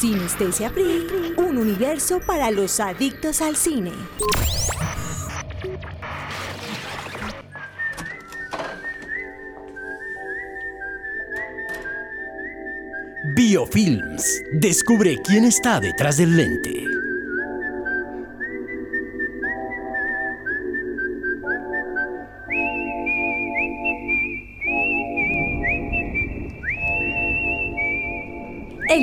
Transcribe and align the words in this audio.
Sinestesia 0.00 0.70
Free, 0.70 1.34
un 1.36 1.58
universo 1.58 2.20
para 2.26 2.50
los 2.50 2.80
adictos 2.80 3.42
al 3.42 3.54
cine. 3.54 3.92
Biofilms. 13.36 14.42
Descubre 14.54 15.18
quién 15.22 15.44
está 15.44 15.80
detrás 15.80 16.16
del 16.16 16.34
lente. 16.34 16.99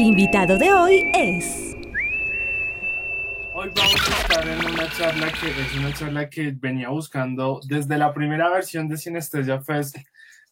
Invitado 0.08 0.58
de 0.58 0.72
hoy 0.72 1.12
es... 1.14 1.76
Hoy 3.54 3.70
vamos 3.76 4.10
a 4.10 4.22
estar 4.22 4.48
en 4.48 4.66
una 4.66 4.90
charla 4.90 5.32
que 5.34 5.50
es 5.50 5.76
una 5.78 5.94
charla 5.94 6.30
que 6.30 6.52
venía 6.52 6.88
buscando 6.90 7.60
desde 7.68 7.98
la 7.98 8.14
primera 8.14 8.50
versión 8.50 8.88
de 8.88 8.98
Sinestesia 8.98 9.62
Fest. 9.62 9.98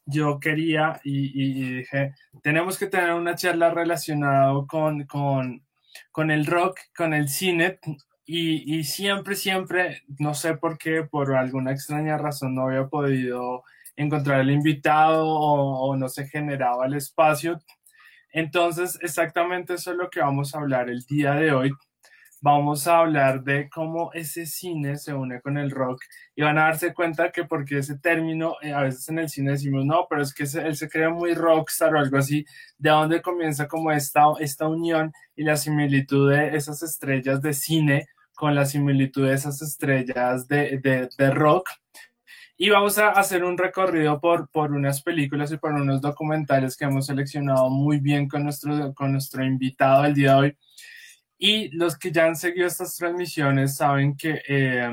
Yo 0.06 0.42
quería 0.42 1.00
y, 1.06 1.32
y 1.42 1.78
dije, 1.78 2.14
tenemos 2.44 2.78
que 2.78 2.88
tener 2.88 3.14
una 3.14 3.36
charla 3.36 3.70
relacionada 3.70 4.54
con, 4.68 5.06
con, 5.06 5.64
con 6.12 6.32
el 6.32 6.46
rock, 6.46 6.78
con 6.96 7.14
el 7.14 7.30
cine. 7.30 7.80
Y, 8.26 8.78
y, 8.78 8.84
siempre, 8.84 9.36
siempre, 9.36 10.02
no 10.20 10.34
sé 10.34 10.58
por 10.58 10.78
qué, 10.78 11.04
por 11.04 11.34
alguna 11.34 11.72
extraña 11.72 12.18
razón 12.18 12.56
no 12.56 12.64
había 12.64 12.88
podido 12.88 13.64
encontrar 13.96 14.42
el 14.42 14.52
invitado 14.52 15.26
o 15.30 15.96
no 15.96 16.10
se 16.10 16.28
generaba 16.28 16.88
el 16.88 16.96
espacio. 16.96 17.62
Entonces, 18.36 19.00
exactamente 19.02 19.76
eso 19.76 19.92
es 19.92 19.98
lo 19.98 20.10
que 20.10 20.20
vamos 20.20 20.54
a 20.54 20.60
hablar 20.60 20.90
el 20.90 21.04
día 21.06 21.36
de 21.36 21.54
hoy. 21.54 21.72
Vamos 22.42 22.86
a 22.86 23.00
hablar 23.00 23.44
de 23.46 23.70
cómo 23.70 24.12
ese 24.14 24.46
cine 24.46 24.98
se 24.98 25.14
une 25.14 25.40
con 25.40 25.58
el 25.58 25.72
rock 25.72 26.02
y 26.36 26.42
van 26.42 26.58
a 26.58 26.64
darse 26.66 26.94
cuenta 26.94 27.32
que 27.32 27.46
porque 27.46 27.78
ese 27.78 27.98
término, 27.98 28.58
eh, 28.62 28.74
a 28.74 28.82
veces 28.82 29.08
en 29.08 29.20
el 29.20 29.30
cine 29.30 29.52
decimos, 29.52 29.86
no, 29.86 30.06
pero 30.10 30.22
es 30.22 30.34
que 30.34 30.46
se, 30.48 30.68
él 30.68 30.76
se 30.76 30.90
cree 30.90 31.08
muy 31.08 31.34
rockstar 31.34 31.96
o 31.96 32.00
algo 32.00 32.18
así, 32.18 32.46
de 32.78 32.90
dónde 32.90 33.22
comienza 33.22 33.70
como 33.70 33.90
esta, 33.94 34.24
esta 34.42 34.68
unión 34.68 35.14
y 35.38 35.46
la 35.46 35.56
similitud 35.56 36.30
de 36.30 36.58
esas 36.58 36.84
estrellas 36.84 37.42
de 37.42 37.54
cine 37.54 38.08
con 38.34 38.54
la 38.54 38.66
similitud 38.66 39.26
de 39.28 39.34
esas 39.34 39.62
estrellas 39.62 40.46
de, 40.50 40.80
de, 40.84 41.08
de 41.18 41.32
rock. 41.32 41.70
Y 42.58 42.70
vamos 42.70 42.98
a 42.98 43.10
hacer 43.10 43.44
un 43.44 43.58
recorrido 43.58 44.20
por, 44.22 44.50
por 44.50 44.72
unas 44.72 45.02
películas 45.02 45.52
y 45.52 45.58
por 45.58 45.74
unos 45.74 46.00
documentales 46.00 46.78
que 46.78 46.86
hemos 46.86 47.08
seleccionado 47.08 47.70
muy 47.70 48.00
bien 48.00 48.30
con 48.30 48.44
nuestro, 48.44 48.94
con 48.94 49.12
nuestro 49.12 49.44
invitado 49.44 50.06
el 50.06 50.14
día 50.14 50.32
de 50.32 50.38
hoy. 50.38 50.58
Y 51.38 51.70
los 51.76 51.98
que 51.98 52.12
ya 52.12 52.26
han 52.26 52.36
seguido 52.38 52.68
estas 52.68 52.96
transmisiones 52.96 53.76
saben 53.76 54.16
que, 54.16 54.42
eh, 54.48 54.90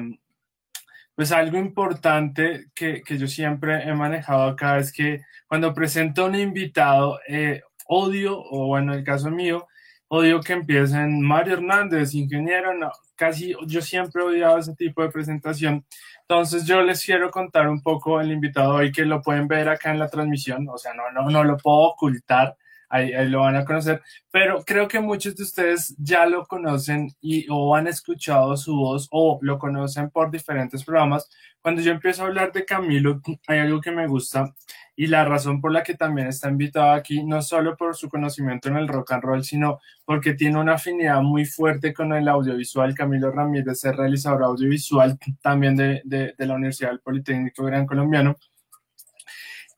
pues 1.15 1.31
algo 1.31 1.57
importante 1.57 2.67
que, 2.75 3.03
que, 3.03 3.17
yo 3.17 3.29
siempre 3.29 3.89
he 3.89 3.95
manejado 3.95 4.45
acá 4.45 4.79
es 4.79 4.93
que 4.93 5.21
cuando 5.47 5.73
presento 5.73 6.25
a 6.25 6.27
un 6.27 6.35
invitado, 6.35 7.21
eh, 7.29 7.61
odio, 7.87 8.41
o 8.41 8.67
bueno, 8.67 8.93
en 8.93 9.01
el 9.01 9.05
caso 9.05 9.31
mío, 9.31 9.69
odio 10.09 10.41
que 10.41 10.55
empiecen 10.55 11.21
Mario 11.23 11.55
Hernández, 11.55 12.15
ingeniero, 12.15 12.75
no, 12.75 12.91
casi 13.15 13.55
yo 13.67 13.81
siempre 13.83 14.23
he 14.23 14.27
odiado 14.27 14.59
ese 14.59 14.75
tipo 14.75 15.03
de 15.03 15.11
presentación. 15.11 15.85
Entonces 16.23 16.67
yo 16.67 16.83
les 16.83 17.05
quiero 17.05 17.31
contar 17.31 17.69
un 17.69 17.83
poco 17.83 18.21
el 18.21 18.33
invitado 18.33 18.75
hoy 18.75 18.93
que 18.93 19.05
lo 19.05 19.21
pueden 19.23 19.49
ver 19.49 19.69
acá 19.69 19.91
en 19.91 19.99
la 19.99 20.09
transmisión, 20.09 20.69
o 20.69 20.79
sea, 20.79 20.95
no, 20.95 21.11
no, 21.13 21.31
no 21.31 21.45
lo 21.45 21.57
puedo 21.57 21.79
ocultar, 21.79 22.57
ahí, 22.93 23.12
ahí, 23.12 23.29
lo 23.29 23.41
van 23.41 23.57
a 23.57 23.65
conocer, 23.65 24.01
pero 24.30 24.63
creo 24.64 24.86
que 24.86 25.01
muchos 25.01 25.35
de 25.35 25.42
ustedes 25.42 25.95
ya 25.98 26.27
lo 26.27 26.47
conocen 26.47 27.11
y 27.20 27.47
o 27.51 27.75
han 27.75 27.86
escuchado 27.89 28.57
su 28.57 28.77
voz 28.77 29.08
o 29.11 29.39
lo 29.42 29.58
conocen 29.58 30.11
por 30.11 30.30
diferentes 30.30 30.85
programas. 30.85 31.29
Cuando 31.61 31.80
yo 31.80 31.92
empiezo 31.92 32.23
a 32.23 32.27
hablar 32.27 32.53
de 32.53 32.64
Camilo, 32.64 33.20
hay 33.47 33.61
algo 33.61 33.80
que 33.80 33.92
me 33.92 34.07
gusta 34.07 34.53
y 34.97 35.07
la 35.07 35.25
razón 35.25 35.61
por 35.61 35.73
la 35.73 35.83
que 35.83 35.95
también 35.95 36.29
está 36.29 36.48
invitado 36.48 36.92
aquí, 36.92 37.25
no 37.25 37.41
solo 37.41 37.77
por 37.77 37.97
su 37.97 38.08
conocimiento 38.08 38.69
en 38.69 38.77
el 38.77 38.89
rock 38.89 39.13
and 39.13 39.23
roll, 39.23 39.45
sino 39.45 39.80
porque 40.05 40.35
tiene 40.35 40.59
una 40.59 40.74
afinidad 40.74 41.23
muy 41.23 41.45
fuerte 41.45 41.95
con 41.95 42.13
el 42.13 42.29
audiovisual. 42.29 42.95
Camilo 42.95 43.30
Ramírez 43.30 43.85
es 43.85 43.97
realizador 43.97 44.42
audiovisual 44.45 45.19
también 45.41 45.77
de, 45.77 46.03
de, 46.05 46.35
de 46.36 46.47
la 46.47 46.55
Universidad 46.55 46.91
del 46.91 47.01
Politécnico 47.01 47.64
Gran 47.64 47.86
Colombiano. 47.86 48.36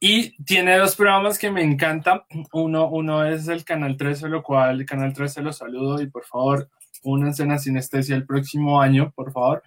Y 0.06 0.36
tiene 0.44 0.76
dos 0.76 0.96
programas 0.96 1.38
que 1.38 1.50
me 1.50 1.62
encantan. 1.62 2.20
Uno, 2.52 2.90
uno 2.90 3.24
es 3.24 3.48
el 3.48 3.64
Canal 3.64 3.96
13, 3.96 4.28
lo 4.28 4.42
cual 4.42 4.80
el 4.80 4.84
Canal 4.84 5.14
13 5.14 5.40
lo 5.40 5.50
saludo 5.50 6.02
y 6.02 6.10
por 6.10 6.26
favor, 6.26 6.68
únanse 7.04 7.44
a 7.44 7.56
Sinestesia 7.56 8.14
el 8.14 8.26
próximo 8.26 8.82
año, 8.82 9.14
por 9.16 9.32
favor. 9.32 9.62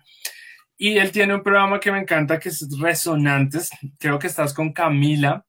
Y 0.78 1.00
él 1.00 1.12
tiene 1.12 1.34
un 1.34 1.42
programa 1.42 1.80
que 1.80 1.92
me 1.92 1.98
encanta 1.98 2.38
que 2.38 2.50
es 2.50 2.68
Resonantes. 2.80 3.72
Creo 3.98 4.20
que 4.20 4.28
estás 4.28 4.54
con 4.54 4.74
Camila. 4.74 5.44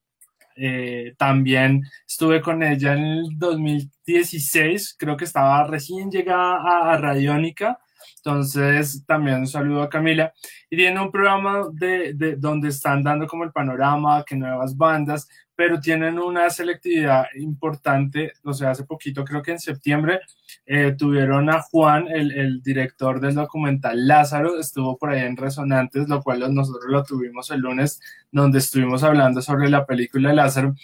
Eh, 0.57 1.13
también 1.19 1.83
estuve 2.07 2.41
con 2.41 2.63
ella 2.63 2.95
en 2.95 3.05
el 3.05 3.25
2016. 3.37 4.97
Creo 4.99 5.19
que 5.19 5.27
estaba 5.27 5.67
recién 5.67 6.11
llegada 6.11 6.63
a, 6.65 6.95
a 6.95 6.97
Radiónica. 6.97 7.79
Entonces, 8.17 9.05
también 9.07 9.41
un 9.41 9.47
saludo 9.47 9.83
a 9.83 9.89
Camila. 9.89 10.33
Y 10.71 10.77
tiene 10.77 11.01
un 11.01 11.11
programa 11.11 11.69
de, 11.73 12.15
de, 12.15 12.37
donde 12.37 12.69
están 12.69 13.03
dando 13.03 13.27
como 13.27 13.45
el 13.45 13.53
panorama, 13.53 14.25
que 14.27 14.37
nuevas 14.37 14.77
bandas, 14.77 15.29
pero 15.55 15.81
tienen 15.81 16.19
una 16.19 16.51
selectividad 16.51 17.27
importante. 17.35 18.33
O 18.45 18.53
sea, 18.53 18.71
hace 18.71 18.85
poquito, 18.85 19.25
creo 19.25 19.43
que 19.43 19.53
en 19.53 19.59
septiembre, 19.59 20.21
eh, 20.67 20.95
tuvieron 20.97 21.51
a 21.51 21.63
Juan, 21.63 22.07
el, 22.09 22.33
el, 22.33 22.63
director 22.63 23.21
del 23.21 23.35
documental 23.35 24.07
Lázaro, 24.07 24.59
estuvo 24.59 24.97
por 24.97 25.11
ahí 25.11 25.21
en 25.21 25.37
Resonantes, 25.37 26.09
lo 26.09 26.23
cual 26.23 26.55
nosotros 26.55 26.85
lo 26.89 27.03
tuvimos 27.05 27.51
el 27.51 27.61
lunes, 27.61 28.01
donde 28.31 28.59
estuvimos 28.59 29.03
hablando 29.03 29.43
sobre 29.43 29.69
la 29.69 29.87
película 29.87 30.33
Lázaro. 30.33 30.75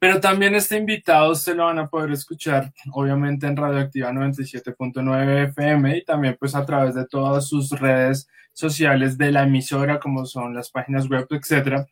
Pero 0.00 0.18
también 0.18 0.54
este 0.54 0.78
invitado 0.78 1.34
se 1.34 1.54
lo 1.54 1.66
van 1.66 1.78
a 1.78 1.88
poder 1.88 2.10
escuchar, 2.12 2.72
obviamente, 2.92 3.46
en 3.46 3.54
Radioactiva 3.54 4.10
97.9 4.10 5.48
FM 5.50 5.98
y 5.98 6.04
también 6.06 6.38
pues 6.40 6.54
a 6.54 6.64
través 6.64 6.94
de 6.94 7.06
todas 7.06 7.46
sus 7.46 7.68
redes 7.78 8.26
sociales 8.54 9.18
de 9.18 9.30
la 9.30 9.42
emisora, 9.42 10.00
como 10.00 10.24
son 10.24 10.54
las 10.54 10.70
páginas 10.70 11.06
web, 11.06 11.26
etcétera. 11.28 11.84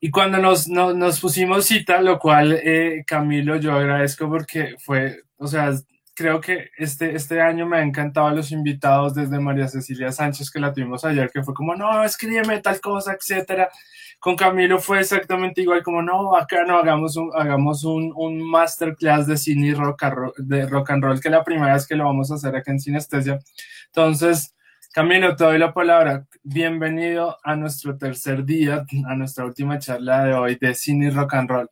Y 0.00 0.12
cuando 0.12 0.38
nos, 0.38 0.68
nos, 0.68 1.18
pusimos 1.18 1.66
cita, 1.66 2.00
lo 2.00 2.20
cual, 2.20 2.52
eh, 2.52 3.02
Camilo, 3.04 3.56
yo 3.56 3.72
agradezco 3.72 4.28
porque 4.28 4.76
fue, 4.78 5.22
o 5.38 5.48
sea, 5.48 5.72
creo 6.14 6.40
que 6.40 6.70
este, 6.78 7.16
este 7.16 7.40
año 7.40 7.66
me 7.66 7.78
ha 7.78 7.82
encantado 7.82 8.30
los 8.30 8.52
invitados 8.52 9.16
desde 9.16 9.40
María 9.40 9.66
Cecilia 9.66 10.12
Sánchez, 10.12 10.52
que 10.52 10.60
la 10.60 10.72
tuvimos 10.72 11.04
ayer, 11.04 11.32
que 11.32 11.42
fue 11.42 11.52
como, 11.52 11.74
no, 11.74 12.04
escríbeme 12.04 12.60
tal 12.60 12.80
cosa, 12.80 13.14
etcétera 13.14 13.68
con 14.18 14.36
Camilo 14.36 14.78
fue 14.80 15.00
exactamente 15.00 15.62
igual 15.62 15.82
como 15.82 16.02
no, 16.02 16.34
acá 16.34 16.64
no 16.64 16.76
hagamos 16.78 17.16
un, 17.16 17.30
hagamos 17.34 17.84
un, 17.84 18.12
un 18.16 18.42
masterclass 18.42 19.26
de 19.26 19.36
cine 19.36 19.68
y 19.68 19.74
rock, 19.74 20.04
de 20.38 20.66
rock 20.66 20.90
and 20.90 21.04
roll, 21.04 21.20
que 21.20 21.28
es 21.28 21.32
la 21.32 21.44
primera 21.44 21.74
vez 21.74 21.86
que 21.86 21.94
lo 21.96 22.04
vamos 22.04 22.30
a 22.30 22.34
hacer 22.34 22.54
acá 22.56 22.72
en 22.72 22.80
Sinestesia. 22.80 23.38
Entonces, 23.86 24.54
Camilo, 24.92 25.36
te 25.36 25.44
doy 25.44 25.58
la 25.58 25.72
palabra. 25.72 26.26
Bienvenido 26.42 27.38
a 27.44 27.54
nuestro 27.54 27.96
tercer 27.96 28.44
día, 28.44 28.84
a 29.06 29.14
nuestra 29.14 29.44
última 29.44 29.78
charla 29.78 30.24
de 30.24 30.34
hoy 30.34 30.56
de 30.56 30.74
cine 30.74 31.06
y 31.06 31.10
rock 31.10 31.34
and 31.34 31.50
roll. 31.50 31.70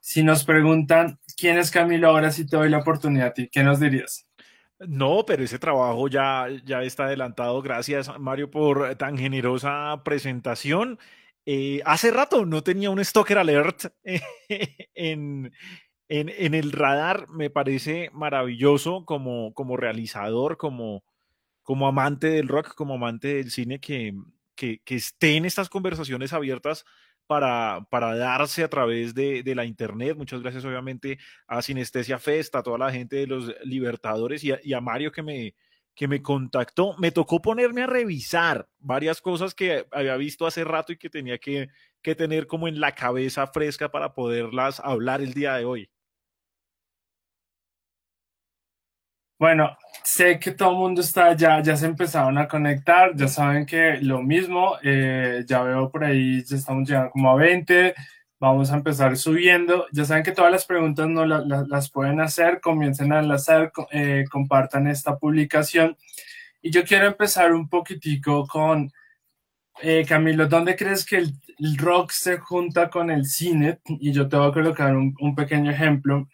Si 0.00 0.22
nos 0.22 0.44
preguntan 0.44 1.18
quién 1.36 1.58
es 1.58 1.72
Camilo 1.72 2.08
ahora, 2.08 2.30
si 2.30 2.46
te 2.46 2.56
doy 2.56 2.68
la 2.68 2.78
oportunidad 2.78 3.28
a 3.28 3.32
ti, 3.32 3.48
¿qué 3.50 3.64
nos 3.64 3.80
dirías? 3.80 4.28
No, 4.78 5.24
pero 5.26 5.42
ese 5.42 5.58
trabajo 5.58 6.08
ya, 6.08 6.46
ya 6.64 6.82
está 6.82 7.04
adelantado. 7.04 7.60
Gracias, 7.62 8.10
Mario, 8.20 8.50
por 8.50 8.94
tan 8.96 9.16
generosa 9.16 10.00
presentación. 10.04 10.98
Eh, 11.44 11.80
hace 11.84 12.10
rato 12.10 12.46
no 12.46 12.62
tenía 12.62 12.90
un 12.90 13.04
Stalker 13.04 13.38
Alert 13.38 13.86
en, 14.94 15.52
en, 16.08 16.54
el 16.54 16.72
radar. 16.72 17.28
Me 17.28 17.50
parece 17.50 18.10
maravilloso 18.12 19.04
como, 19.04 19.52
como 19.54 19.76
realizador, 19.76 20.56
como, 20.56 21.04
como 21.62 21.88
amante 21.88 22.28
del 22.28 22.48
rock, 22.48 22.74
como 22.74 22.94
amante 22.94 23.34
del 23.34 23.50
cine, 23.50 23.80
que, 23.80 24.14
que, 24.54 24.80
esté 24.88 25.36
en 25.36 25.44
estas 25.44 25.68
conversaciones 25.68 26.32
abiertas 26.32 26.84
para, 27.26 27.86
para 27.90 28.14
darse 28.16 28.62
a 28.62 28.68
través 28.68 29.14
de, 29.14 29.42
de, 29.42 29.54
la 29.54 29.64
internet. 29.64 30.16
Muchas 30.16 30.42
gracias, 30.42 30.64
obviamente, 30.64 31.18
a 31.46 31.62
Sinestesia 31.62 32.18
Festa, 32.18 32.58
a 32.58 32.62
toda 32.62 32.78
la 32.78 32.92
gente 32.92 33.16
de 33.16 33.26
los 33.26 33.52
Libertadores 33.64 34.44
y 34.44 34.72
a 34.72 34.80
Mario 34.80 35.10
que 35.10 35.22
me, 35.22 35.54
que 35.94 36.08
me 36.08 36.22
contactó, 36.22 36.96
me 36.98 37.10
tocó 37.10 37.42
ponerme 37.42 37.82
a 37.82 37.86
revisar 37.86 38.68
varias 38.78 39.20
cosas 39.20 39.54
que 39.54 39.86
había 39.92 40.16
visto 40.16 40.46
hace 40.46 40.64
rato 40.64 40.92
y 40.92 40.96
que 40.96 41.10
tenía 41.10 41.38
que, 41.38 41.68
que, 42.02 42.14
tener 42.14 42.46
como 42.46 42.68
en 42.68 42.80
la 42.80 42.94
cabeza 42.94 43.46
fresca 43.46 43.90
para 43.90 44.14
poderlas 44.14 44.80
hablar 44.80 45.20
el 45.20 45.34
día 45.34 45.54
de 45.56 45.64
hoy. 45.64 45.90
Bueno, 49.38 49.76
sé 50.04 50.38
que 50.38 50.52
todo 50.52 50.70
el 50.70 50.76
mundo 50.76 51.00
está 51.00 51.34
ya, 51.34 51.60
ya 51.60 51.76
se 51.76 51.86
empezaron 51.86 52.38
a 52.38 52.46
conectar, 52.46 53.14
ya 53.16 53.26
saben 53.26 53.66
que 53.66 53.98
lo 54.00 54.22
mismo, 54.22 54.76
eh, 54.84 55.42
ya 55.46 55.62
veo 55.64 55.90
por 55.90 56.04
ahí, 56.04 56.44
ya 56.44 56.56
estamos 56.56 56.88
llegando 56.88 57.10
como 57.10 57.30
a 57.30 57.34
20, 57.34 57.92
Vamos 58.42 58.72
a 58.72 58.74
empezar 58.74 59.16
subiendo. 59.16 59.86
Ya 59.92 60.04
saben 60.04 60.24
que 60.24 60.32
todas 60.32 60.50
las 60.50 60.66
preguntas 60.66 61.08
no 61.08 61.24
las 61.24 61.90
pueden 61.92 62.20
hacer, 62.20 62.60
comiencen 62.60 63.12
a 63.12 63.20
enlazar, 63.20 63.70
eh, 63.92 64.24
compartan 64.28 64.88
esta 64.88 65.16
publicación. 65.16 65.96
Y 66.60 66.72
yo 66.72 66.82
quiero 66.82 67.06
empezar 67.06 67.52
un 67.52 67.68
poquitico 67.68 68.44
con, 68.48 68.90
eh, 69.80 70.04
Camilo, 70.08 70.48
¿dónde 70.48 70.74
crees 70.74 71.04
que 71.06 71.18
el, 71.18 71.78
rock 71.78 72.10
se 72.10 72.38
junta 72.38 72.90
con 72.90 73.12
el 73.12 73.26
cine? 73.26 73.78
Y 74.00 74.10
yo 74.10 74.28
te 74.28 74.36
voy 74.36 74.50
a 74.50 74.52
colocar 74.52 74.96
un, 74.96 75.14
un 75.20 75.36
pequeño 75.36 75.70
ejemplo. 75.70 76.28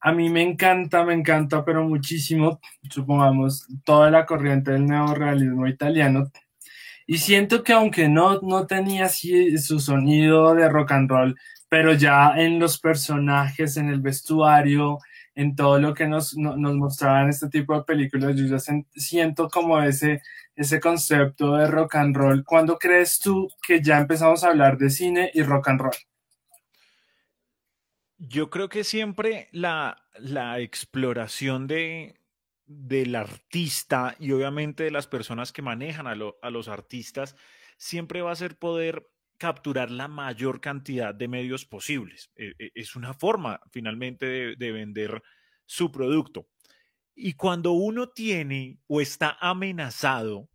A 0.00 0.10
mí 0.10 0.30
me 0.30 0.42
encanta, 0.42 1.04
me 1.04 1.14
encanta, 1.14 1.64
pero 1.64 1.84
muchísimo, 1.84 2.58
supongamos, 2.90 3.68
toda 3.84 4.10
la 4.10 4.26
corriente 4.26 4.72
del 4.72 4.86
neorealismo 4.86 5.68
italiano 5.68 6.32
y 7.10 7.16
siento 7.16 7.64
que 7.64 7.72
aunque 7.72 8.06
no, 8.06 8.38
no 8.42 8.66
tenía 8.66 9.06
así 9.06 9.56
su 9.56 9.80
sonido 9.80 10.54
de 10.54 10.68
rock 10.68 10.92
and 10.92 11.10
roll, 11.10 11.34
pero 11.70 11.94
ya 11.94 12.34
en 12.36 12.58
los 12.58 12.78
personajes, 12.78 13.78
en 13.78 13.88
el 13.88 14.02
vestuario, 14.02 14.98
en 15.34 15.56
todo 15.56 15.78
lo 15.78 15.94
que 15.94 16.06
nos, 16.06 16.36
nos 16.36 16.74
mostraban 16.74 17.30
este 17.30 17.48
tipo 17.48 17.74
de 17.74 17.84
películas, 17.84 18.36
yo 18.36 18.44
ya 18.44 18.58
siento 18.94 19.48
como 19.48 19.80
ese, 19.82 20.20
ese 20.54 20.80
concepto 20.80 21.56
de 21.56 21.66
rock 21.66 21.94
and 21.94 22.14
roll. 22.14 22.44
¿Cuándo 22.44 22.76
crees 22.76 23.18
tú 23.18 23.48
que 23.66 23.80
ya 23.82 23.96
empezamos 23.96 24.44
a 24.44 24.48
hablar 24.48 24.76
de 24.76 24.90
cine 24.90 25.30
y 25.32 25.42
rock 25.42 25.68
and 25.68 25.80
roll? 25.80 25.96
Yo 28.18 28.50
creo 28.50 28.68
que 28.68 28.84
siempre 28.84 29.48
la, 29.52 29.96
la 30.18 30.60
exploración 30.60 31.66
de, 31.68 32.17
del 32.68 33.16
artista 33.16 34.14
y 34.20 34.32
obviamente 34.32 34.84
de 34.84 34.90
las 34.90 35.06
personas 35.06 35.52
que 35.52 35.62
manejan 35.62 36.06
a, 36.06 36.14
los 36.14 36.68
artistas 36.68 37.34
siempre 37.76 38.22
va 38.22 38.32
a 38.32 38.36
ser 38.36 38.58
poder 38.58 39.08
capturar 39.38 39.90
la 39.90 40.08
mayor 40.08 40.60
cantidad 40.60 41.14
de 41.14 41.28
medios 41.28 41.64
posibles. 41.64 42.30
E, 42.36 42.52
e, 42.58 42.70
es 42.74 42.94
una 42.94 43.14
forma 43.14 43.60
finalmente 43.70 44.54
de 44.56 44.72
vender 44.72 45.22
su 45.64 45.90
producto. 45.90 46.48
Y 47.14 47.34
cuando 47.34 47.72
uno 47.72 48.10
tiene 48.10 48.78
o 48.86 49.00
está 49.00 49.36
amenazado 49.40 50.48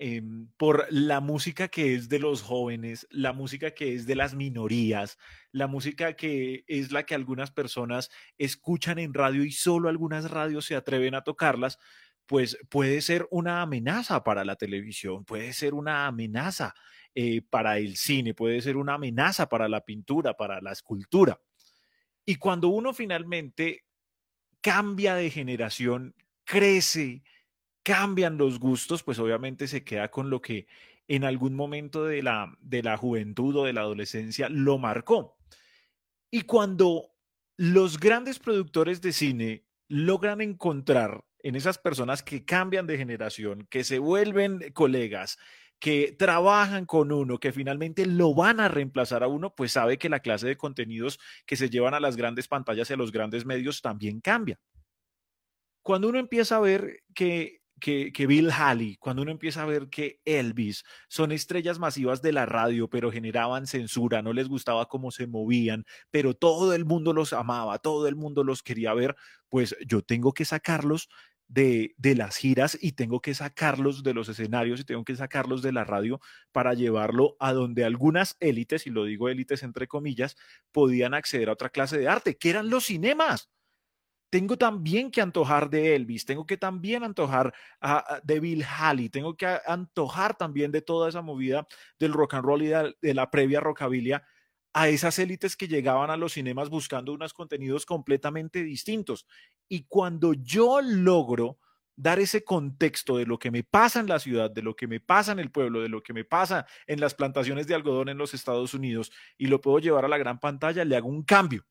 Em, 0.00 0.48
por 0.56 0.86
la 0.90 1.20
música 1.20 1.66
que 1.66 1.94
es 1.94 2.08
de 2.08 2.20
los 2.20 2.42
jóvenes, 2.42 3.08
la 3.10 3.32
música 3.32 3.72
que 3.72 3.94
es 3.94 4.06
de 4.06 4.14
las 4.14 4.32
minorías, 4.32 5.18
la 5.50 5.66
música 5.66 6.14
que 6.14 6.64
es 6.68 6.92
la 6.92 7.04
que 7.04 7.16
algunas 7.16 7.50
personas 7.50 8.08
escuchan 8.38 9.00
en 9.00 9.12
radio 9.12 9.42
y 9.44 9.50
solo 9.50 9.88
algunas 9.88 10.30
radios 10.30 10.66
se 10.66 10.76
atreven 10.76 11.16
a 11.16 11.24
tocarlas, 11.24 11.80
pues 12.26 12.58
puede 12.68 13.00
ser 13.00 13.26
una 13.32 13.60
amenaza 13.60 14.22
para 14.22 14.44
la 14.44 14.54
televisión, 14.54 15.24
puede 15.24 15.52
ser 15.52 15.74
una 15.74 16.06
amenaza 16.06 16.74
eh, 17.16 17.42
para 17.42 17.78
el 17.78 17.96
cine, 17.96 18.34
puede 18.34 18.60
ser 18.60 18.76
una 18.76 18.94
amenaza 18.94 19.48
para 19.48 19.68
la 19.68 19.80
pintura, 19.80 20.34
para 20.36 20.60
la 20.60 20.70
escultura. 20.70 21.40
Y 22.24 22.36
cuando 22.36 22.68
uno 22.68 22.92
finalmente 22.94 23.84
cambia 24.60 25.16
de 25.16 25.30
generación, 25.30 26.14
crece, 26.44 27.22
cambian 27.88 28.36
los 28.36 28.60
gustos, 28.60 29.02
pues 29.02 29.18
obviamente 29.18 29.66
se 29.66 29.82
queda 29.82 30.10
con 30.10 30.28
lo 30.28 30.42
que 30.42 30.66
en 31.06 31.24
algún 31.24 31.54
momento 31.54 32.04
de 32.04 32.22
la, 32.22 32.54
de 32.60 32.82
la 32.82 32.98
juventud 32.98 33.56
o 33.56 33.64
de 33.64 33.72
la 33.72 33.80
adolescencia 33.80 34.50
lo 34.50 34.76
marcó. 34.76 35.38
Y 36.30 36.42
cuando 36.42 37.14
los 37.56 37.98
grandes 37.98 38.40
productores 38.40 39.00
de 39.00 39.14
cine 39.14 39.64
logran 39.88 40.42
encontrar 40.42 41.24
en 41.38 41.56
esas 41.56 41.78
personas 41.78 42.22
que 42.22 42.44
cambian 42.44 42.86
de 42.86 42.98
generación, 42.98 43.66
que 43.70 43.84
se 43.84 43.98
vuelven 43.98 44.70
colegas, 44.74 45.38
que 45.78 46.12
trabajan 46.12 46.84
con 46.84 47.10
uno, 47.10 47.40
que 47.40 47.52
finalmente 47.52 48.04
lo 48.04 48.34
van 48.34 48.60
a 48.60 48.68
reemplazar 48.68 49.22
a 49.22 49.28
uno, 49.28 49.54
pues 49.54 49.72
sabe 49.72 49.96
que 49.96 50.10
la 50.10 50.20
clase 50.20 50.46
de 50.46 50.58
contenidos 50.58 51.18
que 51.46 51.56
se 51.56 51.70
llevan 51.70 51.94
a 51.94 52.00
las 52.00 52.18
grandes 52.18 52.48
pantallas 52.48 52.90
y 52.90 52.92
a 52.92 52.98
los 52.98 53.12
grandes 53.12 53.46
medios 53.46 53.80
también 53.80 54.20
cambia. 54.20 54.60
Cuando 55.80 56.10
uno 56.10 56.18
empieza 56.18 56.56
a 56.56 56.60
ver 56.60 57.02
que 57.14 57.57
que, 57.78 58.26
Bill 58.26 58.50
Haley, 58.50 58.96
cuando 58.96 59.22
uno 59.22 59.30
empieza 59.30 59.62
a 59.62 59.66
ver 59.66 59.88
que 59.88 60.20
Elvis 60.24 60.84
son 61.08 61.32
estrellas 61.32 61.78
masivas 61.78 62.22
de 62.22 62.32
la 62.32 62.46
radio, 62.46 62.88
pero 62.88 63.10
generaban 63.10 63.66
censura, 63.66 64.22
no 64.22 64.32
les 64.32 64.48
gustaba 64.48 64.86
cómo 64.86 65.10
se 65.10 65.26
movían, 65.26 65.84
pero 66.10 66.34
todo 66.34 66.74
el 66.74 66.84
mundo 66.84 67.12
los 67.12 67.32
amaba, 67.32 67.78
todo 67.78 68.08
el 68.08 68.16
mundo 68.16 68.44
los 68.44 68.62
quería 68.62 68.94
ver, 68.94 69.16
pues 69.48 69.76
yo 69.86 70.02
tengo 70.02 70.32
que 70.32 70.44
sacarlos 70.44 71.08
de, 71.46 71.94
de, 71.96 72.14
las 72.14 72.36
giras 72.36 72.76
y 72.80 72.92
tengo 72.92 73.20
que 73.20 73.34
sacarlos 73.34 74.02
de 74.02 74.12
los 74.12 74.28
escenarios 74.28 74.80
y 74.80 74.84
tengo 74.84 75.04
que 75.04 75.16
sacarlos 75.16 75.62
de 75.62 75.72
la 75.72 75.84
radio 75.84 76.20
para 76.52 76.74
llevarlo 76.74 77.36
a 77.40 77.54
donde 77.54 77.84
algunas 77.84 78.36
élites, 78.40 78.86
y 78.86 78.90
lo 78.90 79.04
digo 79.04 79.30
élites 79.30 79.62
entre 79.62 79.88
comillas, 79.88 80.36
podían 80.72 81.14
acceder 81.14 81.48
a 81.48 81.52
otra 81.52 81.70
clase 81.70 81.98
de 81.98 82.08
arte, 82.08 82.36
que 82.36 82.50
eran 82.50 82.68
los 82.68 82.84
cinemas 82.86 83.48
tengo 84.30 84.56
también 84.58 85.10
que 85.10 85.20
antojar 85.20 85.70
de 85.70 85.94
Elvis, 85.94 86.24
tengo 86.24 86.46
que 86.46 86.56
también 86.56 87.02
antojar 87.02 87.54
de 88.22 88.40
Bill 88.40 88.64
Haley, 88.64 89.08
tengo 89.08 89.36
que 89.36 89.46
antojar 89.66 90.36
también 90.36 90.70
de 90.70 90.82
toda 90.82 91.08
esa 91.08 91.22
movida 91.22 91.66
del 91.98 92.12
rock 92.12 92.34
and 92.34 92.44
roll 92.44 92.62
y 92.62 92.66
de, 92.66 93.14
la 93.14 93.30
previa 93.30 93.60
rockabilia 93.60 94.24
a 94.74 94.88
esas 94.88 95.18
élites 95.18 95.56
que 95.56 95.66
llegaban 95.66 96.10
a 96.10 96.16
los 96.16 96.34
cinemas 96.34 96.68
buscando 96.68 97.12
unos 97.12 97.32
contenidos 97.32 97.86
completamente 97.86 98.62
distintos. 98.62 99.26
Y 99.66 99.84
cuando 99.88 100.34
yo 100.34 100.80
logro 100.82 101.58
dar 101.96 102.20
ese 102.20 102.44
contexto 102.44 103.16
de 103.16 103.26
lo 103.26 103.38
que 103.38 103.50
me 103.50 103.64
pasa 103.64 103.98
en 103.98 104.06
la 104.06 104.20
ciudad, 104.20 104.50
de 104.50 104.62
lo 104.62 104.76
que 104.76 104.86
me 104.86 105.00
pasa 105.00 105.32
en 105.32 105.40
el 105.40 105.50
pueblo, 105.50 105.80
de 105.80 105.88
lo 105.88 106.02
que 106.02 106.12
me 106.12 106.24
pasa 106.24 106.66
en 106.86 107.00
las 107.00 107.14
plantaciones 107.14 107.66
de 107.66 107.74
algodón 107.74 108.08
en 108.08 108.18
los 108.18 108.34
Estados 108.34 108.74
Unidos 108.74 109.10
y 109.36 109.46
lo 109.46 109.60
puedo 109.60 109.78
llevar 109.78 110.04
a 110.04 110.08
la 110.08 110.18
gran 110.18 110.38
pantalla, 110.38 110.84
le 110.84 110.96
hago 110.96 111.08
un 111.08 111.24
cambio 111.24 111.66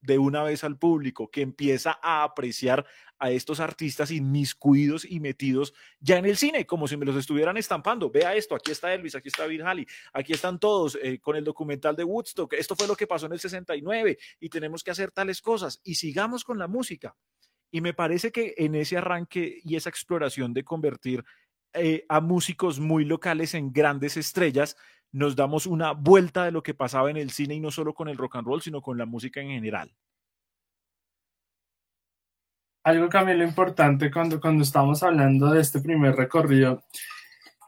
de 0.00 0.18
una 0.18 0.42
vez 0.42 0.64
al 0.64 0.78
público, 0.78 1.30
que 1.30 1.42
empieza 1.42 1.98
a 2.02 2.22
apreciar 2.22 2.86
a 3.18 3.30
estos 3.30 3.60
artistas 3.60 4.10
inmiscuidos 4.10 5.04
y 5.04 5.20
metidos 5.20 5.74
ya 6.00 6.18
en 6.18 6.26
el 6.26 6.36
cine, 6.36 6.66
como 6.66 6.86
si 6.86 6.96
me 6.96 7.04
los 7.04 7.16
estuvieran 7.16 7.56
estampando. 7.56 8.10
Vea 8.10 8.34
esto, 8.34 8.54
aquí 8.54 8.70
está 8.70 8.94
Elvis, 8.94 9.14
aquí 9.14 9.28
está 9.28 9.46
Bill 9.46 9.62
Haley, 9.62 9.86
aquí 10.12 10.32
están 10.32 10.58
todos 10.58 10.98
eh, 11.02 11.18
con 11.18 11.36
el 11.36 11.44
documental 11.44 11.96
de 11.96 12.04
Woodstock. 12.04 12.52
Esto 12.54 12.76
fue 12.76 12.86
lo 12.86 12.96
que 12.96 13.06
pasó 13.06 13.26
en 13.26 13.32
el 13.32 13.40
69 13.40 14.18
y 14.40 14.48
tenemos 14.48 14.84
que 14.84 14.90
hacer 14.90 15.10
tales 15.10 15.40
cosas. 15.40 15.80
Y 15.82 15.96
sigamos 15.96 16.44
con 16.44 16.58
la 16.58 16.68
música. 16.68 17.16
Y 17.70 17.80
me 17.80 17.92
parece 17.92 18.32
que 18.32 18.54
en 18.56 18.74
ese 18.74 18.96
arranque 18.96 19.60
y 19.62 19.76
esa 19.76 19.90
exploración 19.90 20.54
de 20.54 20.64
convertir 20.64 21.24
eh, 21.74 22.06
a 22.08 22.20
músicos 22.20 22.80
muy 22.80 23.04
locales 23.04 23.52
en 23.52 23.72
grandes 23.72 24.16
estrellas, 24.16 24.76
nos 25.12 25.36
damos 25.36 25.66
una 25.66 25.92
vuelta 25.92 26.44
de 26.44 26.52
lo 26.52 26.62
que 26.62 26.74
pasaba 26.74 27.10
en 27.10 27.16
el 27.16 27.30
cine 27.30 27.54
y 27.54 27.60
no 27.60 27.70
solo 27.70 27.94
con 27.94 28.08
el 28.08 28.16
rock 28.16 28.36
and 28.36 28.46
roll, 28.46 28.62
sino 28.62 28.82
con 28.82 28.98
la 28.98 29.06
música 29.06 29.40
en 29.40 29.48
general. 29.48 29.90
Algo 32.84 33.08
mí 33.24 33.34
lo 33.34 33.44
importante 33.44 34.10
cuando, 34.10 34.40
cuando 34.40 34.62
estamos 34.62 35.02
hablando 35.02 35.50
de 35.52 35.60
este 35.60 35.80
primer 35.80 36.14
recorrido, 36.14 36.82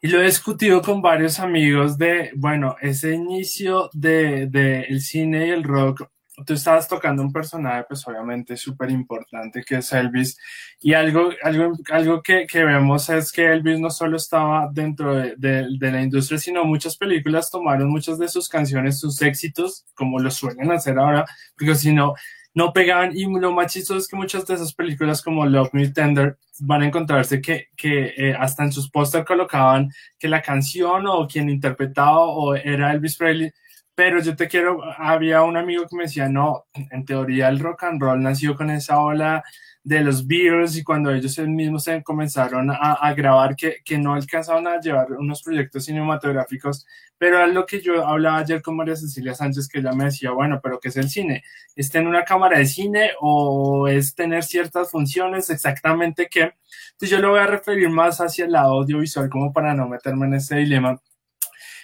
y 0.03 0.09
lo 0.09 0.21
he 0.21 0.25
discutido 0.25 0.81
con 0.81 1.03
varios 1.03 1.41
amigos 1.41 1.99
de, 1.99 2.31
bueno, 2.35 2.77
ese 2.81 3.13
inicio 3.13 3.91
del 3.93 4.51
de, 4.51 4.83
el 4.83 5.03
cine 5.03 5.49
y 5.49 5.51
el 5.51 5.63
rock 5.63 6.09
tú 6.45 6.55
estabas 6.55 6.89
tocando 6.89 7.23
un 7.23 7.33
personaje, 7.33 7.85
pues 7.89 8.07
obviamente 8.07 8.57
súper 8.57 8.91
importante, 8.91 9.63
que 9.67 9.77
es 9.77 9.93
Elvis. 9.93 10.37
Y 10.81 10.95
algo, 10.95 11.31
algo, 11.43 11.73
algo 11.91 12.23
que, 12.23 12.47
que, 12.47 12.65
vemos 12.65 13.09
es 13.11 13.33
que 13.33 13.47
Elvis 13.47 13.79
no 13.79 13.91
solo 13.91 14.17
estaba 14.17 14.69
dentro 14.73 15.15
de, 15.15 15.67
la 15.79 16.03
industria, 16.03 16.39
sino 16.39 16.65
muchas 16.65 16.97
películas 16.97 17.51
tomaron 17.51 17.91
muchas 17.91 18.19
de 18.19 18.29
sus 18.29 18.49
canciones, 18.49 19.01
sus 19.01 19.21
éxitos, 19.23 19.85
como 19.95 20.19
lo 20.19 20.31
suelen 20.31 20.71
hacer 20.73 20.99
ahora, 20.99 21.25
porque 21.57 21.75
si 21.75 21.93
no, 21.93 22.15
no 22.55 22.73
pegaban. 22.73 23.17
Y 23.17 23.27
lo 23.27 23.53
más 23.53 23.73
chistoso 23.73 23.99
es 23.99 24.09
que 24.09 24.17
muchas 24.17 24.47
de 24.47 24.55
esas 24.55 24.75
películas, 24.75 25.23
como 25.23 25.47
Love 25.47 25.71
Me 25.73 25.89
Tender, 25.89 26.39
van 26.61 26.83
a 26.83 26.87
encontrarse 26.87 27.41
que, 27.41 27.69
que 27.77 28.13
eh, 28.17 28.35
hasta 28.39 28.65
en 28.65 28.73
sus 28.73 28.91
póster 28.91 29.25
colocaban 29.25 29.91
que 30.19 30.29
la 30.29 30.43
canción 30.43 31.07
o 31.07 31.27
quien 31.27 31.49
interpretaba 31.49 32.21
o 32.21 32.55
era 32.55 32.93
Elvis 32.93 33.17
Presley 33.17 33.53
pero 34.01 34.19
yo 34.23 34.35
te 34.35 34.49
quiero, 34.49 34.81
había 34.97 35.43
un 35.43 35.59
amigo 35.59 35.87
que 35.87 35.95
me 35.95 36.05
decía, 36.05 36.27
no, 36.27 36.65
en 36.73 37.05
teoría 37.05 37.49
el 37.51 37.59
rock 37.59 37.85
and 37.85 38.01
roll 38.01 38.23
nació 38.23 38.57
con 38.57 38.71
esa 38.71 38.99
ola 38.99 39.45
de 39.83 40.01
los 40.01 40.27
Beatles 40.27 40.75
y 40.79 40.83
cuando 40.83 41.13
ellos 41.13 41.39
mismos 41.41 41.85
comenzaron 42.03 42.71
a, 42.71 43.13
grabar 43.13 43.55
que, 43.55 43.83
que, 43.85 43.99
no 43.99 44.15
alcanzaban 44.15 44.67
a 44.69 44.81
llevar 44.81 45.13
unos 45.13 45.43
proyectos 45.43 45.85
cinematográficos, 45.85 46.87
pero 47.19 47.37
era 47.37 47.47
lo 47.47 47.67
que 47.67 47.83
yo 47.83 48.07
hablaba 48.07 48.39
ayer 48.39 48.63
con 48.63 48.77
María 48.77 48.97
Cecilia 48.97 49.35
Sánchez, 49.35 49.69
que 49.69 49.81
ella 49.81 49.93
me 49.93 50.07
decía, 50.07 50.31
bueno, 50.31 50.61
pero 50.63 50.81
¿qué 50.81 50.89
es 50.89 50.97
el 50.97 51.11
cine? 51.11 51.43
¿Es 51.77 51.91
tener 51.91 52.09
una 52.09 52.25
cámara 52.25 52.57
de 52.57 52.65
cine 52.65 53.11
o 53.21 53.87
es 53.87 54.15
tener 54.15 54.45
ciertas 54.45 54.91
funciones? 54.91 55.51
Exactamente 55.51 56.27
qué. 56.31 56.55
Entonces 56.93 57.11
yo 57.11 57.19
lo 57.19 57.33
voy 57.33 57.41
a 57.41 57.47
referir 57.47 57.91
más 57.91 58.19
hacia 58.23 58.47
el 58.47 58.57
audiovisual 58.57 59.29
como 59.29 59.53
para 59.53 59.75
no 59.75 59.87
meterme 59.89 60.27
en 60.27 60.35
ese 60.35 60.57
dilema 60.57 60.99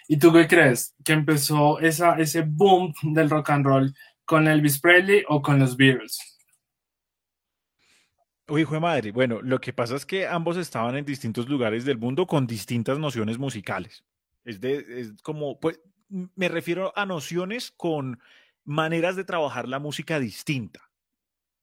¿Y 0.08 0.18
tú 0.18 0.32
qué 0.32 0.46
crees? 0.46 0.94
¿Que 1.04 1.12
empezó 1.12 1.78
ese 1.80 2.42
boom 2.42 2.92
del 3.02 3.30
rock 3.30 3.50
and 3.50 3.66
roll 3.66 3.94
con 4.24 4.46
Elvis 4.46 4.80
Presley 4.80 5.24
o 5.28 5.42
con 5.42 5.58
los 5.58 5.76
Beatles? 5.76 6.36
Uy, 8.48 8.62
hijo 8.62 8.74
de 8.74 8.80
madre. 8.80 9.10
Bueno, 9.10 9.42
lo 9.42 9.60
que 9.60 9.72
pasa 9.72 9.96
es 9.96 10.06
que 10.06 10.26
ambos 10.26 10.56
estaban 10.56 10.96
en 10.96 11.04
distintos 11.04 11.48
lugares 11.48 11.84
del 11.84 11.98
mundo 11.98 12.26
con 12.26 12.46
distintas 12.46 12.98
nociones 12.98 13.38
musicales. 13.38 14.04
Es, 14.44 14.60
de, 14.60 14.84
es 15.00 15.14
como, 15.22 15.58
pues, 15.58 15.80
me 16.08 16.48
refiero 16.48 16.92
a 16.96 17.06
nociones 17.06 17.72
con 17.72 18.20
maneras 18.64 19.16
de 19.16 19.24
trabajar 19.24 19.66
la 19.66 19.80
música 19.80 20.20
distinta. 20.20 20.80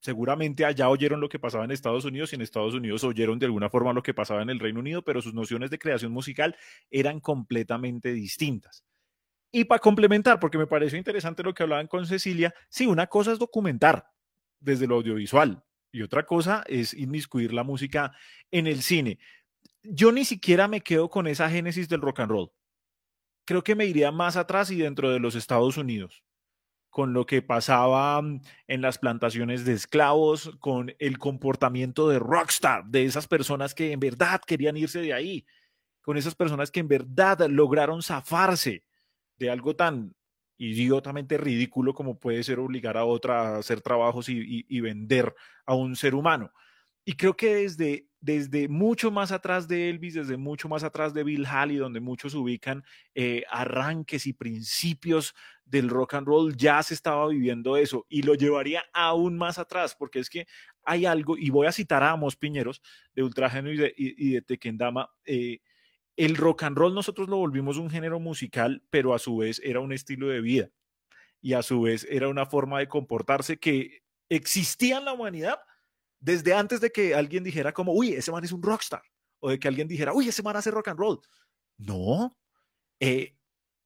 Seguramente 0.03 0.65
allá 0.65 0.89
oyeron 0.89 1.21
lo 1.21 1.29
que 1.29 1.39
pasaba 1.39 1.63
en 1.63 1.71
Estados 1.71 2.03
Unidos 2.03 2.33
y 2.33 2.35
en 2.35 2.41
Estados 2.41 2.73
Unidos 2.73 3.05
oyeron 3.05 3.39
de 3.39 3.45
alguna 3.45 3.69
forma 3.69 3.93
lo 3.93 4.03
que 4.03 4.13
pasaba 4.13 4.41
en 4.41 4.49
el 4.49 4.59
Reino 4.59 4.81
Unido, 4.81 5.01
pero 5.01 5.21
sus 5.21 5.33
nociones 5.33 5.69
de 5.69 5.79
creación 5.79 6.11
musical 6.11 6.57
eran 6.91 7.21
completamente 7.21 8.11
distintas. 8.11 8.83
Y 9.49 9.63
para 9.63 9.79
complementar, 9.79 10.41
porque 10.41 10.57
me 10.57 10.67
pareció 10.67 10.97
interesante 10.97 11.41
lo 11.41 11.53
que 11.53 11.63
hablaban 11.63 11.87
con 11.87 12.05
Cecilia, 12.05 12.53
sí, 12.67 12.85
una 12.85 13.07
cosa 13.07 13.31
es 13.31 13.39
documentar 13.39 14.05
desde 14.59 14.87
lo 14.87 14.95
audiovisual 14.95 15.63
y 15.89 16.01
otra 16.01 16.25
cosa 16.25 16.65
es 16.67 16.93
inmiscuir 16.93 17.53
la 17.53 17.63
música 17.63 18.11
en 18.51 18.67
el 18.67 18.81
cine. 18.81 19.19
Yo 19.83 20.11
ni 20.11 20.25
siquiera 20.25 20.67
me 20.67 20.81
quedo 20.81 21.09
con 21.09 21.27
esa 21.27 21.49
génesis 21.49 21.87
del 21.87 22.01
rock 22.01 22.19
and 22.19 22.29
roll. 22.29 22.51
Creo 23.45 23.63
que 23.63 23.75
me 23.75 23.85
iría 23.85 24.11
más 24.11 24.35
atrás 24.35 24.69
y 24.69 24.75
dentro 24.75 25.11
de 25.11 25.21
los 25.21 25.35
Estados 25.35 25.77
Unidos 25.77 26.25
con 26.93 27.11
lo 27.11 27.25
que 27.25 27.41
pasaba 27.41 28.21
mm, 28.21 28.41
en 28.67 28.81
las 28.81 28.99
plantaciones 28.99 29.65
de 29.65 29.73
esclavos, 29.73 30.55
con 30.59 30.93
el 30.99 31.17
comportamiento 31.17 32.07
de 32.07 32.19
rockstar, 32.19 32.85
de 32.85 33.03
esas 33.05 33.27
personas 33.27 33.73
que 33.73 33.91
en 33.93 33.99
verdad 33.99 34.39
querían 34.45 34.77
irse 34.77 35.01
de 35.01 35.11
ahí, 35.11 35.43
con 36.03 36.17
esas 36.17 36.35
personas 36.35 36.69
que 36.69 36.81
en 36.81 36.87
verdad 36.87 37.47
lograron 37.49 38.03
zafarse 38.03 38.83
de 39.37 39.49
algo 39.49 39.75
tan 39.75 40.15
idiotamente 40.59 41.39
ridículo 41.39 41.95
como 41.95 42.19
puede 42.19 42.43
ser 42.43 42.59
obligar 42.59 42.95
a 42.95 43.05
otra 43.05 43.55
a 43.55 43.57
hacer 43.57 43.81
trabajos 43.81 44.29
y, 44.29 44.63
y 44.69 44.79
vender 44.79 45.33
a 45.65 45.73
un 45.73 45.95
ser 45.95 46.13
humano. 46.13 46.51
Y 47.05 47.13
creo 47.13 47.35
que 47.35 47.55
desde, 47.55 48.07
desde 48.21 48.67
mucho 48.69 49.11
más 49.11 49.31
atrás 49.31 49.67
de 49.67 49.89
Elvis, 49.89 50.13
desde 50.13 50.37
mucho 50.37 50.69
más 50.69 50.83
atrás 50.83 51.13
de 51.13 51.23
Bill 51.23 51.45
Haley, 51.45 51.77
donde 51.77 51.99
muchos 51.99 52.33
ubican 52.33 52.83
eh, 53.13 53.43
arranques 53.49 54.25
y 54.25 54.33
principios 54.33 55.35
del 55.65 55.89
rock 55.89 56.13
and 56.13 56.27
roll, 56.27 56.55
ya 56.55 56.81
se 56.83 56.93
estaba 56.93 57.27
viviendo 57.27 57.75
eso. 57.75 58.05
Y 58.07 58.21
lo 58.21 58.35
llevaría 58.35 58.83
aún 58.93 59.37
más 59.37 59.57
atrás, 59.57 59.95
porque 59.97 60.19
es 60.19 60.29
que 60.29 60.47
hay 60.83 61.05
algo, 61.05 61.37
y 61.37 61.49
voy 61.49 61.67
a 61.67 61.71
citar 61.71 62.03
a 62.03 62.11
Amos 62.11 62.35
Piñeros 62.37 62.81
de 63.13 63.23
Ultrageno 63.23 63.71
y 63.71 63.77
de, 63.77 63.93
y, 63.97 64.33
de 64.33 64.41
Tequendama. 64.41 65.09
Eh, 65.25 65.59
el 66.15 66.37
rock 66.37 66.63
and 66.63 66.77
roll 66.77 66.93
nosotros 66.93 67.27
lo 67.27 67.37
volvimos 67.37 67.77
un 67.77 67.89
género 67.89 68.19
musical, 68.19 68.83
pero 68.89 69.13
a 69.13 69.19
su 69.19 69.37
vez 69.37 69.59
era 69.63 69.79
un 69.79 69.91
estilo 69.91 70.27
de 70.27 70.41
vida 70.41 70.69
y 71.41 71.53
a 71.53 71.61
su 71.61 71.81
vez 71.81 72.07
era 72.09 72.29
una 72.29 72.45
forma 72.45 72.79
de 72.79 72.87
comportarse 72.87 73.57
que 73.57 74.03
existía 74.29 74.97
en 74.97 75.05
la 75.05 75.13
humanidad, 75.13 75.59
desde 76.23 76.53
antes 76.53 76.79
de 76.79 76.89
que 76.89 77.13
alguien 77.13 77.43
dijera 77.43 77.73
como, 77.73 77.91
uy, 77.93 78.13
ese 78.13 78.31
man 78.31 78.45
es 78.45 78.53
un 78.53 78.63
rockstar, 78.63 79.03
o 79.39 79.49
de 79.49 79.59
que 79.59 79.67
alguien 79.67 79.89
dijera, 79.89 80.13
uy, 80.13 80.29
ese 80.29 80.41
man 80.41 80.55
hace 80.55 80.71
rock 80.71 80.87
and 80.87 80.99
roll. 80.99 81.19
No. 81.77 82.37
Eh, 83.01 83.35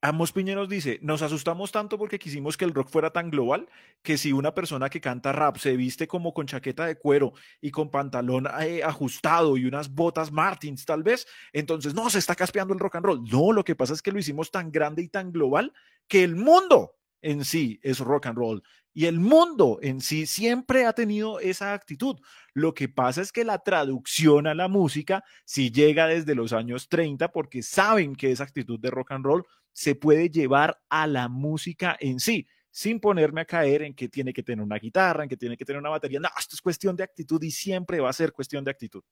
Amos 0.00 0.30
Piñeros 0.30 0.68
dice, 0.68 1.00
nos 1.02 1.22
asustamos 1.22 1.72
tanto 1.72 1.98
porque 1.98 2.20
quisimos 2.20 2.56
que 2.56 2.64
el 2.64 2.72
rock 2.72 2.88
fuera 2.90 3.10
tan 3.10 3.30
global 3.30 3.68
que 4.02 4.16
si 4.16 4.32
una 4.32 4.54
persona 4.54 4.88
que 4.88 5.00
canta 5.00 5.32
rap 5.32 5.56
se 5.56 5.76
viste 5.76 6.06
como 6.06 6.32
con 6.32 6.46
chaqueta 6.46 6.86
de 6.86 6.96
cuero 6.96 7.32
y 7.60 7.72
con 7.72 7.90
pantalón 7.90 8.46
eh, 8.60 8.84
ajustado 8.84 9.56
y 9.56 9.64
unas 9.64 9.92
botas 9.92 10.30
Martins 10.30 10.84
tal 10.84 11.02
vez, 11.02 11.26
entonces 11.52 11.92
no, 11.94 12.08
se 12.08 12.20
está 12.20 12.36
caspeando 12.36 12.72
el 12.72 12.78
rock 12.78 12.94
and 12.94 13.06
roll. 13.06 13.24
No, 13.24 13.50
lo 13.50 13.64
que 13.64 13.74
pasa 13.74 13.94
es 13.94 14.00
que 14.00 14.12
lo 14.12 14.20
hicimos 14.20 14.52
tan 14.52 14.70
grande 14.70 15.02
y 15.02 15.08
tan 15.08 15.32
global 15.32 15.72
que 16.06 16.22
el 16.22 16.36
mundo 16.36 16.97
en 17.22 17.44
sí 17.44 17.80
es 17.82 17.98
rock 18.00 18.26
and 18.26 18.38
roll 18.38 18.62
y 18.98 19.06
el 19.06 19.20
mundo 19.20 19.78
en 19.80 20.00
sí 20.00 20.26
siempre 20.26 20.84
ha 20.84 20.92
tenido 20.92 21.38
esa 21.38 21.72
actitud. 21.72 22.16
Lo 22.52 22.74
que 22.74 22.88
pasa 22.88 23.22
es 23.22 23.30
que 23.30 23.44
la 23.44 23.60
traducción 23.60 24.48
a 24.48 24.54
la 24.54 24.66
música 24.66 25.22
sí 25.44 25.70
llega 25.70 26.08
desde 26.08 26.34
los 26.34 26.52
años 26.52 26.88
30 26.88 27.30
porque 27.30 27.62
saben 27.62 28.16
que 28.16 28.32
esa 28.32 28.42
actitud 28.42 28.80
de 28.80 28.90
rock 28.90 29.12
and 29.12 29.24
roll 29.24 29.46
se 29.72 29.94
puede 29.94 30.30
llevar 30.30 30.80
a 30.88 31.06
la 31.06 31.28
música 31.28 31.96
en 32.00 32.18
sí 32.18 32.48
sin 32.72 32.98
ponerme 32.98 33.42
a 33.42 33.44
caer 33.44 33.82
en 33.82 33.94
que 33.94 34.08
tiene 34.08 34.32
que 34.32 34.42
tener 34.42 34.64
una 34.64 34.78
guitarra, 34.78 35.22
en 35.22 35.28
que 35.28 35.36
tiene 35.36 35.56
que 35.56 35.64
tener 35.64 35.78
una 35.78 35.90
batería. 35.90 36.18
No, 36.18 36.28
esto 36.36 36.56
es 36.56 36.60
cuestión 36.60 36.96
de 36.96 37.04
actitud 37.04 37.40
y 37.42 37.52
siempre 37.52 38.00
va 38.00 38.10
a 38.10 38.12
ser 38.12 38.32
cuestión 38.32 38.64
de 38.64 38.72
actitud. 38.72 39.04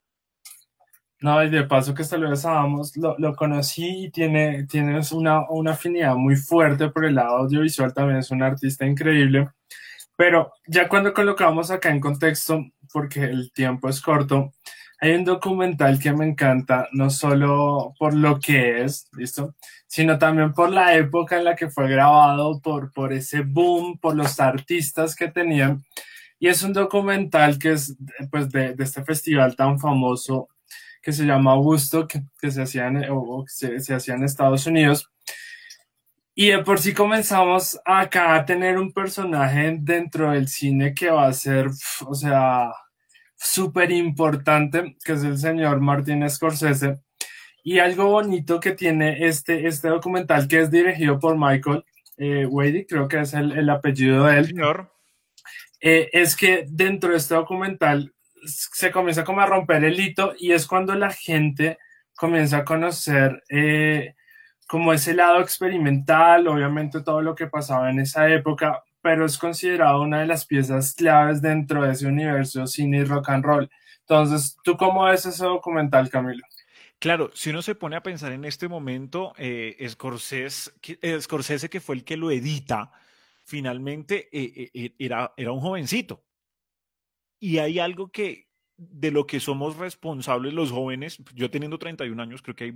No, 1.20 1.42
y 1.42 1.49
de 1.49 1.64
paso 1.64 1.94
que 1.94 2.02
hasta 2.02 2.18
lo 2.18 2.30
lo, 2.30 3.16
lo 3.18 3.35
conocí 3.37 4.04
y 4.06 4.11
tiene, 4.11 4.64
tienes 4.66 5.12
una, 5.12 5.49
una 5.49 5.73
afinidad 5.73 6.14
muy 6.14 6.37
fuerte 6.37 6.90
por 6.90 7.06
el 7.06 7.14
lado 7.14 7.38
audiovisual, 7.38 7.94
también 7.94 8.18
es 8.18 8.30
un 8.30 8.42
artista 8.42 8.85
increíble. 8.85 9.49
Pero 10.16 10.52
ya 10.66 10.88
cuando 10.88 11.14
colocamos 11.14 11.70
acá 11.70 11.90
en 11.90 12.00
contexto, 12.00 12.64
porque 12.92 13.25
el 13.25 13.50
tiempo 13.52 13.88
es 13.88 14.00
corto, 14.02 14.52
hay 15.00 15.12
un 15.12 15.25
documental 15.25 15.99
que 15.99 16.12
me 16.12 16.26
encanta, 16.26 16.88
no 16.92 17.11
solo 17.11 17.94
por 17.99 18.14
lo 18.14 18.38
que 18.40 18.82
es, 18.82 19.08
¿listo? 19.12 19.54
Sino 19.87 20.18
también 20.18 20.52
por 20.52 20.70
la 20.70 20.94
época 20.96 21.38
en 21.38 21.44
la 21.44 21.56
que 21.56 21.70
fue 21.70 21.88
grabado, 21.88 22.61
por, 22.61 22.92
por 22.92 23.12
ese 23.12 23.40
boom, 23.42 23.99
por 23.99 24.16
los 24.16 24.40
artistas 24.40 25.14
que 25.14 25.28
tenían. 25.28 25.85
Y 26.38 26.49
es 26.49 26.62
un 26.62 26.73
documental 26.73 27.58
que 27.58 27.73
es 27.73 27.96
pues, 28.30 28.50
de, 28.50 28.75
de 28.75 28.85
este 28.85 29.04
festival 29.04 29.56
tan 29.56 29.78
famoso 29.78 30.49
que 31.06 31.12
se 31.12 31.25
llama 31.25 31.56
Woodstock, 31.56 32.12
que, 32.40 32.50
se, 32.50 32.62
hacía 32.62 32.88
en, 32.88 33.06
o, 33.10 33.44
se, 33.46 33.78
se 33.78 33.94
hacía 33.94 34.16
en 34.16 34.25
Estados 34.25 34.66
Unidos. 34.66 35.08
Y 36.34 36.48
de 36.48 36.64
por 36.64 36.80
sí 36.80 36.94
comenzamos 36.94 37.78
acá 37.84 38.34
a 38.34 38.44
tener 38.44 38.76
un 38.76 38.92
personaje 38.92 39.76
dentro 39.78 40.32
del 40.32 40.48
cine 40.48 40.94
que 40.94 41.08
va 41.08 41.28
a 41.28 41.32
ser, 41.32 41.68
o 42.04 42.12
sea, 42.12 42.72
súper 43.36 43.92
importante, 43.92 44.96
que 45.04 45.12
es 45.12 45.22
el 45.22 45.38
señor 45.38 45.80
Martin 45.80 46.28
Scorsese. 46.28 46.98
Y 47.62 47.78
algo 47.78 48.06
bonito 48.06 48.58
que 48.58 48.72
tiene 48.72 49.28
este, 49.28 49.68
este 49.68 49.86
documental, 49.86 50.48
que 50.48 50.58
es 50.58 50.72
dirigido 50.72 51.20
por 51.20 51.36
Michael 51.38 51.84
eh, 52.16 52.46
Wady, 52.46 52.84
creo 52.84 53.06
que 53.06 53.20
es 53.20 53.32
el, 53.32 53.52
el 53.52 53.70
apellido 53.70 54.25
de 54.25 54.38
él. 54.38 54.46
Señor. 54.46 54.92
Eh, 55.80 56.10
es 56.12 56.34
que 56.34 56.66
dentro 56.68 57.12
de 57.12 57.18
este 57.18 57.36
documental 57.36 58.12
se 58.46 58.90
comienza 58.90 59.24
como 59.24 59.40
a 59.40 59.46
romper 59.46 59.84
el 59.84 59.98
hito 59.98 60.34
y 60.38 60.52
es 60.52 60.66
cuando 60.66 60.94
la 60.94 61.10
gente 61.10 61.78
comienza 62.16 62.58
a 62.58 62.64
conocer 62.64 63.42
eh, 63.48 64.14
como 64.66 64.92
ese 64.92 65.14
lado 65.14 65.40
experimental, 65.40 66.48
obviamente 66.48 67.02
todo 67.02 67.22
lo 67.22 67.34
que 67.34 67.46
pasaba 67.46 67.90
en 67.90 68.00
esa 68.00 68.28
época, 68.28 68.82
pero 69.00 69.26
es 69.26 69.38
considerado 69.38 70.02
una 70.02 70.20
de 70.20 70.26
las 70.26 70.46
piezas 70.46 70.94
claves 70.94 71.40
dentro 71.40 71.84
de 71.84 71.92
ese 71.92 72.06
universo 72.06 72.66
cine 72.66 72.98
y 72.98 73.04
rock 73.04 73.28
and 73.28 73.44
roll. 73.44 73.70
Entonces, 74.00 74.56
¿tú 74.64 74.76
cómo 74.76 75.04
ves 75.04 75.26
ese 75.26 75.44
documental, 75.44 76.08
Camilo? 76.10 76.42
Claro, 76.98 77.30
si 77.34 77.50
uno 77.50 77.62
se 77.62 77.74
pone 77.74 77.96
a 77.96 78.02
pensar 78.02 78.32
en 78.32 78.44
este 78.44 78.68
momento, 78.68 79.34
eh, 79.36 79.76
Scorsese, 79.88 80.72
eh, 81.02 81.20
Scorsese, 81.20 81.68
que 81.68 81.80
fue 81.80 81.96
el 81.96 82.04
que 82.04 82.16
lo 82.16 82.30
edita, 82.30 82.90
finalmente 83.44 84.28
era, 84.98 85.32
era 85.36 85.52
un 85.52 85.60
jovencito, 85.60 86.24
y 87.38 87.58
hay 87.58 87.78
algo 87.78 88.10
que 88.10 88.46
de 88.76 89.10
lo 89.10 89.26
que 89.26 89.40
somos 89.40 89.76
responsables 89.76 90.52
los 90.52 90.70
jóvenes, 90.70 91.18
yo 91.34 91.50
teniendo 91.50 91.78
31 91.78 92.22
años, 92.22 92.42
creo 92.42 92.54
que 92.54 92.64
hay 92.64 92.74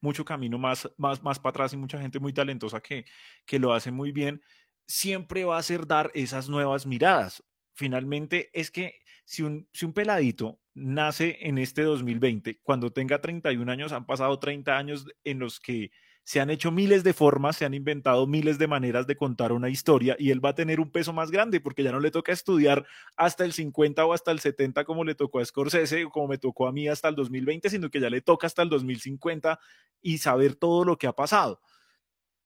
mucho 0.00 0.24
camino 0.24 0.58
más, 0.58 0.90
más, 0.96 1.22
más 1.22 1.38
para 1.38 1.50
atrás 1.50 1.72
y 1.74 1.76
mucha 1.76 2.00
gente 2.00 2.18
muy 2.18 2.32
talentosa 2.32 2.80
que, 2.80 3.04
que 3.44 3.58
lo 3.58 3.74
hace 3.74 3.90
muy 3.90 4.10
bien, 4.10 4.42
siempre 4.86 5.44
va 5.44 5.58
a 5.58 5.62
ser 5.62 5.86
dar 5.86 6.10
esas 6.14 6.48
nuevas 6.48 6.86
miradas. 6.86 7.44
Finalmente 7.74 8.50
es 8.52 8.70
que 8.70 9.00
si 9.24 9.42
un, 9.42 9.68
si 9.72 9.84
un 9.84 9.92
peladito 9.92 10.60
nace 10.74 11.38
en 11.40 11.58
este 11.58 11.82
2020, 11.82 12.60
cuando 12.62 12.92
tenga 12.92 13.20
31 13.20 13.70
años, 13.70 13.92
han 13.92 14.06
pasado 14.06 14.38
30 14.38 14.76
años 14.76 15.06
en 15.24 15.38
los 15.38 15.60
que 15.60 15.90
se 16.24 16.40
han 16.40 16.48
hecho 16.48 16.72
miles 16.72 17.04
de 17.04 17.12
formas, 17.12 17.56
se 17.56 17.66
han 17.66 17.74
inventado 17.74 18.26
miles 18.26 18.58
de 18.58 18.66
maneras 18.66 19.06
de 19.06 19.14
contar 19.14 19.52
una 19.52 19.68
historia 19.68 20.16
y 20.18 20.30
él 20.30 20.42
va 20.42 20.50
a 20.50 20.54
tener 20.54 20.80
un 20.80 20.90
peso 20.90 21.12
más 21.12 21.30
grande 21.30 21.60
porque 21.60 21.82
ya 21.82 21.92
no 21.92 22.00
le 22.00 22.10
toca 22.10 22.32
estudiar 22.32 22.86
hasta 23.14 23.44
el 23.44 23.52
50 23.52 24.04
o 24.06 24.14
hasta 24.14 24.30
el 24.30 24.40
70 24.40 24.84
como 24.84 25.04
le 25.04 25.14
tocó 25.14 25.40
a 25.40 25.44
Scorsese 25.44 26.06
o 26.06 26.10
como 26.10 26.28
me 26.28 26.38
tocó 26.38 26.66
a 26.66 26.72
mí 26.72 26.88
hasta 26.88 27.08
el 27.08 27.14
2020, 27.14 27.68
sino 27.68 27.90
que 27.90 28.00
ya 28.00 28.08
le 28.08 28.22
toca 28.22 28.46
hasta 28.46 28.62
el 28.62 28.70
2050 28.70 29.60
y 30.00 30.18
saber 30.18 30.56
todo 30.56 30.84
lo 30.86 30.96
que 30.96 31.06
ha 31.06 31.12
pasado. 31.12 31.60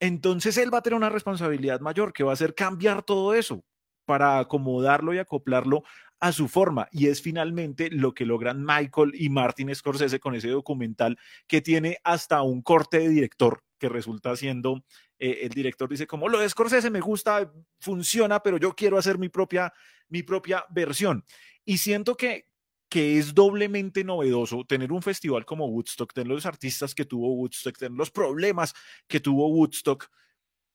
Entonces 0.01 0.59
él 0.59 0.75
va 0.75 0.79
a 0.79 0.83
tener 0.83 0.97
una 0.97 1.09
responsabilidad 1.09 1.81
mayor 1.81 2.13
que 2.13 2.25
va 2.25 2.33
a 2.33 2.37
ser 2.37 2.57
cambiar 2.57 3.05
todo 3.05 3.33
eso 3.33 3.65
para 4.05 4.41
acomodarlo 4.41 5.15
y 5.15 5.19
acoplarlo 5.19 5.85
a 6.19 6.33
su 6.33 6.49
forma. 6.49 6.89
Y 6.91 7.07
es 7.07 7.23
finalmente 7.23 7.91
lo 7.91 8.13
que 8.13 8.27
logran 8.27 8.65
Michael 8.65 9.13
y 9.15 9.29
Martin 9.29 9.73
Scorsese 9.73 10.19
con 10.19 10.35
ese 10.35 10.49
documental 10.49 11.17
que 11.47 11.61
tiene 11.61 11.99
hasta 12.03 12.43
un 12.43 12.63
corte 12.63 12.99
de 12.99 13.09
director 13.09 13.63
que 13.79 13.89
resulta 13.89 14.37
siendo, 14.37 14.85
eh, 15.19 15.41
el 15.43 15.51
director 15.51 15.89
dice 15.89 16.07
como 16.07 16.29
lo 16.29 16.39
de 16.39 16.49
Scorsese 16.49 16.91
me 16.91 17.01
gusta, 17.01 17.53
funciona, 17.81 18.43
pero 18.43 18.59
yo 18.59 18.75
quiero 18.75 18.99
hacer 18.99 19.19
mi 19.19 19.29
propia, 19.29 19.73
mi 20.09 20.23
propia 20.23 20.65
versión. 20.71 21.25
Y 21.65 21.79
siento 21.79 22.17
que, 22.17 22.49
que 22.89 23.19
es 23.19 23.35
doblemente 23.35 24.05
novedoso 24.05 24.65
tener 24.65 24.93
un 24.93 25.03
festival 25.03 25.45
como 25.45 25.67
Woodstock, 25.67 26.13
tener 26.13 26.29
los 26.29 26.47
artistas 26.47 26.95
que 26.95 27.05
tuvo 27.05 27.35
Woodstock, 27.35 27.77
tener 27.77 27.97
los 27.97 28.11
problemas 28.11 28.75
que 29.07 29.21
tuvo 29.21 29.49
Woodstock 29.49 30.09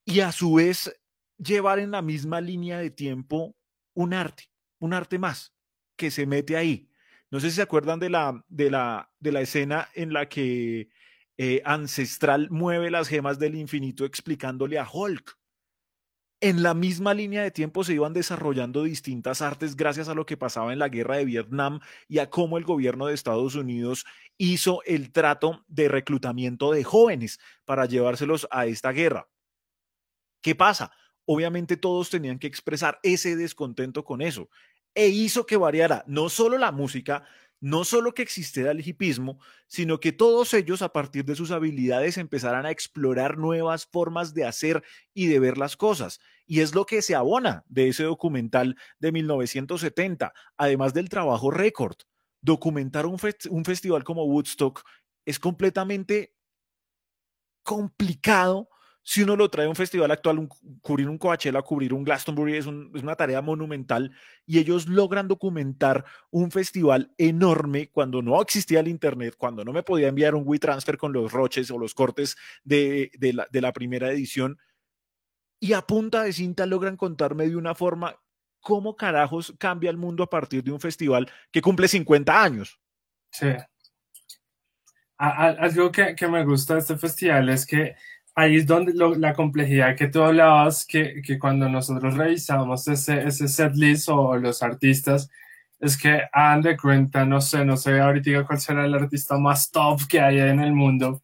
y 0.05 0.19
a 0.19 0.31
su 0.31 0.55
vez 0.55 0.93
llevar 1.37 1.79
en 1.79 1.91
la 1.91 2.01
misma 2.01 2.41
línea 2.41 2.79
de 2.79 2.91
tiempo 2.91 3.55
un 3.93 4.13
arte, 4.13 4.49
un 4.79 4.93
arte 4.93 5.19
más 5.19 5.53
que 5.95 6.11
se 6.11 6.25
mete 6.25 6.57
ahí. 6.57 6.89
No 7.31 7.39
sé 7.39 7.49
si 7.49 7.55
se 7.55 7.61
acuerdan 7.63 7.99
de 7.99 8.09
la, 8.09 8.45
de 8.47 8.69
la, 8.69 9.11
de 9.19 9.31
la 9.31 9.41
escena 9.41 9.89
en 9.95 10.13
la 10.13 10.29
que 10.29 10.89
eh, 11.37 11.61
Ancestral 11.65 12.49
mueve 12.51 12.91
las 12.91 13.07
gemas 13.07 13.39
del 13.39 13.55
infinito 13.55 14.05
explicándole 14.05 14.77
a 14.79 14.87
Hulk. 14.91 15.37
en 16.41 16.61
la 16.61 16.73
misma 16.73 17.13
línea 17.13 17.41
de 17.41 17.51
tiempo 17.51 17.85
se 17.85 17.93
iban 17.93 18.11
desarrollando 18.11 18.83
distintas 18.83 19.41
artes 19.41 19.77
gracias 19.77 20.09
a 20.09 20.13
lo 20.13 20.25
que 20.25 20.35
pasaba 20.35 20.73
en 20.73 20.79
la 20.79 20.89
guerra 20.89 21.15
de 21.17 21.25
Vietnam 21.25 21.79
y 22.09 22.19
a 22.19 22.29
cómo 22.29 22.57
el 22.57 22.65
gobierno 22.65 23.07
de 23.07 23.13
Estados 23.13 23.55
Unidos 23.55 24.05
hizo 24.37 24.81
el 24.85 25.13
trato 25.13 25.63
de 25.67 25.87
reclutamiento 25.87 26.71
de 26.71 26.83
jóvenes 26.83 27.39
para 27.63 27.85
llevárselos 27.85 28.45
a 28.51 28.65
esta 28.65 28.91
guerra. 28.91 29.29
¿Qué 30.41 30.53
pasa? 30.53 30.91
Obviamente 31.25 31.77
todos 31.77 32.09
tenían 32.09 32.39
que 32.39 32.47
expresar 32.47 32.99
ese 33.03 33.37
descontento 33.37 34.03
con 34.03 34.21
eso 34.21 34.49
e 34.95 35.07
hizo 35.07 35.45
que 35.45 35.57
variara 35.57 36.03
no 36.07 36.29
solo 36.29 36.57
la 36.57 36.71
música, 36.71 37.23
no 37.63 37.85
solo 37.85 38.13
que 38.13 38.23
existiera 38.23 38.71
el 38.71 38.85
hipismo, 38.85 39.39
sino 39.67 40.01
que 40.01 40.11
todos 40.11 40.53
ellos 40.53 40.81
a 40.81 40.91
partir 40.91 41.23
de 41.23 41.37
sus 41.37 41.49
habilidades 41.51 42.17
empezaran 42.17 42.65
a 42.65 42.71
explorar 42.71 43.37
nuevas 43.37 43.85
formas 43.85 44.33
de 44.33 44.43
hacer 44.43 44.83
y 45.13 45.27
de 45.27 45.39
ver 45.39 45.57
las 45.57 45.77
cosas. 45.77 46.19
Y 46.45 46.59
es 46.59 46.75
lo 46.75 46.85
que 46.85 47.01
se 47.01 47.15
abona 47.15 47.63
de 47.69 47.87
ese 47.87 48.03
documental 48.03 48.75
de 48.99 49.13
1970, 49.13 50.33
además 50.57 50.93
del 50.93 51.07
trabajo 51.07 51.51
récord. 51.51 51.95
Documentar 52.41 53.05
un, 53.05 53.17
un 53.49 53.63
festival 53.63 54.03
como 54.03 54.25
Woodstock 54.25 54.83
es 55.23 55.39
completamente 55.39 56.35
complicado 57.63 58.67
si 59.03 59.21
uno 59.21 59.35
lo 59.35 59.49
trae 59.49 59.65
a 59.65 59.69
un 59.69 59.75
festival 59.75 60.09
actual, 60.11 60.47
cubrir 60.81 61.09
un 61.09 61.17
Coachella, 61.17 61.61
cubrir 61.61 61.93
un 61.93 62.05
Glastonbury 62.05 62.55
es, 62.55 62.65
una 62.65 63.15
tarea 63.15 63.41
monumental 63.41 64.15
y 64.45 64.59
ellos 64.59 64.87
logran 64.87 65.27
documentar 65.27 66.05
un 66.31 66.51
festival 66.51 67.13
enorme 67.17 67.89
cuando 67.91 68.21
no 68.21 68.41
existía 68.41 68.79
el 68.79 68.87
Internet, 68.87 69.35
cuando 69.37 69.65
no 69.65 69.73
me 69.73 69.83
podía 69.83 70.07
enviar 70.07 70.35
un 70.35 70.47
WeTransfer 70.47 70.97
con 70.97 71.11
los 71.11 71.33
roches 71.33 71.69
o 71.69 71.77
los 71.77 71.93
cortes 71.93 72.37
de, 72.63 73.11
la, 73.33 73.45
de 73.51 73.61
la 73.61 73.73
primera 73.73 74.09
edición. 74.09 74.57
Y 75.59 75.73
a 75.73 75.81
punta 75.81 76.23
de 76.23 76.31
cinta 76.31 76.65
logran 76.65 76.95
contarme 76.95 77.47
de 77.49 77.57
una 77.57 77.75
forma 77.75 78.17
cómo 78.61 78.95
carajos 78.95 79.53
cambia 79.59 79.89
el 79.89 79.97
mundo 79.97 80.23
a 80.23 80.29
partir 80.29 80.63
de 80.63 80.71
un 80.71 80.79
festival 80.79 81.29
que 81.51 81.61
cumple 81.61 81.89
50 81.89 82.41
años. 82.41 82.79
Sí. 83.31 83.47
Algo 85.17 85.91
que 85.91 86.27
me 86.29 86.43
gusta 86.43 86.75
de 86.75 86.79
este 86.81 86.97
festival 86.97 87.49
es 87.49 87.65
que 87.65 87.95
ahí 88.35 88.57
es 88.57 88.65
donde 88.65 88.93
la 89.17 89.33
complejidad 89.33 89.95
que 89.95 90.07
tú 90.07 90.21
hablabas, 90.23 90.85
que, 90.85 91.21
que 91.21 91.39
cuando 91.39 91.69
nosotros 91.69 92.15
revisamos 92.15 92.87
ese, 92.87 93.23
ese 93.27 93.47
set 93.47 93.75
list 93.75 94.09
o 94.09 94.37
los 94.37 94.63
artistas, 94.63 95.29
es 95.79 95.97
que 95.97 96.21
hagan 96.31 96.61
de 96.61 96.77
cuenta, 96.77 97.25
no 97.25 97.41
sé, 97.41 97.65
no 97.65 97.77
sé 97.77 97.99
ahorita 97.99 98.45
cuál 98.45 98.59
será 98.59 98.85
el 98.85 98.93
artista 98.93 99.37
más 99.37 99.69
top 99.71 100.01
que 100.09 100.19
hay 100.21 100.39
en 100.39 100.59
el 100.61 100.73
mundo, 100.73 101.21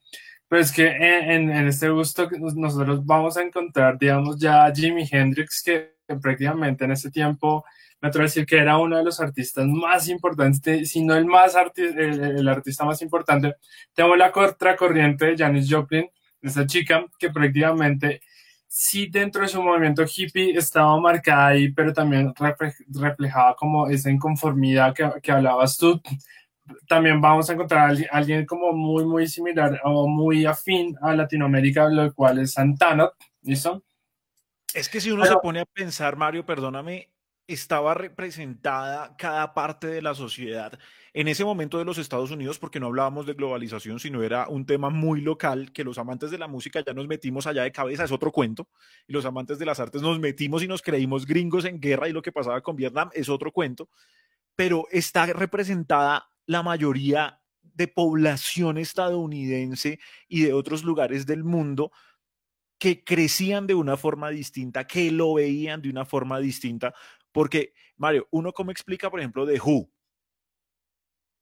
pero 0.47 0.61
es 0.61 0.71
que 0.71 0.87
en, 0.87 1.49
en 1.49 1.67
este 1.67 1.89
gusto 1.89 2.29
nosotros 2.55 3.05
vamos 3.05 3.37
a 3.37 3.43
encontrar, 3.43 3.97
digamos, 3.97 4.39
ya 4.39 4.71
Jimi 4.73 5.07
Hendrix, 5.09 5.63
que 5.63 5.93
prácticamente 6.21 6.85
en 6.85 6.91
ese 6.91 7.11
tiempo, 7.11 7.63
me 8.01 8.09
atrevo 8.09 8.23
a 8.23 8.27
decir 8.27 8.45
que 8.45 8.57
era 8.57 8.77
uno 8.77 8.97
de 8.97 9.03
los 9.03 9.19
artistas 9.19 9.65
más 9.67 10.07
importantes, 10.09 10.89
si 10.89 11.03
no 11.03 11.15
el 11.15 11.25
más 11.25 11.55
el, 11.75 12.21
el, 12.39 12.47
artista 12.47 12.85
más 12.85 13.01
importante. 13.01 13.55
Tenemos 13.93 14.17
la 14.17 14.31
contracorriente 14.31 15.25
de 15.25 15.37
Janis 15.37 15.71
Joplin, 15.71 16.09
esa 16.41 16.65
chica 16.65 17.05
que 17.17 17.29
prácticamente 17.29 18.21
sí 18.67 19.07
dentro 19.07 19.41
de 19.41 19.47
su 19.47 19.61
movimiento 19.61 20.03
hippie 20.03 20.55
estaba 20.55 20.99
marcada 20.99 21.47
ahí, 21.47 21.71
pero 21.71 21.91
también 21.91 22.33
reflejaba 22.87 23.55
como 23.55 23.87
esa 23.87 24.11
inconformidad 24.11 24.93
que, 24.93 25.09
que 25.21 25.31
hablabas 25.31 25.75
tú. 25.75 25.99
También 26.87 27.19
vamos 27.19 27.49
a 27.49 27.53
encontrar 27.53 27.91
a 27.91 28.15
alguien 28.15 28.45
como 28.45 28.71
muy, 28.71 29.05
muy 29.05 29.27
similar 29.27 29.81
o 29.83 30.07
muy 30.07 30.45
afín 30.45 30.95
a 31.01 31.15
Latinoamérica, 31.15 31.89
lo 31.89 32.13
cual 32.13 32.39
es 32.39 32.53
Santana, 32.53 33.09
¿listo? 33.41 33.83
Es 34.73 34.87
que 34.87 35.01
si 35.01 35.09
uno 35.09 35.25
se 35.25 35.35
pone 35.37 35.61
a 35.61 35.65
pensar, 35.65 36.15
Mario, 36.15 36.45
perdóname, 36.45 37.09
estaba 37.47 37.95
representada 37.95 39.15
cada 39.17 39.55
parte 39.55 39.87
de 39.87 40.03
la 40.03 40.13
sociedad 40.13 40.77
en 41.13 41.27
ese 41.27 41.43
momento 41.43 41.77
de 41.77 41.85
los 41.85 41.97
Estados 41.97 42.31
Unidos, 42.31 42.59
porque 42.59 42.79
no 42.79 42.87
hablábamos 42.87 43.25
de 43.25 43.33
globalización, 43.33 43.99
sino 43.99 44.23
era 44.23 44.47
un 44.47 44.65
tema 44.65 44.89
muy 44.89 45.21
local, 45.21 45.71
que 45.71 45.83
los 45.83 45.97
amantes 45.97 46.31
de 46.31 46.37
la 46.37 46.47
música 46.47 46.83
ya 46.85 46.93
nos 46.93 47.07
metimos 47.07 47.47
allá 47.47 47.63
de 47.63 47.71
cabeza, 47.71 48.03
es 48.03 48.11
otro 48.11 48.31
cuento, 48.31 48.67
y 49.07 49.13
los 49.13 49.25
amantes 49.25 49.59
de 49.59 49.65
las 49.65 49.79
artes 49.79 50.01
nos 50.01 50.19
metimos 50.19 50.63
y 50.63 50.67
nos 50.67 50.81
creímos 50.81 51.25
gringos 51.25 51.65
en 51.65 51.79
guerra 51.79 52.09
y 52.09 52.13
lo 52.13 52.21
que 52.21 52.31
pasaba 52.31 52.61
con 52.61 52.75
Vietnam 52.75 53.09
es 53.13 53.29
otro 53.29 53.51
cuento, 53.51 53.89
pero 54.55 54.85
está 54.91 55.25
representada 55.27 56.29
la 56.45 56.63
mayoría 56.63 57.41
de 57.61 57.87
población 57.87 58.77
estadounidense 58.77 59.99
y 60.27 60.41
de 60.41 60.53
otros 60.53 60.83
lugares 60.83 61.25
del 61.25 61.43
mundo 61.43 61.91
que 62.77 63.03
crecían 63.03 63.67
de 63.67 63.75
una 63.75 63.97
forma 63.97 64.29
distinta, 64.29 64.87
que 64.87 65.11
lo 65.11 65.33
veían 65.33 65.81
de 65.81 65.89
una 65.89 66.05
forma 66.05 66.39
distinta, 66.39 66.93
porque, 67.31 67.73
Mario, 67.97 68.27
uno 68.31 68.53
cómo 68.53 68.71
explica, 68.71 69.09
por 69.09 69.19
ejemplo, 69.19 69.45
de 69.45 69.59
Who, 69.59 69.89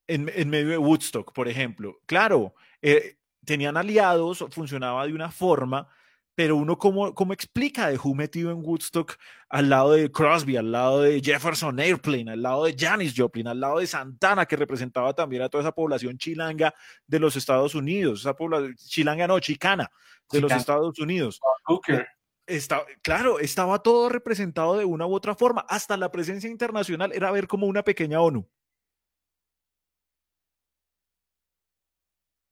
en, 0.08 0.50
medio 0.50 0.70
de 0.70 0.78
Woodstock, 0.78 1.34
por 1.34 1.48
ejemplo. 1.48 2.00
Claro, 2.06 2.56
eh, 2.82 3.17
tenían 3.46 3.78
aliados, 3.78 4.46
funcionaba 4.52 5.06
de 5.06 5.13
una 5.13 5.32
forma, 5.32 5.88
pero 6.36 6.56
uno 6.56 6.78
cómo, 6.78 7.15
cómo 7.15 7.34
explica 7.34 7.89
de 7.89 7.98
Who 7.98 8.13
metido 8.13 8.52
en 8.52 8.63
Woodstock 8.63 9.15
al 9.50 9.70
lado 9.70 9.93
de 9.93 10.12
Crosby, 10.12 10.58
al 10.58 10.72
lado 10.72 11.02
de 11.02 11.20
Jefferson 11.20 11.80
Airplane, 11.80 12.32
al 12.32 12.41
lado 12.41 12.65
de 12.65 12.76
Janis 12.78 13.13
Joplin, 13.17 13.48
al 13.48 13.60
lado 13.60 13.80
de 13.80 13.88
Santana, 13.88 14.46
que 14.46 14.56
representaba 14.56 15.13
también 15.13 15.41
a 15.41 15.50
toda 15.50 15.63
esa 15.63 15.72
población 15.72 16.17
chilanga 16.17 16.74
de 17.08 17.20
los 17.20 17.36
Estados 17.36 17.74
Unidos, 17.74 18.20
esa 18.22 18.36
población, 18.36 18.76
chilanga 18.76 19.28
no, 19.28 19.39
chicana 19.39 19.89
de 20.32 20.41
los 20.41 20.52
Estados 20.52 21.00
Unidos. 21.00 21.39
Está, 22.46 22.86
claro, 23.02 23.39
estaba 23.39 23.80
todo 23.80 24.08
representado 24.08 24.78
de 24.78 24.86
una 24.86 25.06
u 25.06 25.13
otra 25.13 25.36
forma. 25.36 25.65
Hasta 25.67 25.98
la 25.98 26.12
presencia 26.12 26.50
internacional 26.50 27.12
era 27.13 27.30
ver 27.32 27.48
como 27.48 27.65
una 27.65 27.84
pequeña 27.84 28.22
ONU. 28.22 28.48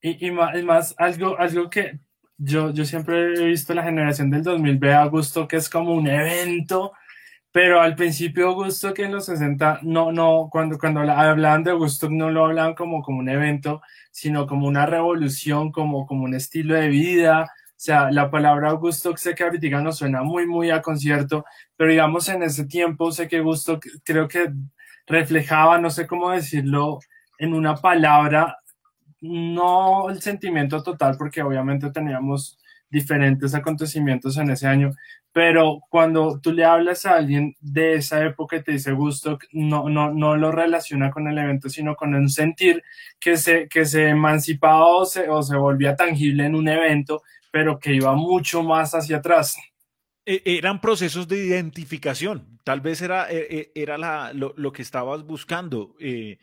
Y, 0.06 0.28
y 0.28 0.32
más, 0.32 0.94
algo, 1.00 1.36
algo 1.40 1.68
que 1.68 2.00
yo, 2.38 2.72
yo 2.72 2.86
siempre 2.86 3.34
he 3.34 3.46
visto 3.46 3.74
la 3.74 3.82
generación 3.82 4.30
del 4.30 4.44
2000 4.44 4.78
ve 4.78 4.94
a 4.94 5.06
gusto 5.06 5.48
que 5.48 5.56
es 5.56 5.68
como 5.68 5.94
un 5.96 6.06
evento, 6.08 6.92
pero 7.52 7.82
al 7.82 7.96
principio 7.96 8.54
gusto 8.54 8.94
que 8.94 9.06
en 9.06 9.14
los 9.14 9.26
60 9.26 9.80
no, 9.82 10.12
no, 10.12 10.48
cuando, 10.52 10.78
cuando 10.78 11.00
hablaban 11.00 11.64
de 11.64 11.72
gusto 11.74 12.08
no 12.08 12.30
lo 12.30 12.46
hablaban 12.46 12.76
como, 12.76 13.02
como 13.02 13.18
un 13.18 13.30
evento, 13.30 13.82
sino 14.12 14.46
como 14.46 14.68
una 14.68 14.86
revolución, 14.86 15.72
como, 15.72 16.06
como 16.06 16.26
un 16.26 16.36
estilo 16.36 16.76
de 16.76 16.90
vida. 16.90 17.44
O 17.44 17.74
sea, 17.76 18.12
la 18.12 18.30
palabra 18.30 18.74
gusto 18.74 19.18
sé 19.18 19.34
que 19.34 19.44
ahorita 19.44 19.82
nos 19.82 19.98
suena 19.98 20.22
muy, 20.22 20.46
muy 20.46 20.70
a 20.70 20.84
concierto, 20.84 21.46
pero 21.76 21.90
digamos 21.90 22.30
en 22.30 22.44
ese 22.44 22.66
tiempo 22.68 23.12
sé 23.12 23.28
que 23.28 23.40
gusto 23.42 23.80
creo 24.04 24.28
que 24.28 24.52
reflejaba, 25.08 25.80
no 25.80 25.90
sé 25.90 26.06
cómo 26.06 26.30
decirlo, 26.30 27.00
en 27.40 27.56
una 27.56 27.76
palabra 27.76 28.60
no 29.22 30.10
el 30.10 30.22
sentimiento 30.22 30.84
total, 30.84 31.16
porque 31.18 31.42
obviamente 31.42 31.92
teníamos 31.92 32.58
diferentes 32.90 33.54
acontecimientos 33.54 34.38
en 34.38 34.52
ese 34.52 34.68
año, 34.68 34.92
pero 35.32 35.82
cuando 35.90 36.40
tú 36.40 36.54
le 36.54 36.64
hablas 36.64 37.06
a 37.06 37.16
alguien 37.16 37.56
de 37.60 37.96
esa 37.96 38.24
época 38.24 38.56
y 38.56 38.64
te 38.64 38.72
dice 38.72 38.94
gusto, 38.94 39.38
no, 39.52 39.90
no, 39.90 40.14
no 40.14 40.38
lo 40.38 40.52
relaciona 40.52 41.12
con 41.12 41.28
el 41.28 41.38
evento, 41.38 41.68
sino 41.68 41.96
con 41.96 42.16
un 42.16 42.30
sentir 42.30 42.84
que 43.20 43.36
se, 43.36 43.68
que 43.68 43.86
se 43.86 44.08
emancipaba 44.08 44.86
o 44.86 45.06
se, 45.06 45.26
se 45.42 45.58
volvía 45.58 45.96
tangible 45.98 46.46
en 46.46 46.56
un 46.56 46.70
evento, 46.70 47.22
pero 47.52 47.80
que 47.80 47.94
iba 47.94 48.16
mucho 48.16 48.64
más 48.64 48.94
hacia 48.94 49.18
atrás. 49.18 49.58
E, 50.26 50.42
eran 50.46 50.80
procesos 50.80 51.28
de 51.28 51.46
identificación, 51.46 52.60
tal 52.64 52.80
vez 52.80 53.02
era, 53.02 53.30
e, 53.30 53.72
e, 53.76 53.82
era 53.82 53.98
la, 53.98 54.32
lo, 54.34 54.54
lo, 54.56 54.72
que 54.72 54.84
estabas 54.84 55.24
buscando. 55.24 55.96
Eh, 56.00 56.38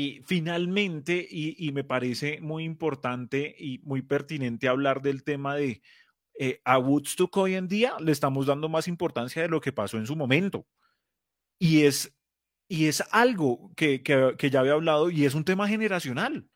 y 0.00 0.22
finalmente, 0.24 1.26
y, 1.30 1.70
me 1.72 1.84
parece 1.84 2.40
muy 2.40 2.64
importante 2.64 3.54
y 3.58 3.80
muy 3.80 4.00
pertinente 4.00 4.66
hablar 4.66 5.02
del 5.02 5.22
tema 5.22 5.56
de 5.56 5.82
eh, 6.38 6.62
a 6.64 6.78
Woodstock 6.78 7.36
hoy 7.36 7.54
en 7.54 7.68
día 7.68 7.96
le 8.00 8.12
estamos 8.12 8.46
dando 8.46 8.70
más 8.70 8.88
importancia 8.88 9.42
de 9.42 9.48
lo 9.48 9.60
que 9.60 9.72
pasó 9.72 9.98
en 9.98 10.06
su 10.06 10.16
momento. 10.16 10.66
Y 11.58 11.82
es, 11.82 12.16
y 12.66 12.86
es 12.86 13.04
algo 13.10 13.72
que, 13.76 14.02
que, 14.02 14.50
ya 14.50 14.60
había 14.60 14.72
hablado 14.72 15.10
y 15.10 15.26
es 15.26 15.34
un 15.34 15.44
tema 15.44 15.68
generacional. 15.68 16.48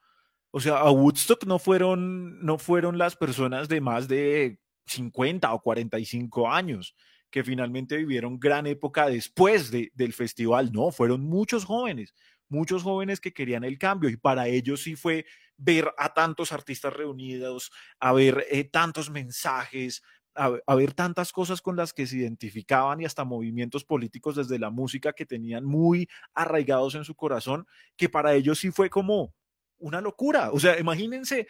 O 0.51 0.61
sea, 0.61 0.79
a 0.79 0.91
Woodstock 0.91 1.45
no 1.45 1.59
fueron, 1.59 2.43
no 2.43 2.57
fueron 2.57 2.97
las 2.97 3.15
personas 3.15 3.69
de 3.69 3.83
más 3.83 4.09
de 4.09 4.59
50 4.87 5.53
o 5.53 5.61
45 5.61 6.51
años 6.51 6.97
que 7.31 7.45
finalmente 7.45 7.99
vivieron 7.99 8.39
gran 8.39 8.67
época 8.67 9.07
después 9.07 9.71
de, 9.71 9.91
del 9.95 10.15
festival. 10.15 10.73
No, 10.73 10.91
fueron 10.93 11.21
muchos 11.21 11.67
jóvenes 11.67 12.15
muchos 12.49 12.83
jóvenes 12.83 13.21
que 13.21 13.33
querían 13.33 13.65
el 13.65 13.79
cambio 13.79 14.11
y 14.11 14.17
para 14.17 14.49
ellos 14.49 14.83
sí 14.83 14.97
fue 14.97 15.27
ver 15.57 15.93
a 15.99 16.15
tantos 16.15 16.53
artistas 16.53 16.93
reunidos, 16.93 17.71
a 18.01 18.13
ver 18.13 18.47
eh, 18.51 18.65
tantos 18.65 19.11
mensajes, 19.11 20.03
a, 20.35 20.75
ver 20.75 20.95
tantas 20.95 21.33
cosas 21.33 21.61
con 21.61 21.77
las 21.77 21.93
que 21.93 22.07
se 22.07 22.17
identificaban 22.17 23.01
y 23.01 23.05
hasta 23.05 23.25
movimientos 23.25 23.85
políticos 23.85 24.37
desde 24.37 24.59
la 24.59 24.71
música 24.71 25.13
que 25.13 25.27
tenían 25.27 25.65
muy 25.65 26.09
arraigados 26.35 26.95
en 26.97 27.05
su 27.05 27.15
corazón, 27.15 27.67
que 27.97 28.09
para 28.09 28.35
ellos 28.35 28.59
sí 28.59 28.71
fue 28.71 28.91
como 28.91 29.35
una 29.79 30.01
locura. 30.01 30.51
O 30.51 30.59
sea, 30.59 30.79
imagínense, 30.79 31.47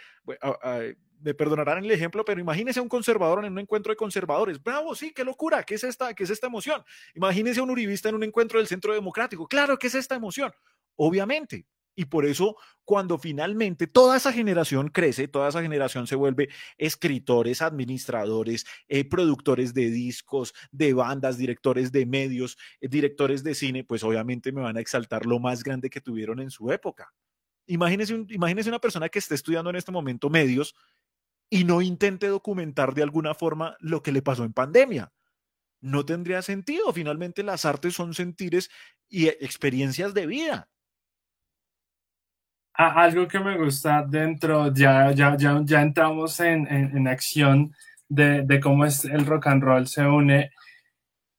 me 1.21 1.35
perdonarán 1.35 1.85
el 1.85 1.91
ejemplo, 1.91 2.25
pero 2.25 2.41
imagínese 2.41 2.81
a 2.81 2.83
un 2.83 2.89
conservador 2.89 3.45
en 3.45 3.53
un 3.53 3.59
encuentro 3.59 3.91
de 3.91 3.97
conservadores. 3.97 4.63
Bravo, 4.63 4.95
sí, 4.95 5.13
qué 5.13 5.25
locura, 5.25 5.63
¿qué 5.63 5.77
es 5.77 5.85
esta, 5.85 6.13
qué 6.15 6.25
es 6.25 6.31
esta 6.31 6.47
emoción? 6.47 6.85
Imagínese 7.15 7.61
a 7.61 7.63
un 7.63 7.71
uribista 7.71 8.11
en 8.11 8.17
un 8.17 8.25
encuentro 8.25 8.59
del 8.59 8.69
Centro 8.69 8.93
Democrático. 8.93 9.47
Claro, 9.47 9.79
¿qué 9.79 9.87
es 9.87 9.95
esta 9.95 10.15
emoción? 10.15 10.53
Obviamente, 10.97 11.67
y 11.97 12.07
por 12.07 12.27
eso, 12.27 12.57
cuando 12.85 13.19
finalmente 13.19 13.87
toda 13.87 14.17
esa 14.17 14.33
generación 14.33 14.89
crece, 14.89 15.29
toda 15.29 15.49
esa 15.49 15.63
generación 15.63 16.07
se 16.07 16.17
vuelve 16.17 16.49
escritores, 16.77 17.63
administradores, 17.63 18.67
eh, 18.89 19.09
productores 19.09 19.75
de 19.75 19.91
discos, 19.91 20.55
de 20.73 20.93
bandas, 20.93 21.39
directores 21.39 21.93
de 21.93 22.07
medios, 22.07 22.59
eh, 22.81 22.89
directores 22.89 23.45
de 23.45 23.55
cine, 23.55 23.85
pues 23.85 24.03
obviamente 24.03 24.51
me 24.53 24.63
van 24.63 24.77
a 24.77 24.81
exaltar 24.81 25.25
lo 25.25 25.39
más 25.39 25.63
grande 25.63 25.91
que 25.91 26.01
tuvieron 26.01 26.41
en 26.41 26.51
su 26.51 26.71
época. 26.73 27.13
Imagínese, 27.67 28.15
un, 28.15 28.27
imagínese 28.31 28.69
una 28.69 28.81
persona 28.81 29.09
que 29.09 29.21
esté 29.21 29.35
estudiando 29.37 29.71
en 29.71 29.77
este 29.77 29.93
momento 29.93 30.29
medios 30.31 30.75
y 31.49 31.65
no 31.65 31.81
intente 31.81 32.27
documentar 32.27 32.95
de 32.95 33.03
alguna 33.03 33.35
forma 33.35 33.77
lo 33.81 34.03
que 34.03 34.13
le 34.13 34.23
pasó 34.23 34.45
en 34.45 34.53
pandemia. 34.53 35.13
No 35.81 36.05
tendría 36.05 36.43
sentido. 36.43 36.93
Finalmente 36.93 37.43
las 37.43 37.65
artes 37.65 37.95
son 37.95 38.15
sentires 38.15 38.71
y 39.09 39.29
experiencias 39.29 40.15
de 40.15 40.27
vida 40.27 40.74
algo 42.75 43.29
que 43.29 43.39
me 43.39 43.57
gusta 43.57 44.05
dentro, 44.07 44.73
ya, 44.73 45.13
ya, 45.13 45.37
ya, 45.37 45.61
ya 45.65 45.83
entramos 45.83 46.41
en, 46.41 46.67
en, 46.67 47.09
acción 47.09 47.73
de, 48.09 48.43
de, 48.43 48.61
cómo 48.61 48.85
es 48.85 49.05
el 49.05 49.27
rock 49.27 49.47
and 49.47 49.63
roll 49.63 49.87
se 49.87 50.05
une. 50.07 50.51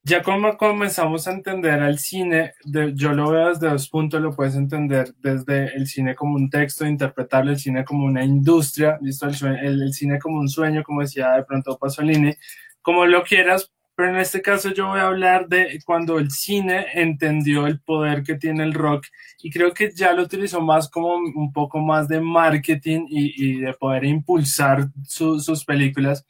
Ya 0.02 0.22
como 0.22 0.56
comenzamos 0.56 1.26
a 1.26 1.32
entender 1.32 1.80
al 1.80 1.98
cine, 1.98 2.54
de, 2.64 2.94
yo 2.94 3.12
lo 3.12 3.30
veo 3.30 3.48
desde 3.48 3.68
dos 3.68 3.88
puntos, 3.88 4.20
lo 4.22 4.34
puedes 4.34 4.54
entender 4.54 5.12
desde 5.18 5.74
el 5.76 5.86
cine 5.88 6.14
como 6.14 6.36
un 6.36 6.48
texto, 6.48 6.86
interpretarlo, 6.86 7.50
el 7.50 7.58
cine 7.58 7.84
como 7.84 8.06
una 8.06 8.24
industria, 8.24 8.98
¿listo? 9.02 9.26
El, 9.26 9.82
el, 9.82 9.92
cine 9.92 10.18
como 10.20 10.38
un 10.38 10.48
sueño, 10.48 10.84
como 10.84 11.02
decía 11.02 11.32
de 11.32 11.44
pronto 11.44 11.76
Pasolini, 11.76 12.34
como 12.82 13.04
lo 13.04 13.24
quieras, 13.24 13.72
pero 13.96 14.10
en 14.10 14.16
este 14.18 14.42
caso 14.42 14.72
yo 14.74 14.88
voy 14.88 15.00
a 15.00 15.06
hablar 15.06 15.48
de 15.48 15.80
cuando 15.86 16.18
el 16.18 16.30
cine 16.30 16.86
entendió 16.92 17.66
el 17.66 17.80
poder 17.80 18.22
que 18.22 18.34
tiene 18.34 18.62
el 18.62 18.74
rock 18.74 19.06
y 19.42 19.50
creo 19.50 19.72
que 19.72 19.90
ya 19.90 20.12
lo 20.12 20.22
utilizó 20.22 20.60
más 20.60 20.90
como 20.90 21.14
un 21.16 21.50
poco 21.50 21.80
más 21.80 22.06
de 22.06 22.20
marketing 22.20 23.06
y, 23.08 23.58
de 23.58 23.72
poder 23.72 24.04
impulsar 24.04 24.88
sus 25.06 25.64
películas. 25.64 26.26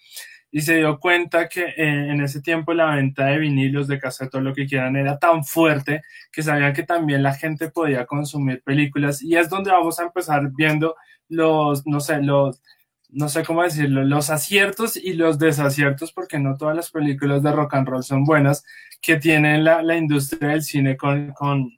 Y 0.53 0.61
se 0.61 0.77
dio 0.77 0.99
cuenta 1.01 1.49
que 1.49 1.65
eh, 1.65 1.75
en 2.11 2.21
ese 2.21 2.41
tiempo 2.41 2.73
la 2.73 2.95
venta 2.95 3.27
de 3.27 3.39
vinilos, 3.39 3.89
de 3.89 3.99
cassette, 3.99 4.31
todo 4.31 4.43
lo 4.43 4.55
que 4.55 4.67
quieran, 4.67 4.97
era 4.97 5.19
tan 5.19 5.45
fuerte 5.45 6.03
que 6.31 6.43
sabían 6.43 6.73
que 6.73 6.85
también 6.85 7.23
la 7.23 7.35
gente 7.35 7.71
podía 7.71 8.07
consumir 8.07 8.63
películas. 8.63 9.23
Y 9.23 9.37
es 9.37 9.51
donde 9.51 9.73
vamos 9.73 9.99
a 9.99 10.05
empezar 10.05 10.51
viendo 10.57 10.95
los, 11.29 11.87
no 11.87 12.01
sé, 12.01 12.23
los 12.23 12.63
no 13.11 13.29
sé 13.29 13.45
cómo 13.45 13.63
decirlo, 13.63 14.05
los 14.05 14.31
aciertos 14.31 14.97
y 14.97 15.13
los 15.15 15.39
desaciertos, 15.39 16.13
porque 16.13 16.39
no 16.39 16.57
todas 16.57 16.77
las 16.77 16.91
películas 16.91 17.43
de 17.43 17.53
rock 17.53 17.75
and 17.75 17.89
roll 17.89 18.03
son 18.03 18.25
buenas, 18.25 18.65
que 19.01 19.17
tiene 19.17 19.59
la, 19.59 19.83
la 19.83 19.97
industria 19.97 20.51
del 20.51 20.63
cine 20.63 20.97
con, 20.97 21.33
con, 21.33 21.71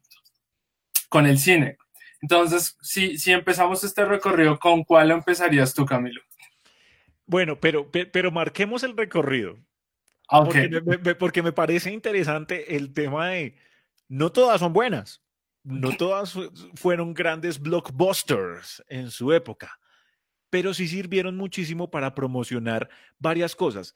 con, 1.09 1.27
el 1.27 1.39
cine. 1.39 1.77
Entonces, 2.21 2.77
si, 2.81 3.19
si 3.19 3.33
empezamos 3.33 3.85
este 3.85 4.05
recorrido, 4.05 4.59
¿con 4.59 4.85
cuál 4.85 5.11
empezarías 5.11 5.75
tú, 5.75 5.85
Camilo? 5.85 6.21
Bueno, 7.27 7.61
pero, 7.61 7.91
pero 7.91 8.31
marquemos 8.31 8.83
el 8.83 8.97
recorrido. 8.97 9.59
Ah, 10.29 10.41
okay. 10.41 10.69
Porque, 10.69 10.99
me, 10.99 11.15
porque 11.15 11.43
me 11.43 11.53
parece 11.53 11.93
interesante 11.93 12.77
el 12.77 12.93
tema 12.93 13.29
de 13.29 13.57
no 14.09 14.31
todas 14.33 14.61
son 14.61 14.73
buenas, 14.73 15.23
no 15.63 15.97
todas 15.97 16.35
fueron 16.75 17.13
grandes 17.15 17.61
blockbusters 17.61 18.83
en 18.89 19.11
su 19.11 19.33
época 19.33 19.79
pero 20.51 20.75
sí 20.75 20.89
sirvieron 20.89 21.37
muchísimo 21.37 21.91
para 21.91 22.15
promocionar 22.15 22.89
varias 23.19 23.55
cosas. 23.55 23.95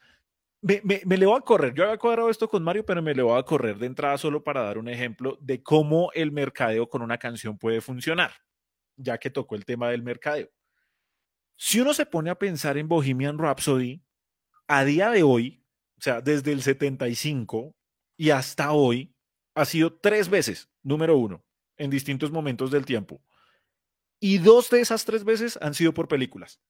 Me, 0.60 0.80
me, 0.84 1.16
le 1.16 1.26
voy 1.26 1.36
a 1.36 1.40
correr. 1.40 1.74
Yo 1.74 1.84
había 1.84 1.98
cuadrado 1.98 2.30
esto 2.30 2.48
con 2.48 2.62
Mario, 2.62 2.86
pero 2.86 3.02
me 3.02 3.14
le 3.14 3.22
voy 3.22 3.38
a 3.38 3.42
correr 3.42 3.78
de 3.78 3.86
entrada 3.86 4.16
solo 4.16 4.44
para 4.44 4.62
dar 4.62 4.78
un 4.78 4.88
ejemplo 4.88 5.36
de 5.40 5.62
cómo 5.62 6.10
el 6.14 6.30
mercadeo 6.30 6.88
con 6.88 7.02
una 7.02 7.18
canción 7.18 7.58
puede 7.58 7.80
funcionar, 7.80 8.32
ya 8.96 9.18
que 9.18 9.30
tocó 9.30 9.56
el 9.56 9.64
tema 9.64 9.88
del 9.88 10.02
mercadeo. 10.02 10.50
Si 11.56 11.80
uno 11.80 11.94
se 11.94 12.06
pone 12.06 12.30
a 12.30 12.38
pensar 12.38 12.78
en 12.78 12.88
Bohemian 12.88 13.38
Rhapsody, 13.38 14.02
a 14.68 14.84
día 14.84 15.10
de 15.10 15.22
hoy, 15.22 15.64
o 15.98 16.00
sea, 16.00 16.20
desde 16.20 16.52
el 16.52 16.62
75 16.62 17.74
y 18.16 18.30
hasta 18.30 18.72
hoy, 18.72 19.14
ha 19.54 19.64
sido 19.64 19.92
tres 19.92 20.28
veces 20.28 20.70
número 20.82 21.16
uno 21.16 21.44
en 21.76 21.90
distintos 21.90 22.30
momentos 22.30 22.70
del 22.70 22.86
tiempo. 22.86 23.22
Y 24.24 24.38
dos 24.38 24.70
de 24.70 24.80
esas 24.80 25.04
tres 25.04 25.24
veces 25.24 25.58
han 25.60 25.74
sido 25.74 25.92
por 25.92 26.06
películas. 26.06 26.60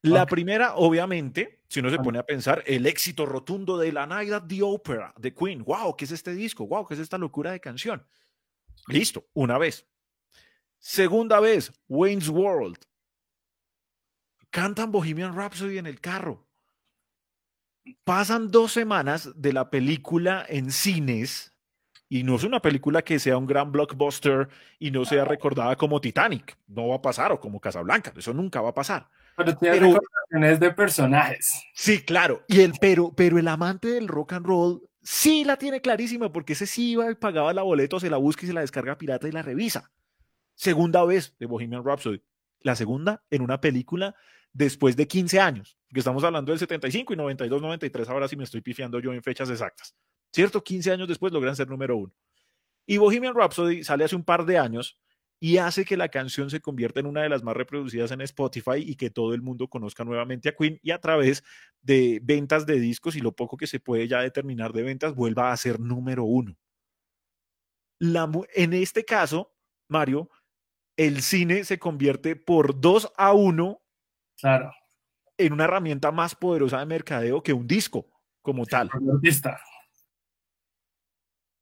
La 0.00 0.24
primera, 0.24 0.76
obviamente, 0.76 1.62
si 1.68 1.80
uno 1.80 1.90
se 1.90 1.98
pone 1.98 2.18
a 2.18 2.24
pensar, 2.24 2.64
el 2.66 2.86
éxito 2.86 3.26
rotundo 3.26 3.76
de 3.76 3.92
La 3.92 4.06
Night 4.06 4.32
at 4.32 4.44
the 4.48 4.62
Opera 4.62 5.12
de 5.18 5.34
Queen. 5.34 5.62
¡Wow! 5.62 5.94
¿Qué 5.94 6.06
es 6.06 6.12
este 6.12 6.32
disco? 6.32 6.66
¡Wow! 6.66 6.86
¿Qué 6.86 6.94
es 6.94 7.00
esta 7.00 7.18
locura 7.18 7.52
de 7.52 7.60
canción? 7.60 8.06
Listo, 8.86 9.28
una 9.34 9.58
vez. 9.58 9.86
Segunda 10.78 11.38
vez, 11.38 11.70
Wayne's 11.86 12.30
World. 12.30 12.78
Cantan 14.48 14.90
Bohemian 14.90 15.36
Rhapsody 15.36 15.76
en 15.76 15.86
el 15.86 16.00
carro. 16.00 16.48
Pasan 18.04 18.50
dos 18.50 18.72
semanas 18.72 19.32
de 19.34 19.52
la 19.52 19.68
película 19.68 20.46
en 20.48 20.72
cines 20.72 21.52
y 22.08 22.22
no 22.22 22.36
es 22.36 22.44
una 22.44 22.60
película 22.60 23.02
que 23.02 23.18
sea 23.18 23.36
un 23.36 23.46
gran 23.46 23.70
blockbuster 23.70 24.48
y 24.78 24.90
no 24.90 25.04
sea 25.04 25.24
recordada 25.24 25.76
como 25.76 26.00
Titanic. 26.00 26.56
No 26.66 26.88
va 26.88 26.96
a 26.96 27.02
pasar, 27.02 27.32
o 27.32 27.40
como 27.40 27.60
Casablanca. 27.60 28.12
Eso 28.16 28.32
nunca 28.32 28.60
va 28.60 28.70
a 28.70 28.74
pasar. 28.74 29.08
Pero 29.36 29.56
tiene 29.56 29.78
recordaciones 29.78 30.60
de 30.60 30.72
personajes. 30.72 31.62
Sí, 31.74 32.02
claro. 32.02 32.42
Y 32.48 32.62
el, 32.62 32.72
pero, 32.80 33.12
pero 33.14 33.38
el 33.38 33.46
amante 33.46 33.88
del 33.88 34.08
rock 34.08 34.32
and 34.32 34.46
roll 34.46 34.88
sí 35.02 35.44
la 35.44 35.56
tiene 35.56 35.80
clarísima, 35.80 36.32
porque 36.32 36.54
ese 36.54 36.66
sí 36.66 36.92
iba 36.92 37.10
y 37.10 37.14
pagaba 37.14 37.52
la 37.52 37.62
boleta, 37.62 38.00
se 38.00 38.10
la 38.10 38.16
busca 38.16 38.44
y 38.44 38.48
se 38.48 38.54
la 38.54 38.62
descarga 38.62 38.98
pirata 38.98 39.28
y 39.28 39.32
la 39.32 39.42
revisa. 39.42 39.90
Segunda 40.54 41.04
vez 41.04 41.36
de 41.38 41.46
Bohemian 41.46 41.84
Rhapsody. 41.84 42.22
La 42.60 42.74
segunda 42.74 43.22
en 43.30 43.42
una 43.42 43.60
película 43.60 44.16
después 44.52 44.96
de 44.96 45.06
15 45.06 45.40
años, 45.40 45.78
que 45.92 46.00
estamos 46.00 46.24
hablando 46.24 46.50
del 46.50 46.58
75 46.58 47.12
y 47.12 47.16
92, 47.16 47.62
93, 47.62 48.08
ahora 48.08 48.26
sí 48.26 48.36
me 48.36 48.44
estoy 48.44 48.60
pifiando 48.60 48.98
yo 48.98 49.12
en 49.12 49.22
fechas 49.22 49.50
exactas. 49.50 49.94
¿Cierto? 50.32 50.62
15 50.62 50.92
años 50.92 51.08
después 51.08 51.32
logran 51.32 51.56
ser 51.56 51.68
número 51.68 51.96
uno. 51.96 52.12
Y 52.86 52.96
Bohemian 52.96 53.34
Rhapsody 53.34 53.84
sale 53.84 54.04
hace 54.04 54.16
un 54.16 54.24
par 54.24 54.46
de 54.46 54.58
años 54.58 54.98
y 55.40 55.58
hace 55.58 55.84
que 55.84 55.96
la 55.96 56.08
canción 56.08 56.50
se 56.50 56.60
convierta 56.60 57.00
en 57.00 57.06
una 57.06 57.22
de 57.22 57.28
las 57.28 57.42
más 57.42 57.56
reproducidas 57.56 58.10
en 58.10 58.20
Spotify 58.22 58.78
y 58.78 58.96
que 58.96 59.10
todo 59.10 59.34
el 59.34 59.42
mundo 59.42 59.68
conozca 59.68 60.04
nuevamente 60.04 60.48
a 60.48 60.54
Queen 60.54 60.80
y 60.82 60.90
a 60.90 61.00
través 61.00 61.44
de 61.80 62.18
ventas 62.22 62.66
de 62.66 62.80
discos 62.80 63.14
y 63.14 63.20
lo 63.20 63.32
poco 63.32 63.56
que 63.56 63.66
se 63.66 63.78
puede 63.78 64.08
ya 64.08 64.20
determinar 64.20 64.72
de 64.72 64.82
ventas 64.82 65.14
vuelva 65.14 65.52
a 65.52 65.56
ser 65.56 65.78
número 65.78 66.24
uno. 66.24 66.56
en 68.00 68.72
este 68.72 69.04
caso, 69.04 69.54
Mario, 69.88 70.28
el 70.96 71.22
cine 71.22 71.64
se 71.64 71.78
convierte 71.78 72.34
por 72.34 72.80
2 72.80 73.12
a 73.16 73.32
1 73.32 73.82
claro. 74.40 74.72
en 75.36 75.52
una 75.52 75.64
herramienta 75.64 76.10
más 76.10 76.34
poderosa 76.34 76.80
de 76.80 76.86
mercadeo 76.86 77.42
que 77.42 77.52
un 77.52 77.66
disco 77.66 78.08
como 78.42 78.66
tal. 78.66 78.90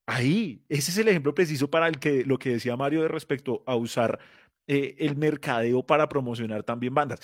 Ahí, 0.07 0.65
ese 0.69 0.93
es 0.93 0.99
el 0.99 1.09
ejemplo 1.09 1.35
preciso 1.35 1.69
para 1.69 1.89
el 1.89 1.99
que, 1.99 2.25
lo 2.25 2.39
que 2.39 2.51
decía 2.51 2.77
Mario 2.77 3.03
de 3.03 3.09
respecto 3.09 3.65
a 3.67 3.75
usar 3.75 4.21
eh, 4.69 4.95
el 5.01 5.17
mercadeo 5.17 5.85
para 5.85 6.09
promocionar 6.09 6.63
también 6.63 6.95
bandas. 6.95 7.21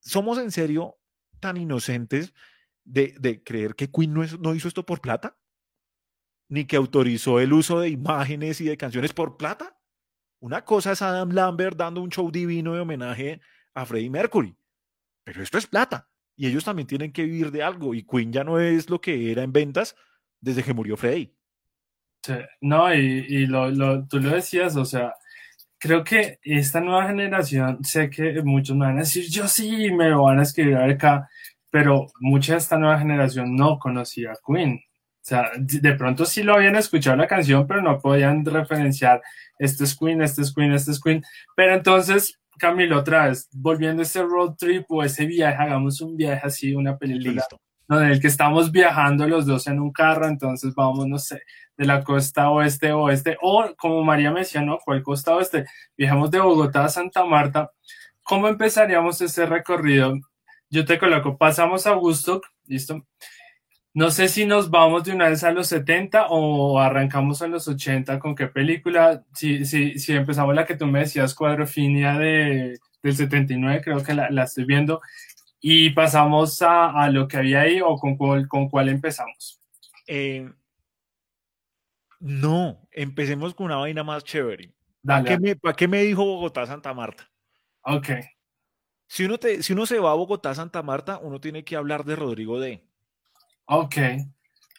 ¿Somos 0.00 0.38
en 0.38 0.50
serio 0.50 0.98
tan 1.40 1.56
inocentes 1.56 2.34
de, 2.84 3.42
creer 3.42 3.74
que 3.74 3.90
Queen 3.90 4.12
no, 4.12 4.22
no 4.38 4.54
hizo 4.54 4.68
esto 4.68 4.84
por 4.84 5.00
plata? 5.00 5.38
¿Ni 6.50 6.66
que 6.66 6.76
autorizó 6.76 7.40
el 7.40 7.52
uso 7.54 7.80
de 7.80 7.88
imágenes 7.88 8.60
y 8.60 8.64
de 8.64 8.76
canciones 8.76 9.14
por 9.14 9.38
plata? 9.38 9.78
Una 10.40 10.64
cosa 10.64 10.92
es 10.92 11.00
Adam 11.02 11.30
Lambert 11.30 11.76
dando 11.76 12.02
un 12.02 12.10
show 12.10 12.30
divino 12.30 12.74
de 12.74 12.80
homenaje 12.80 13.40
a 13.74 13.86
Freddie 13.86 14.10
Mercury, 14.10 14.56
pero 15.24 15.42
esto 15.42 15.56
es 15.56 15.66
plata 15.66 16.10
y 16.36 16.46
ellos 16.46 16.64
también 16.64 16.86
tienen 16.86 17.12
que 17.12 17.24
vivir 17.24 17.50
de 17.50 17.62
algo 17.62 17.94
y 17.94 18.04
Queen 18.04 18.32
ya 18.32 18.44
no 18.44 18.60
es 18.60 18.88
lo 18.90 19.00
que 19.00 19.32
era 19.32 19.42
en 19.42 19.52
ventas 19.52 19.96
desde 20.40 20.62
que 20.62 20.72
murió 20.72 20.96
Freddie 20.96 21.37
no, 22.60 22.94
y, 22.94 23.46
lo, 23.46 23.70
lo, 23.70 24.06
tú 24.06 24.20
lo 24.20 24.30
decías, 24.30 24.76
o 24.76 24.84
sea, 24.84 25.14
creo 25.78 26.04
que 26.04 26.38
esta 26.42 26.80
nueva 26.80 27.06
generación, 27.08 27.84
sé 27.84 28.10
que 28.10 28.42
muchos 28.42 28.76
me 28.76 28.86
van 28.86 28.96
a 28.96 29.00
decir, 29.00 29.26
yo 29.30 29.48
sí, 29.48 29.90
me 29.92 30.10
lo 30.10 30.24
van 30.24 30.40
a 30.40 30.42
escribir 30.42 30.76
acá, 30.76 31.28
pero 31.70 32.06
mucha 32.20 32.52
de 32.52 32.58
esta 32.58 32.78
nueva 32.78 32.98
generación 32.98 33.54
no 33.56 33.78
conocía 33.78 34.32
a 34.32 34.38
Queen. 34.46 34.74
O 34.76 35.28
sea, 35.28 35.50
de 35.58 35.94
pronto 35.94 36.24
sí 36.24 36.42
lo 36.42 36.54
habían 36.54 36.76
escuchado 36.76 37.16
la 37.16 37.26
canción, 37.26 37.66
pero 37.66 37.82
no 37.82 37.98
podían 38.00 38.44
referenciar, 38.44 39.20
este 39.58 39.84
es 39.84 39.96
Queen, 39.96 40.22
este 40.22 40.42
es 40.42 40.54
Queen, 40.54 40.72
este 40.72 40.92
es 40.92 41.00
Queen. 41.00 41.22
Pero 41.54 41.74
entonces, 41.74 42.40
Camilo, 42.58 42.98
otra 42.98 43.28
vez, 43.28 43.48
volviendo 43.52 44.02
a 44.02 44.04
ese 44.04 44.22
road 44.22 44.54
trip 44.58 44.86
o 44.88 45.02
ese 45.02 45.26
viaje, 45.26 45.62
hagamos 45.62 46.00
un 46.00 46.16
viaje 46.16 46.46
así, 46.46 46.74
una 46.74 46.96
película. 46.96 47.44
En 47.88 48.02
el 48.02 48.20
que 48.20 48.26
estamos 48.28 48.70
viajando 48.70 49.26
los 49.26 49.46
dos 49.46 49.66
en 49.66 49.80
un 49.80 49.92
carro, 49.92 50.26
entonces 50.26 50.74
vamos, 50.74 51.06
no 51.06 51.18
sé, 51.18 51.42
de 51.76 51.86
la 51.86 52.04
costa 52.04 52.50
oeste 52.50 52.92
oeste, 52.92 53.36
o 53.40 53.64
como 53.76 54.04
María 54.04 54.30
mencionó, 54.30 54.78
¿cuál 54.84 55.02
costa 55.02 55.34
oeste? 55.34 55.66
Viajamos 55.96 56.30
de 56.30 56.40
Bogotá 56.40 56.84
a 56.84 56.88
Santa 56.88 57.24
Marta 57.24 57.70
¿cómo 58.28 58.46
empezaríamos 58.46 59.20
este 59.22 59.46
recorrido? 59.46 60.20
Yo 60.68 60.84
te 60.84 60.98
coloco, 60.98 61.38
pasamos 61.38 61.86
a 61.86 61.96
Woodstock, 61.96 62.44
listo. 62.66 63.06
No 63.94 64.10
sé 64.10 64.28
si 64.28 64.44
nos 64.44 64.70
vamos 64.70 65.04
de 65.04 65.12
una 65.12 65.30
vez 65.30 65.42
a 65.44 65.50
los 65.50 65.68
70 65.68 66.26
o 66.28 66.78
arrancamos 66.78 67.40
a 67.40 67.48
los 67.48 67.66
80, 67.66 68.18
¿con 68.18 68.34
qué 68.34 68.46
película? 68.46 69.24
Si, 69.32 69.64
si, 69.64 69.98
si 69.98 70.12
empezamos 70.12 70.54
la 70.54 70.66
que 70.66 70.76
tú 70.76 70.86
me 70.86 71.00
decías, 71.00 71.34
Cuadrofinia 71.34 72.18
de, 72.18 72.78
del 73.02 73.16
79, 73.16 73.80
creo 73.82 74.02
que 74.02 74.12
la, 74.12 74.30
la 74.30 74.44
estoy 74.44 74.66
viendo, 74.66 75.00
y 75.60 75.90
pasamos 75.90 76.62
a, 76.62 76.90
a, 76.90 77.10
lo 77.10 77.26
que 77.26 77.38
había 77.38 77.62
ahí 77.62 77.80
o 77.80 77.96
con, 77.96 78.16
cuál, 78.16 78.46
con 78.46 78.68
cuál 78.68 78.88
empezamos. 78.88 79.60
Eh, 80.06 80.50
no, 82.20 82.88
empecemos 82.90 83.54
con 83.54 83.66
una 83.66 83.76
vaina 83.76 84.02
más 84.04 84.24
chévere. 84.24 84.72
Dale. 85.02 85.24
¿Para 85.24 85.36
qué, 85.36 85.40
me, 85.40 85.56
¿Para 85.56 85.76
qué 85.76 85.88
me 85.88 86.02
dijo 86.02 86.24
Bogotá 86.24 86.66
Santa 86.66 86.92
Marta? 86.94 87.30
Ok. 87.82 88.10
Si 89.06 89.24
uno, 89.24 89.38
te, 89.38 89.62
si 89.62 89.72
uno 89.72 89.86
se 89.86 89.98
va 89.98 90.10
a 90.10 90.14
Bogotá 90.14 90.54
Santa 90.54 90.82
Marta, 90.82 91.18
uno 91.18 91.40
tiene 91.40 91.64
que 91.64 91.76
hablar 91.76 92.04
de 92.04 92.16
Rodrigo 92.16 92.60
D. 92.60 92.84
Ok, 93.66 93.96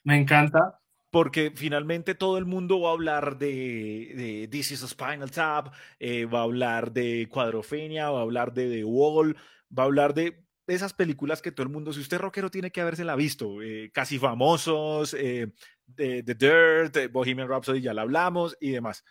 me 0.04 0.18
encanta. 0.18 0.80
Porque 1.12 1.52
finalmente 1.56 2.14
todo 2.14 2.38
el 2.38 2.46
mundo 2.46 2.80
va 2.82 2.90
a 2.90 2.94
hablar 2.94 3.38
de, 3.40 4.14
de 4.16 4.48
This 4.52 4.72
is 4.72 4.84
a 4.84 4.88
Spinal 4.88 5.32
Tap, 5.32 5.74
eh, 6.00 6.26
va 6.26 6.42
a 6.42 6.44
hablar 6.44 6.92
de 6.92 7.28
Cuadrofenia, 7.32 8.12
va 8.12 8.20
a 8.20 8.22
hablar 8.22 8.54
de 8.54 8.70
The 8.70 8.84
Wall, 8.84 9.36
va 9.76 9.84
a 9.84 9.86
hablar 9.88 10.14
de 10.14 10.44
esas 10.76 10.94
películas 10.94 11.42
que 11.42 11.52
todo 11.52 11.64
el 11.64 11.74
mundo, 11.74 11.94
si 11.94 12.00
usted 12.00 12.18
es 12.18 12.22
rockero, 12.22 12.52
tiene 12.52 12.72
que 12.72 12.82
habérsela 12.82 13.16
visto. 13.16 13.62
Eh, 13.62 13.92
casi 13.94 14.20
famosos, 14.20 15.14
eh, 15.14 15.52
de, 15.86 16.24
The 16.24 16.36
Dirt, 16.36 17.12
Bohemian 17.12 17.48
Rhapsody, 17.48 17.82
ya 17.82 17.94
la 17.94 18.04
hablamos 18.04 18.58
y 18.60 18.72
demás. 18.72 19.04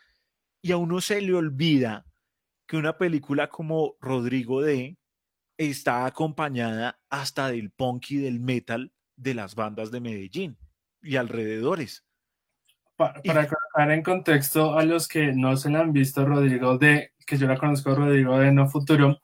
Y 0.63 0.73
a 0.73 0.77
uno 0.77 1.01
se 1.01 1.21
le 1.21 1.35
olvida 1.35 2.07
que 2.67 2.77
una 2.77 2.99
película 2.99 3.49
como 3.49 3.97
Rodrigo 4.01 4.61
D 4.63 4.99
está 5.57 6.07
acompañada 6.07 7.01
hasta 7.09 7.51
del 7.51 7.71
punk 7.71 8.11
y 8.11 8.19
del 8.19 8.41
metal 8.41 8.93
de 9.17 9.35
las 9.35 9.55
bandas 9.55 9.91
de 9.91 10.01
Medellín 10.01 10.59
y 11.03 11.17
alrededores. 11.17 12.05
Para, 12.97 13.23
para 13.23 13.49
colocar 13.49 13.91
en 13.91 14.03
contexto 14.03 14.77
a 14.77 14.85
los 14.85 15.07
que 15.09 15.33
no 15.33 15.57
se 15.57 15.71
la 15.71 15.81
han 15.81 15.93
visto, 15.93 16.25
Rodrigo 16.25 16.79
de, 16.79 17.13
que 17.27 17.37
yo 17.37 17.47
la 17.47 17.57
conozco, 17.57 17.95
Rodrigo 17.95 18.39
de 18.39 18.53
No 18.53 18.69
Futuro, 18.69 19.21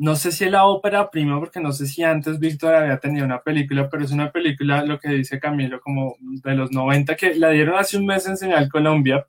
no 0.00 0.16
sé 0.16 0.32
si 0.32 0.44
es 0.44 0.50
la 0.50 0.64
ópera 0.64 1.10
prima, 1.10 1.38
porque 1.38 1.60
no 1.60 1.72
sé 1.72 1.86
si 1.86 2.02
antes 2.02 2.38
Víctor 2.38 2.74
había 2.74 2.98
tenido 2.98 3.26
una 3.26 3.42
película, 3.42 3.86
pero 3.90 4.02
es 4.02 4.10
una 4.10 4.32
película, 4.32 4.82
lo 4.82 4.98
que 4.98 5.10
dice 5.10 5.38
Camilo, 5.38 5.78
como 5.78 6.16
de 6.20 6.54
los 6.54 6.72
90, 6.72 7.14
que 7.16 7.34
la 7.34 7.50
dieron 7.50 7.78
hace 7.78 7.98
un 7.98 8.06
mes 8.06 8.26
en 8.26 8.38
Señal 8.38 8.70
Colombia, 8.70 9.26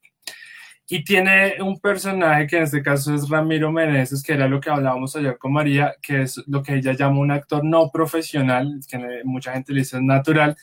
y 0.88 1.04
tiene 1.04 1.62
un 1.62 1.78
personaje 1.82 2.48
que 2.48 2.56
en 2.56 2.64
este 2.64 2.82
caso 2.82 3.14
es 3.14 3.28
Ramiro 3.28 3.70
Meneses, 3.70 4.24
que 4.24 4.32
era 4.32 4.48
lo 4.48 4.62
que 4.62 4.70
hablábamos 4.70 5.14
ayer 5.18 5.38
con 5.38 5.52
María, 5.52 5.94
que 6.02 6.22
es 6.22 6.42
lo 6.48 6.64
que 6.64 6.76
ella 6.76 6.94
llama 6.94 7.20
un 7.20 7.32
actor 7.32 7.66
no 7.66 7.90
profesional, 7.92 8.80
que 8.90 8.98
mucha 9.26 9.52
gente 9.52 9.74
le 9.74 9.80
dice 9.80 9.98
es 9.98 10.04
natural. 10.04 10.56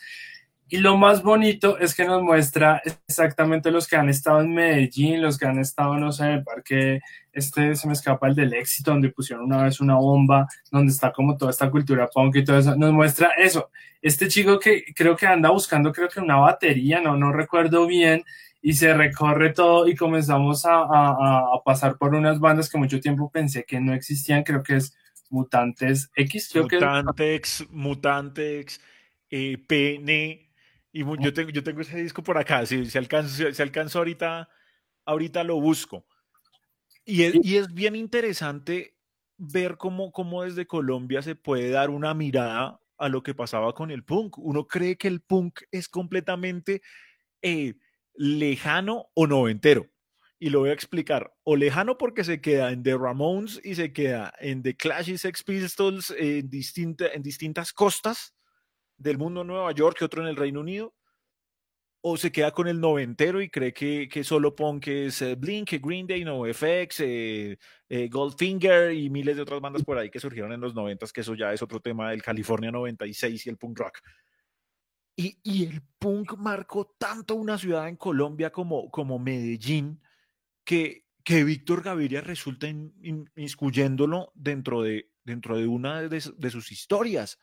Y 0.71 0.79
lo 0.79 0.99
más 0.99 1.23
bonito 1.23 1.79
es 1.79 1.95
que 1.95 2.05
nos 2.05 2.23
muestra 2.23 2.83
exactamente 3.07 3.71
los 3.71 3.87
que 3.87 3.97
han 3.97 4.11
estado 4.11 4.43
en 4.43 4.53
Medellín, 4.53 5.23
los 5.23 5.39
que 5.39 5.47
han 5.47 5.59
estado, 5.59 5.97
no 5.97 6.13
sé, 6.13 6.25
en 6.25 6.31
el 6.31 6.45
parque, 6.45 7.01
este 7.33 7.75
se 7.75 7.87
me 7.87 7.95
escapa 7.95 8.29
el 8.29 8.35
del 8.35 8.53
éxito, 8.53 8.91
donde 8.91 9.11
pusieron 9.11 9.47
una 9.47 9.65
vez 9.65 9.81
una 9.81 9.95
bomba, 9.95 10.47
donde 10.71 10.93
está 10.93 11.11
como 11.11 11.37
toda 11.37 11.53
esta 11.53 11.71
cultura 11.71 12.09
punk 12.13 12.37
y 12.37 12.45
todo 12.45 12.59
eso, 12.59 12.77
nos 12.77 12.93
muestra 12.93 13.31
eso. 13.39 13.71
Este 14.03 14.29
chico 14.29 14.59
que 14.59 14.85
creo 14.95 15.17
que 15.17 15.27
anda 15.27 15.51
buscando, 15.51 15.91
creo 15.91 16.09
que 16.09 16.21
una 16.21 16.37
batería, 16.37 17.01
no, 17.01 17.17
no 17.17 17.33
recuerdo 17.33 17.87
bien, 17.87 18.25
y 18.61 18.75
se 18.75 18.93
recorre 18.93 19.53
todo 19.55 19.89
y 19.89 19.95
comenzamos 19.95 20.67
a, 20.67 20.81
a, 20.81 21.55
a, 21.55 21.63
pasar 21.65 21.97
por 21.97 22.15
unas 22.15 22.41
bandas 22.41 22.69
que 22.69 22.77
mucho 22.77 23.01
tiempo 23.01 23.31
pensé 23.31 23.65
que 23.65 23.81
no 23.81 23.95
existían, 23.95 24.43
creo 24.43 24.63
que 24.63 24.77
es 24.77 24.95
Mutantes 25.31 26.11
X, 26.15 26.51
creo 26.53 26.65
Mutantex, 26.65 27.59
que... 27.59 27.67
Mutantex, 27.71 28.81
eh, 29.31 29.59
PN, 29.67 30.48
y 31.03 31.23
yo 31.23 31.33
tengo, 31.33 31.51
yo 31.51 31.63
tengo 31.63 31.81
ese 31.81 32.03
disco 32.03 32.23
por 32.23 32.39
acá, 32.39 32.65
si, 32.67 32.87
si, 32.87 32.99
alcanzo, 32.99 33.53
si 33.53 33.63
alcanzo 33.63 33.99
ahorita, 33.99 34.49
ahorita 35.05 35.45
lo 35.45 35.61
busco. 35.61 36.07
Y 37.05 37.23
es, 37.23 37.35
y 37.43 37.57
es 37.57 37.73
bien 37.73 37.97
interesante 37.97 38.97
ver 39.37 39.77
cómo, 39.77 40.13
cómo 40.13 40.43
desde 40.43 40.67
Colombia 40.67 41.23
se 41.23 41.35
puede 41.35 41.71
dar 41.71 41.91
una 41.91 42.15
mirada 42.15 42.81
a 42.99 43.09
lo 43.09 43.23
que 43.23 43.35
pasaba 43.35 43.75
con 43.75 43.91
el 43.91 44.05
punk. 44.05 44.39
Uno 44.39 44.67
cree 44.67 44.97
que 44.97 45.09
el 45.09 45.21
punk 45.21 45.61
es 45.71 45.89
completamente... 45.89 46.83
Eh, 47.41 47.75
lejano 48.19 49.11
o 49.15 49.27
noventero. 49.27 49.89
Y 50.41 50.51
lo 50.51 50.61
voy 50.61 50.71
a 50.71 50.75
explicar. 50.75 51.33
O 51.45 51.57
lejano 51.57 51.97
porque 51.99 52.25
se 52.25 52.41
queda 52.41 52.71
en 52.71 52.83
The 52.83 52.97
Ramones 52.97 53.61
y 53.65 53.75
se 53.75 53.93
queda 53.93 54.35
en 54.39 54.63
The 54.63 54.77
Clash 54.77 55.11
y 55.11 55.19
Sex 55.19 55.43
Pistols 55.43 56.15
en, 56.17 56.49
distinta, 56.51 57.09
en 57.09 57.23
distintas 57.23 57.73
costas 57.73 58.35
del 58.99 59.19
mundo 59.19 59.45
Nueva 59.45 59.73
York 59.73 59.99
y 60.01 60.05
otro 60.05 60.23
en 60.23 60.29
el 60.29 60.37
Reino 60.37 60.61
Unido. 60.61 60.95
O 62.01 62.17
se 62.17 62.31
queda 62.31 62.53
con 62.53 62.69
el 62.69 62.81
noventero 62.81 63.41
y 63.41 63.51
cree 63.51 63.73
que, 63.73 64.09
que 64.09 64.23
solo 64.23 64.55
punk 64.55 64.87
es 64.87 65.21
eh, 65.23 65.35
Blink, 65.35 65.73
Green 65.83 66.07
Day, 66.07 66.25
NoFX, 66.25 67.01
eh, 67.01 67.59
eh, 67.89 68.09
Goldfinger 68.09 68.93
y 68.93 69.11
miles 69.11 69.35
de 69.35 69.43
otras 69.43 69.61
bandas 69.61 69.83
por 69.83 69.99
ahí 69.99 70.09
que 70.09 70.21
surgieron 70.21 70.53
en 70.53 70.61
los 70.61 70.75
noventas, 70.75 71.13
que 71.13 71.23
eso 71.23 71.35
ya 71.35 71.53
es 71.53 71.61
otro 71.61 71.81
tema 71.81 72.11
del 72.11 72.23
California 72.23 72.71
96 72.71 73.47
y 73.47 73.51
el 73.51 73.57
punk 73.57 73.79
rock. 73.81 73.99
Y, 75.17 75.41
y, 75.43 75.65
el 75.65 75.83
punk 75.99 76.37
marcó 76.37 76.95
tanto 76.97 77.35
una 77.35 77.59
ciudad 77.59 77.89
en 77.89 77.97
Colombia 77.97 78.51
como, 78.51 78.89
como 78.89 79.19
Medellín 79.19 80.01
que, 80.65 81.07
que 81.25 81.43
Víctor 81.43 81.83
Gaviria 81.83 82.21
resulta 82.21 82.69
inmiscuyéndolo 82.69 84.31
dentro 84.37 84.83
de, 84.83 85.11
dentro 85.29 85.57
de 85.57 85.67
una 85.67 86.03
de, 86.03 86.51
sus 86.51 86.73
historias. 86.73 87.39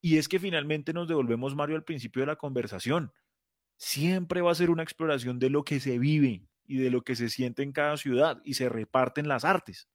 Y 0.00 0.18
es 0.18 0.28
que 0.28 0.38
finalmente 0.38 0.92
nos 0.92 1.08
devolvemos, 1.08 1.54
Mario, 1.54 1.76
al 1.76 1.84
principio 1.84 2.20
de 2.20 2.26
la 2.26 2.36
conversación. 2.36 3.12
Siempre 3.76 4.40
va 4.40 4.52
a 4.52 4.54
ser 4.54 4.70
una 4.70 4.82
exploración 4.82 5.38
de 5.38 5.50
lo 5.50 5.64
que 5.64 5.80
se 5.80 5.98
vive 5.98 6.42
y 6.66 6.78
de 6.78 6.90
lo 6.90 7.02
que 7.02 7.16
se 7.16 7.28
siente 7.28 7.62
en 7.62 7.72
cada 7.72 7.96
ciudad 7.96 8.40
y 8.44 8.54
se 8.54 8.68
reparten 8.68 9.28
las 9.28 9.44
artes. 9.44 9.88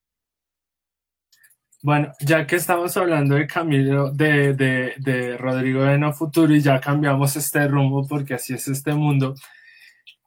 Bueno, 1.81 2.11
ya 2.19 2.47
que 2.47 2.55
estamos 2.55 2.97
hablando 2.97 3.35
de 3.35 3.45
Camilo, 3.45 4.11
de, 4.11 4.53
de, 4.53 4.95
de 4.97 5.37
Rodrigo 5.37 5.83
de 5.83 5.99
No 5.99 6.13
Futuro 6.13 6.53
y 6.55 6.59
ya 6.59 6.79
cambiamos 6.79 7.35
este 7.35 7.67
rumbo 7.67 8.07
porque 8.07 8.33
así 8.33 8.55
es 8.55 8.67
este 8.67 8.93
mundo, 8.93 9.35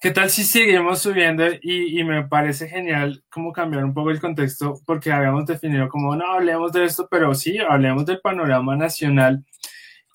¿qué 0.01 0.11
tal 0.13 0.31
si 0.31 0.45
seguimos 0.45 1.01
subiendo? 1.01 1.45
Y, 1.61 1.99
y, 2.01 2.05
me 2.05 2.29
parece 2.29 2.69
genial 2.69 3.25
como 3.29 3.53
cambiar 3.53 3.85
un 3.85 3.93
poco 3.93 4.11
el 4.11 4.21
contexto 4.21 4.81
porque 4.87 5.11
habíamos 5.11 5.47
definido 5.47 5.89
como 5.89 6.15
no 6.15 6.33
hablemos 6.33 6.73
de 6.73 6.85
esto, 6.85 7.09
pero 7.11 7.35
sí, 7.35 7.59
hablemos 7.59 8.07
del 8.07 8.21
panorama 8.21 8.77
nacional. 8.77 9.45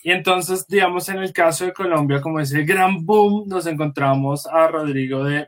Y 0.03 0.11
entonces, 0.11 0.67
digamos, 0.67 1.07
en 1.09 1.19
el 1.19 1.31
caso 1.33 1.65
de 1.65 1.73
Colombia, 1.73 2.21
como 2.21 2.39
ese 2.39 2.63
gran 2.63 3.05
boom, 3.05 3.47
nos 3.47 3.65
encontramos 3.65 4.45
a 4.47 4.67
Rodrigo 4.67 5.23
de 5.23 5.47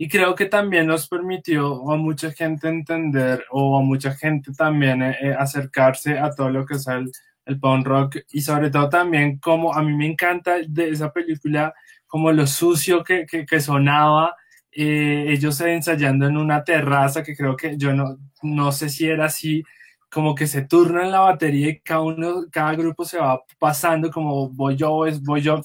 y 0.00 0.08
creo 0.08 0.34
que 0.36 0.46
también 0.46 0.86
nos 0.86 1.08
permitió 1.08 1.90
a 1.90 1.96
mucha 1.96 2.30
gente 2.30 2.68
entender 2.68 3.44
o 3.50 3.76
a 3.78 3.82
mucha 3.82 4.14
gente 4.14 4.52
también 4.52 5.02
eh, 5.02 5.16
eh, 5.20 5.34
acercarse 5.36 6.18
a 6.18 6.30
todo 6.30 6.50
lo 6.50 6.64
que 6.64 6.74
es 6.76 6.86
el, 6.86 7.10
el 7.46 7.58
punk 7.58 7.84
rock 7.86 8.16
y 8.30 8.40
sobre 8.42 8.70
todo 8.70 8.88
también 8.88 9.38
como 9.38 9.74
a 9.74 9.82
mí 9.82 9.92
me 9.96 10.06
encanta 10.06 10.58
de 10.68 10.90
esa 10.90 11.12
película 11.12 11.74
como 12.06 12.30
lo 12.30 12.46
sucio 12.46 13.02
que, 13.02 13.26
que, 13.26 13.44
que 13.44 13.60
sonaba 13.60 14.36
eh, 14.70 15.26
ellos 15.30 15.60
ensayando 15.60 16.28
en 16.28 16.36
una 16.36 16.62
terraza 16.62 17.24
que 17.24 17.34
creo 17.34 17.56
que 17.56 17.76
yo 17.76 17.92
no, 17.92 18.18
no 18.42 18.70
sé 18.70 18.88
si 18.90 19.08
era 19.08 19.24
así 19.26 19.64
como 20.10 20.34
que 20.34 20.46
se 20.46 20.62
turnan 20.62 21.10
la 21.10 21.20
batería 21.20 21.68
y 21.70 21.80
cada 21.80 22.00
uno, 22.00 22.46
cada 22.50 22.74
grupo 22.74 23.04
se 23.04 23.18
va 23.18 23.42
pasando 23.58 24.10
como 24.10 24.48
voy 24.50 24.76
yo, 24.76 25.06
es 25.06 25.22
voy 25.22 25.42
yo 25.42 25.62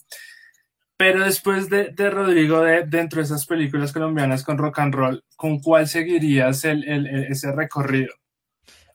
pero 0.97 1.25
después 1.25 1.69
de, 1.69 1.89
de 1.89 2.09
Rodrigo, 2.09 2.61
de, 2.61 2.85
dentro 2.85 3.17
de 3.19 3.25
esas 3.25 3.45
películas 3.45 3.91
colombianas 3.91 4.43
con 4.43 4.57
rock 4.57 4.79
and 4.79 4.93
roll, 4.93 5.23
¿con 5.35 5.59
cuál 5.59 5.87
seguirías 5.87 6.63
el, 6.65 6.87
el, 6.87 7.07
ese 7.07 7.51
recorrido? 7.51 8.13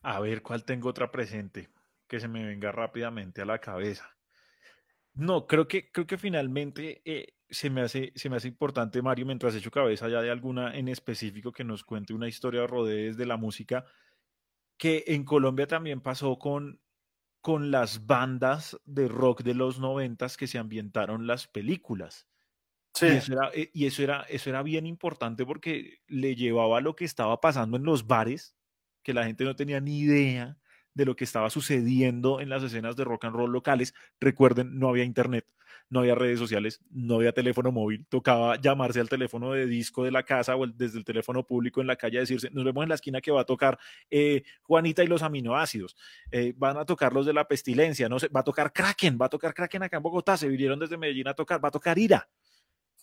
A 0.03 0.19
ver, 0.21 0.41
¿cuál 0.41 0.65
tengo 0.65 0.89
otra 0.89 1.11
presente? 1.11 1.69
Que 2.07 2.19
se 2.19 2.27
me 2.27 2.45
venga 2.47 2.73
rápidamente 2.73 3.43
a 3.43 3.45
la 3.45 3.59
cabeza. 3.59 4.17
No, 5.13 5.47
creo 5.47 5.69
que, 5.69 5.91
creo 5.91 6.07
que 6.07 6.17
finalmente 6.17 7.03
eh, 7.05 7.35
se, 7.51 7.69
me 7.69 7.83
hace, 7.83 8.13
se 8.15 8.31
me 8.31 8.37
hace 8.37 8.49
importante, 8.49 9.03
Mario, 9.03 9.27
mientras 9.27 9.55
hecho 9.55 9.71
cabeza 9.71 10.09
ya 10.09 10.23
de 10.23 10.31
alguna 10.31 10.75
en 10.77 10.89
específico 10.89 11.53
que 11.53 11.65
nos 11.65 11.85
cuente 11.85 12.15
una 12.15 12.29
historia 12.29 12.63
de 12.63 13.13
de 13.13 13.27
la 13.27 13.37
música, 13.37 13.85
que 14.79 15.05
en 15.09 15.25
Colombia 15.25 15.67
también 15.67 16.01
pasó 16.01 16.39
con 16.39 16.81
con 17.41 17.71
las 17.71 18.07
bandas 18.07 18.79
de 18.85 19.09
rock 19.09 19.43
de 19.43 19.55
los 19.55 19.79
noventas 19.79 20.37
que 20.37 20.47
se 20.47 20.59
ambientaron 20.59 21.27
las 21.27 21.47
películas. 21.47 22.27
Sí. 22.95 23.07
Y, 23.07 23.11
eso 23.11 23.33
era, 23.33 23.51
eh, 23.55 23.71
y 23.73 23.87
eso, 23.87 24.03
era, 24.03 24.23
eso 24.23 24.51
era 24.51 24.63
bien 24.63 24.87
importante 24.87 25.47
porque 25.47 26.01
le 26.09 26.35
llevaba 26.35 26.81
lo 26.81 26.97
que 26.97 27.05
estaba 27.05 27.41
pasando 27.41 27.77
en 27.77 27.85
los 27.85 28.07
bares, 28.07 28.57
que 29.03 29.15
la 29.15 29.25
gente 29.25 29.45
no 29.45 29.57
tenía 29.57 29.81
ni 29.81 30.01
idea 30.01 30.59
de 30.95 31.05
lo 31.05 31.15
que 31.15 31.25
estaba 31.25 31.49
sucediendo 31.49 32.41
en 32.41 32.49
las 32.49 32.63
escenas 32.63 32.97
de 32.97 33.05
rock 33.05 33.27
and 33.27 33.37
roll 33.37 33.53
locales. 33.53 33.95
Recuerden, 34.21 34.79
no 34.79 34.89
había 34.89 35.05
internet, 35.05 35.47
no 35.91 36.01
había 36.01 36.15
redes 36.15 36.39
sociales, 36.39 36.81
no 36.91 37.17
había 37.17 37.33
teléfono 37.33 37.73
móvil, 37.73 38.05
tocaba 38.09 38.57
llamarse 38.61 39.01
al 39.01 39.09
teléfono 39.09 39.53
de 39.53 39.67
disco 39.67 40.05
de 40.05 40.11
la 40.11 40.23
casa 40.23 40.57
o 40.57 40.67
desde 40.67 40.99
el 40.99 41.05
teléfono 41.05 41.45
público 41.45 41.81
en 41.81 41.87
la 41.87 41.97
calle 41.97 42.19
a 42.19 42.21
decirse, 42.21 42.51
nos 42.51 42.65
vemos 42.65 42.83
en 42.83 42.91
la 42.91 42.95
esquina 42.95 43.21
que 43.21 43.31
va 43.31 43.43
a 43.43 43.45
tocar 43.45 43.79
eh, 44.11 44.43
Juanita 44.63 45.03
y 45.03 45.07
los 45.07 45.23
aminoácidos, 45.23 45.97
eh, 46.31 46.53
van 46.57 46.77
a 46.77 46.85
tocar 46.85 47.13
los 47.13 47.25
de 47.27 47.33
la 47.33 47.49
pestilencia, 47.49 48.09
no 48.09 48.19
sé, 48.19 48.29
va 48.29 48.41
a 48.41 48.45
tocar 48.45 48.73
Kraken, 48.73 49.19
va 49.21 49.27
a 49.27 49.31
tocar 49.31 49.55
Kraken 49.55 49.85
acá 49.85 49.97
en 49.97 50.03
Bogotá, 50.03 50.37
se 50.37 50.49
vinieron 50.49 50.79
desde 50.79 50.99
Medellín 50.99 51.29
a 51.29 51.35
tocar, 51.35 51.63
va 51.63 51.69
a 51.69 51.73
tocar 51.73 51.99
Ira. 51.99 52.29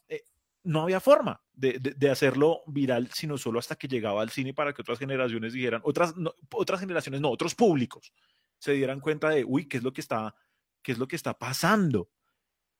Eh, 0.07 0.23
no 0.63 0.83
había 0.83 0.99
forma 0.99 1.41
de, 1.53 1.79
de, 1.79 2.09
hacerlo 2.09 2.61
viral, 2.67 3.09
sino 3.13 3.37
solo 3.37 3.59
hasta 3.59 3.75
que 3.75 3.87
llegaba 3.87 4.21
al 4.21 4.29
cine 4.29 4.53
para 4.53 4.73
que 4.73 4.81
otras 4.81 4.99
generaciones 4.99 5.53
dijeran, 5.53 5.81
otras, 5.83 6.13
otras 6.51 6.79
generaciones 6.79 7.21
no, 7.21 7.29
otros 7.29 7.55
públicos 7.55 8.13
se 8.59 8.73
dieran 8.73 8.99
cuenta 8.99 9.29
de, 9.29 9.43
uy, 9.43 9.67
¿qué 9.67 9.77
es 9.77 9.83
lo 9.83 9.93
que 9.93 10.01
está, 10.01 10.35
qué 10.81 10.91
es 10.91 10.97
lo 10.97 11.07
que 11.07 11.15
está 11.15 11.37
pasando? 11.37 12.09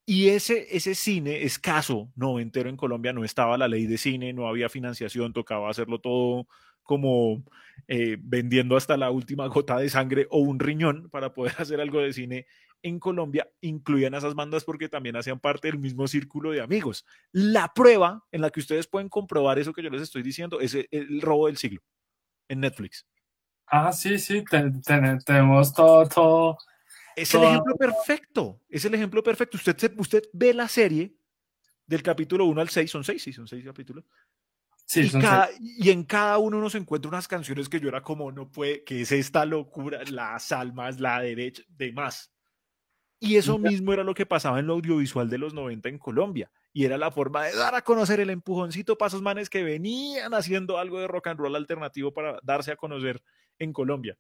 Y 0.06 0.30
ese, 0.30 0.68
ese 0.76 0.94
cine 0.94 1.44
escaso, 1.44 2.12
noventero 2.16 2.70
en 2.70 2.78
Colombia, 2.78 3.12
no 3.12 3.24
estaba 3.24 3.58
la 3.58 3.68
ley 3.68 3.88
de 3.88 3.98
cine, 3.98 4.34
no 4.34 4.48
había 4.48 4.70
financiación, 4.70 5.34
tocaba 5.34 5.70
hacerlo 5.70 6.00
todo 6.00 6.48
como 6.84 7.44
eh, 7.88 8.18
vendiendo 8.20 8.78
hasta 8.78 8.96
la 8.96 9.10
última 9.10 9.48
gota 9.48 9.78
de 9.78 9.90
sangre 9.90 10.28
o 10.30 10.40
un 10.40 10.60
riñón 10.60 11.10
para 11.10 11.34
poder 11.34 11.54
hacer 11.58 11.82
algo 11.82 12.00
de 12.00 12.14
cine 12.14 12.46
en 12.84 13.00
Colombia, 13.00 13.50
incluían 13.62 14.14
esas 14.14 14.36
bandas 14.36 14.64
porque 14.64 14.88
también 14.88 15.16
hacían 15.16 15.40
parte 15.40 15.70
del 15.70 15.80
mismo 15.80 16.08
círculo 16.08 16.52
de 16.52 16.62
amigos. 16.62 17.04
La 17.32 17.74
prueba 17.74 18.24
en 18.32 18.42
la 18.42 18.52
que 18.52 18.60
ustedes 18.60 18.86
pueden 18.86 19.10
comprobar 19.10 19.58
eso 19.58 19.74
que 19.74 19.82
yo 19.82 19.90
les 19.90 20.04
estoy 20.04 20.22
diciendo 20.22 20.60
es 20.60 20.78
el, 20.92 21.20
robo 21.22 21.48
del 21.48 21.58
siglo 21.58 21.82
en 22.48 22.60
Netflix. 22.60 23.08
Ah, 23.66 23.92
sí, 23.92 24.20
sí, 24.20 24.44
tenemos 25.26 25.74
todo, 25.74 26.08
todo 26.08 26.58
es 27.16 27.34
el 27.34 27.44
ejemplo 27.44 27.76
perfecto, 27.76 28.62
es 28.70 28.86
el 28.86 28.94
ejemplo 28.94 29.24
perfecto. 29.24 29.58
Usted, 29.58 29.94
usted 29.98 30.24
ve 30.34 30.54
la 30.54 30.68
serie 30.68 31.16
del 31.86 32.04
capítulo 32.04 32.46
1 32.46 32.62
al 32.62 32.70
6, 32.70 32.92
son 32.92 33.04
6, 33.04 33.24
sí, 33.24 33.34
son 33.34 33.48
6 33.48 33.64
capítulos. 33.64 34.04
Sí, 34.86 35.02
y, 35.02 35.10
son 35.10 35.22
cada, 35.22 35.50
y, 35.60 35.90
en 35.90 36.04
cada 36.04 36.38
uno 36.38 36.58
uno 36.58 36.70
se 36.70 36.78
encuentra 36.78 37.10
unas 37.10 37.28
canciones 37.28 37.70
que 37.70 37.80
yo 37.80 37.90
era 37.90 38.02
como, 38.02 38.32
no 38.32 38.52
puede, 38.52 38.84
que 38.84 39.02
es 39.02 39.12
esta 39.12 39.46
locura, 39.46 40.02
las 40.12 40.52
almas, 40.52 41.00
la 41.00 41.22
derecha, 41.22 41.64
demás. 41.70 42.32
Y 43.20 43.38
eso 43.38 43.58
mismo 43.58 43.94
era 43.94 44.04
lo 44.04 44.14
que 44.14 44.26
pasaba 44.26 44.60
en 44.60 44.68
lo 44.68 44.74
audiovisual 44.74 45.30
de 45.30 45.38
los 45.38 45.54
90 45.54 45.90
en 45.90 45.98
Colombia. 45.98 46.52
Y 46.74 46.84
era 46.84 46.98
la 46.98 47.10
forma 47.10 47.46
de 47.46 47.56
dar 47.56 47.74
a 47.74 47.82
conocer 47.82 48.20
el 48.20 48.30
empujoncito 48.30 48.98
para 48.98 49.08
esos 49.08 49.22
manes 49.22 49.50
que 49.50 49.64
venían 49.64 50.34
haciendo 50.34 50.78
algo 50.78 51.00
de 51.00 51.08
rock 51.08 51.28
and 51.28 51.40
roll 51.40 51.56
alternativo 51.56 52.14
para 52.14 52.40
darse 52.44 52.72
a 52.72 52.76
conocer 52.76 53.24
en 53.58 53.72
Colombia 53.72 54.18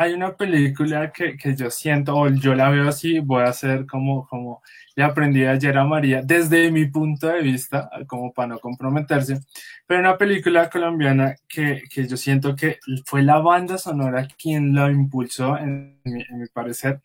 hay 0.00 0.14
una 0.14 0.36
película 0.36 1.10
que, 1.12 1.36
que, 1.36 1.56
yo 1.56 1.70
siento, 1.70 2.14
o 2.16 2.28
yo 2.28 2.54
la 2.54 2.70
veo 2.70 2.88
así, 2.88 3.18
voy 3.18 3.42
a 3.42 3.48
hacer 3.48 3.84
como, 3.84 4.28
como 4.28 4.62
le 4.94 5.02
aprendí 5.02 5.44
ayer 5.44 5.76
a 5.76 5.84
María, 5.84 6.22
desde 6.22 6.70
mi 6.70 6.86
punto 6.86 7.26
de 7.26 7.42
vista, 7.42 7.90
como 8.06 8.32
para 8.32 8.46
no 8.48 8.60
comprometerse, 8.60 9.40
pero 9.88 9.98
una 9.98 10.16
película 10.16 10.70
colombiana 10.70 11.34
que, 11.48 11.82
que 11.92 12.06
yo 12.06 12.16
siento 12.16 12.54
que 12.54 12.78
fue 13.06 13.22
la 13.22 13.40
banda 13.40 13.76
sonora 13.76 14.28
quien 14.40 14.72
lo 14.72 14.88
impulsó, 14.88 15.58
en 15.58 16.00
mi, 16.04 16.22
en 16.22 16.38
mi 16.42 16.46
parecer, 16.46 17.00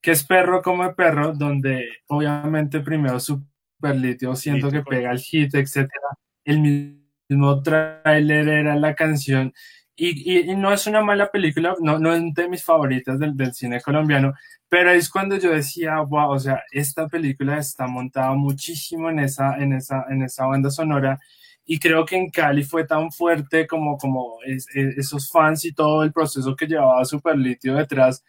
que 0.00 0.10
es 0.10 0.24
Perro 0.24 0.62
como 0.62 0.92
Perro, 0.96 1.32
donde 1.34 1.86
obviamente 2.08 2.80
primero 2.80 3.20
Superlitio 3.20 4.34
siento 4.34 4.68
que 4.68 4.82
pega 4.82 5.12
el 5.12 5.20
hit, 5.20 5.54
etcétera. 5.54 6.08
El 6.44 6.60
mismo 6.60 7.62
tráiler 7.62 8.48
era 8.48 8.74
la 8.74 8.96
canción 8.96 9.52
y, 9.96 10.54
no 10.56 10.72
es 10.72 10.86
una 10.86 11.02
mala 11.02 11.30
película, 11.30 11.74
no, 11.80 11.98
no 11.98 12.14
es 12.14 12.22
de 12.34 12.48
mis 12.48 12.64
favoritas 12.64 13.18
del, 13.18 13.36
del, 13.36 13.52
cine 13.52 13.80
colombiano, 13.80 14.32
pero 14.68 14.90
es 14.90 15.10
cuando 15.10 15.36
yo 15.36 15.50
decía, 15.50 16.00
wow, 16.00 16.30
o 16.30 16.38
sea, 16.38 16.62
esta 16.72 17.08
película 17.08 17.58
está 17.58 17.86
montada 17.86 18.32
muchísimo 18.34 19.10
en 19.10 19.20
esa, 19.20 19.56
en 19.58 19.74
esa, 19.74 20.06
en 20.08 20.22
esa 20.22 20.46
banda 20.46 20.70
sonora 20.70 21.20
y 21.64 21.78
creo 21.78 22.04
que 22.04 22.16
en 22.16 22.30
Cali 22.30 22.64
fue 22.64 22.86
tan 22.86 23.12
fuerte 23.12 23.66
como, 23.66 23.96
como 23.98 24.38
esos 24.44 25.30
fans 25.30 25.64
y 25.64 25.72
todo 25.72 26.02
el 26.02 26.12
proceso 26.12 26.56
que 26.56 26.66
llevaba 26.66 27.04
Superlitio 27.04 27.76
detrás, 27.76 28.24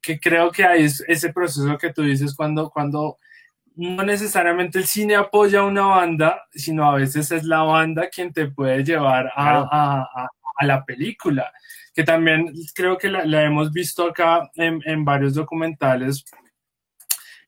que 0.00 0.18
creo 0.18 0.50
que 0.50 0.64
hay 0.64 0.84
ese 0.84 1.32
proceso 1.32 1.76
que 1.76 1.92
tú 1.92 2.02
dices 2.02 2.34
cuando, 2.34 2.70
cuando 2.70 3.18
no 3.76 4.02
necesariamente 4.02 4.78
el 4.78 4.86
cine 4.86 5.16
apoya 5.16 5.60
a 5.60 5.64
una 5.64 5.86
banda, 5.86 6.42
sino 6.52 6.90
a 6.90 6.94
veces 6.96 7.30
es 7.32 7.44
la 7.44 7.62
banda 7.62 8.08
quien 8.08 8.32
te 8.32 8.46
puede 8.50 8.82
llevar 8.84 9.30
a, 9.36 9.68
a 9.70 10.28
a 10.39 10.39
la 10.60 10.84
película, 10.84 11.52
que 11.94 12.04
también 12.04 12.52
creo 12.74 12.98
que 12.98 13.08
la, 13.08 13.42
hemos 13.42 13.72
visto 13.72 14.08
acá 14.08 14.50
en, 14.54 14.80
en, 14.84 15.04
varios 15.04 15.34
documentales. 15.34 16.24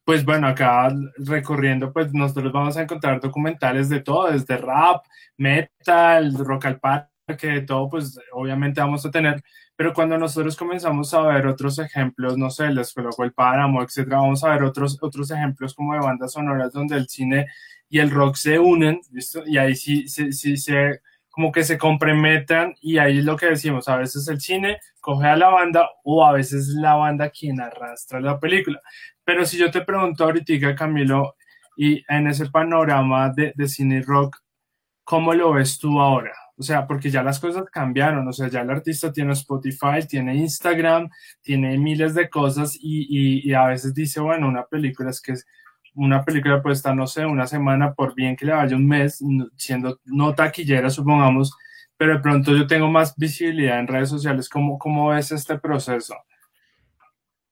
Pues 0.05 0.25
bueno, 0.25 0.49
acá 0.49 0.93
recorriendo, 1.17 1.93
pues 1.93 2.13
nosotros 2.13 2.53
vamos 2.53 2.77
a 2.77 2.83
encontrar 2.83 3.21
documentales 3.21 3.89
de 3.89 4.01
todo, 4.01 4.31
desde 4.33 4.57
rap, 4.57 5.05
metal, 5.37 6.35
rock 6.35 6.67
al 6.67 6.81
parque, 6.81 7.13
de 7.41 7.61
todo, 7.63 7.89
pues 7.89 8.19
obviamente 8.33 8.81
vamos 8.81 9.07
a 9.07 9.11
tener, 9.11 9.43
pero 9.77 9.95
cuando 9.95 10.19
nosotros 10.19 10.57
comenzamos 10.57 11.15
a 11.15 11.23
ver 11.23 11.47
otros 11.47 11.79
ejemplos, 11.79 12.37
no 12.37 12.51
sé, 12.51 12.71
les 12.71 12.93
coloco 12.93 13.25
el 13.25 13.33
páramo, 13.33 13.83
etcétera, 13.83 14.19
vamos 14.19 14.45
a 14.45 14.51
ver 14.51 14.65
otros, 14.65 14.99
otros 15.01 15.31
ejemplos 15.31 15.75
como 15.75 15.95
de 15.95 16.01
bandas 16.01 16.33
sonoras 16.33 16.73
donde 16.73 16.97
el 16.97 17.09
cine 17.09 17.47
y 17.89 17.99
el 18.01 18.11
rock 18.11 18.37
se 18.37 18.59
unen, 18.59 19.01
y 19.47 19.59
ahí 19.59 19.77
sí, 19.77 20.09
sí, 20.09 20.33
sí 20.33 20.57
se 20.57 21.01
como 21.33 21.51
que 21.51 21.65
se 21.65 21.79
comprometan 21.79 22.75
y 22.81 22.99
ahí 22.99 23.19
es 23.19 23.25
lo 23.25 23.37
que 23.37 23.47
decimos, 23.47 23.89
a 23.89 23.97
veces 23.97 24.29
el 24.29 24.41
cine 24.41 24.79
coge 25.01 25.27
a 25.27 25.37
la 25.37 25.49
banda 25.49 25.89
o 26.05 26.25
a 26.25 26.33
veces 26.33 26.69
la 26.69 26.95
banda 26.95 27.31
quien 27.31 27.61
arrastra 27.61 28.21
la 28.21 28.39
película. 28.39 28.81
Pero 29.25 29.47
si 29.47 29.57
yo 29.57 29.71
te 29.71 29.81
pregunto 29.81 30.25
ahorita, 30.25 30.75
Camilo, 30.77 31.35
y 31.75 32.05
en 32.09 32.27
ese 32.27 32.51
panorama 32.51 33.31
de, 33.31 33.53
de 33.57 33.67
cine 33.67 34.03
rock, 34.03 34.37
¿cómo 35.05 35.33
lo 35.33 35.55
ves 35.55 35.79
tú 35.79 35.99
ahora? 35.99 36.33
O 36.59 36.63
sea, 36.63 36.87
porque 36.87 37.11
ya 37.11 37.23
las 37.23 37.41
cosas 37.41 37.65
cambiaron, 37.73 38.29
o 38.29 38.33
sea, 38.33 38.49
ya 38.49 38.61
el 38.61 38.71
artista 38.71 39.11
tiene 39.11 39.33
Spotify, 39.33 40.07
tiene 40.07 40.35
Instagram, 40.37 41.09
tiene 41.41 41.79
miles 41.79 42.15
de 42.15 42.29
cosas 42.29 42.77
y, 42.79 43.07
y, 43.09 43.49
y 43.49 43.55
a 43.55 43.69
veces 43.69 43.95
dice, 43.95 44.21
bueno, 44.21 44.49
una 44.49 44.67
película 44.67 45.09
es 45.11 45.23
que 45.23 45.33
es 45.33 45.47
una 45.95 46.25
película 46.25 46.63
puede 46.63 46.75
estar, 46.75 46.95
no 46.95 47.07
sé, 47.07 47.27
una 47.27 47.47
semana, 47.47 47.93
por 47.95 48.15
bien 48.15 48.37
que 48.37 48.47
le 48.47 48.53
vaya 48.53 48.77
un 48.77 48.87
mes, 48.87 49.23
siendo 49.57 50.01
no 50.05 50.35
taquillera, 50.35 50.91
supongamos, 50.91 51.57
pero 51.97 52.15
de 52.15 52.21
pronto 52.21 52.57
yo 52.57 52.67
tengo 52.67 52.89
más 52.89 53.15
visibilidad 53.17 53.79
en 53.79 53.87
redes 53.87 54.09
sociales. 54.09 54.49
¿Cómo, 54.49 54.79
cómo 54.79 55.09
ves 55.09 55.33
este 55.33 55.59
proceso? 55.59 56.15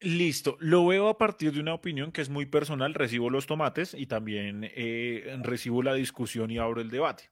Listo, 0.01 0.57
lo 0.61 0.87
veo 0.87 1.09
a 1.09 1.19
partir 1.19 1.53
de 1.53 1.61
una 1.61 1.75
opinión 1.75 2.11
que 2.11 2.23
es 2.23 2.31
muy 2.31 2.47
personal, 2.47 2.95
recibo 2.95 3.29
los 3.29 3.47
tomates 3.47 3.93
y 3.93 4.07
también 4.07 4.67
eh, 4.75 5.37
recibo 5.43 5.83
la 5.83 5.93
discusión 5.93 6.51
y 6.51 6.57
abro 6.57 6.81
el 6.81 6.91
debate. 6.91 7.31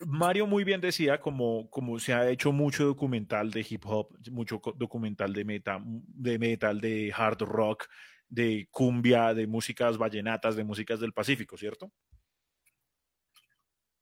Mario 0.00 0.46
muy 0.46 0.62
bien 0.64 0.82
decía, 0.82 1.18
como, 1.20 1.70
como 1.70 1.98
se 1.98 2.12
ha 2.12 2.28
hecho 2.28 2.52
mucho 2.52 2.84
documental 2.84 3.50
de 3.50 3.66
hip 3.68 3.82
hop, 3.86 4.08
mucho 4.30 4.60
documental 4.76 5.32
de, 5.32 5.44
meta, 5.46 5.80
de 5.82 6.38
metal, 6.38 6.80
de 6.82 7.10
hard 7.16 7.40
rock, 7.42 7.86
de 8.28 8.68
cumbia, 8.70 9.34
de 9.34 9.46
músicas 9.46 9.98
vallenatas, 9.98 10.56
de 10.56 10.64
músicas 10.64 11.00
del 11.00 11.12
Pacífico, 11.12 11.56
¿cierto? 11.56 11.92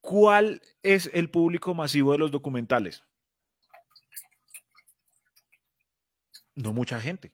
¿Cuál 0.01 0.61
es 0.83 1.11
el 1.15 1.31
público 1.31 1.75
masivo 1.75 2.13
de 2.13 2.19
los 2.19 2.31
documentales? 2.31 3.03
No 6.55 6.73
mucha 6.73 7.01
gente. 7.01 7.33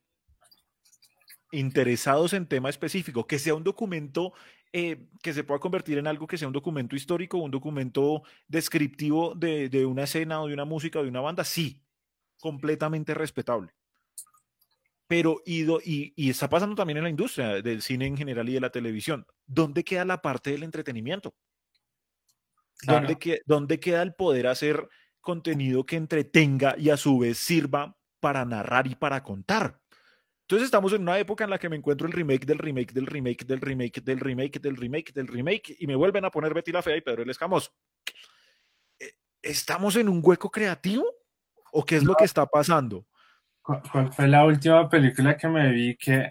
Interesados 1.53 2.33
en 2.33 2.47
tema 2.47 2.71
específico, 2.71 3.27
que 3.27 3.41
sea 3.41 3.55
un 3.55 3.65
documento 3.65 4.33
eh, 4.73 5.09
que 5.21 5.33
se 5.33 5.43
pueda 5.43 5.59
convertir 5.59 5.99
en 5.99 6.07
algo 6.07 6.29
que 6.29 6.39
sea 6.39 6.47
un 6.47 6.55
documento 6.55 6.95
histórico, 6.95 7.39
un 7.39 7.51
documento 7.51 8.23
descriptivo 8.47 9.35
de, 9.35 9.69
de 9.69 9.85
una 9.85 10.05
escena 10.05 10.41
o 10.41 10.47
de 10.47 10.55
una 10.55 10.65
música 10.65 11.01
o 11.01 11.03
de 11.03 11.09
una 11.09 11.21
banda, 11.21 11.43
sí, 11.43 11.83
completamente 12.39 13.15
respetable 13.15 13.75
pero 15.11 15.43
y, 15.45 15.67
y, 16.15 16.31
está 16.31 16.49
pasando 16.49 16.77
también 16.77 16.99
en 16.99 17.03
la 17.03 17.11
industria 17.11 17.61
del 17.61 17.83
cine 17.83 18.07
en 18.07 18.17
general 18.17 18.49
y 18.49 18.53
de 18.53 18.61
la 18.61 18.71
televisión. 18.71 19.27
¿Dónde 19.45 19.83
queda 19.83 20.05
la 20.05 20.23
parte 20.23 20.53
del 20.53 20.63
entretenimiento? 20.63 21.35
¿Dónde, 22.85 23.19
que, 23.19 23.41
¿Dónde, 23.45 23.81
queda 23.81 24.03
el 24.03 24.15
poder 24.15 24.47
hacer 24.47 24.89
contenido 25.21 25.85
que 25.85 25.97
entretenga 25.97 26.77
y 26.79 26.91
a 26.91 26.97
su 26.97 27.19
vez 27.19 27.39
sirva 27.39 27.99
para 28.21 28.45
narrar 28.45 28.87
y 28.87 28.95
para 28.95 29.21
contar? 29.25 29.81
Entonces 30.43 30.67
estamos 30.67 30.93
en 30.93 31.03
una 31.03 31.19
época 31.19 31.43
en 31.43 31.51
la 31.51 31.59
que 31.59 31.69
me 31.69 31.75
encuentro 31.75 32.07
el 32.07 32.13
remake 32.13 32.47
del 32.47 32.59
remake 32.59 32.93
del 32.93 33.07
remake 33.07 33.45
del 33.45 33.61
remake 33.61 34.01
del 34.01 34.21
remake 34.21 34.61
del 34.61 34.77
remake 34.77 35.13
del 35.13 35.27
remake 35.27 35.77
y 35.81 35.89
me 35.89 35.97
vuelven 35.97 36.25
a 36.25 36.31
poner 36.31 36.55
Betty 36.55 36.71
la 36.71 36.83
Fea 36.83 36.97
y 36.97 37.01
Pedro 37.01 37.25
el 37.25 37.31
Escamoso. 37.31 37.73
Eh, 39.01 39.15
¿Estamos 39.43 39.97
en 39.97 40.09
un 40.09 40.21
hueco 40.23 40.53
creativo? 40.53 41.05
¿O 41.73 41.85
qué 41.85 41.97
es 41.97 42.05
lo 42.05 42.15
que 42.15 42.25
está 42.25 42.47
pasando? 42.47 43.09
¿Cuál 43.93 44.13
fue 44.13 44.29
la 44.29 44.45
última 44.45 44.89
película 44.89 45.37
que 45.37 45.49
me 45.49 45.71
vi 45.71 45.97
que, 45.97 46.31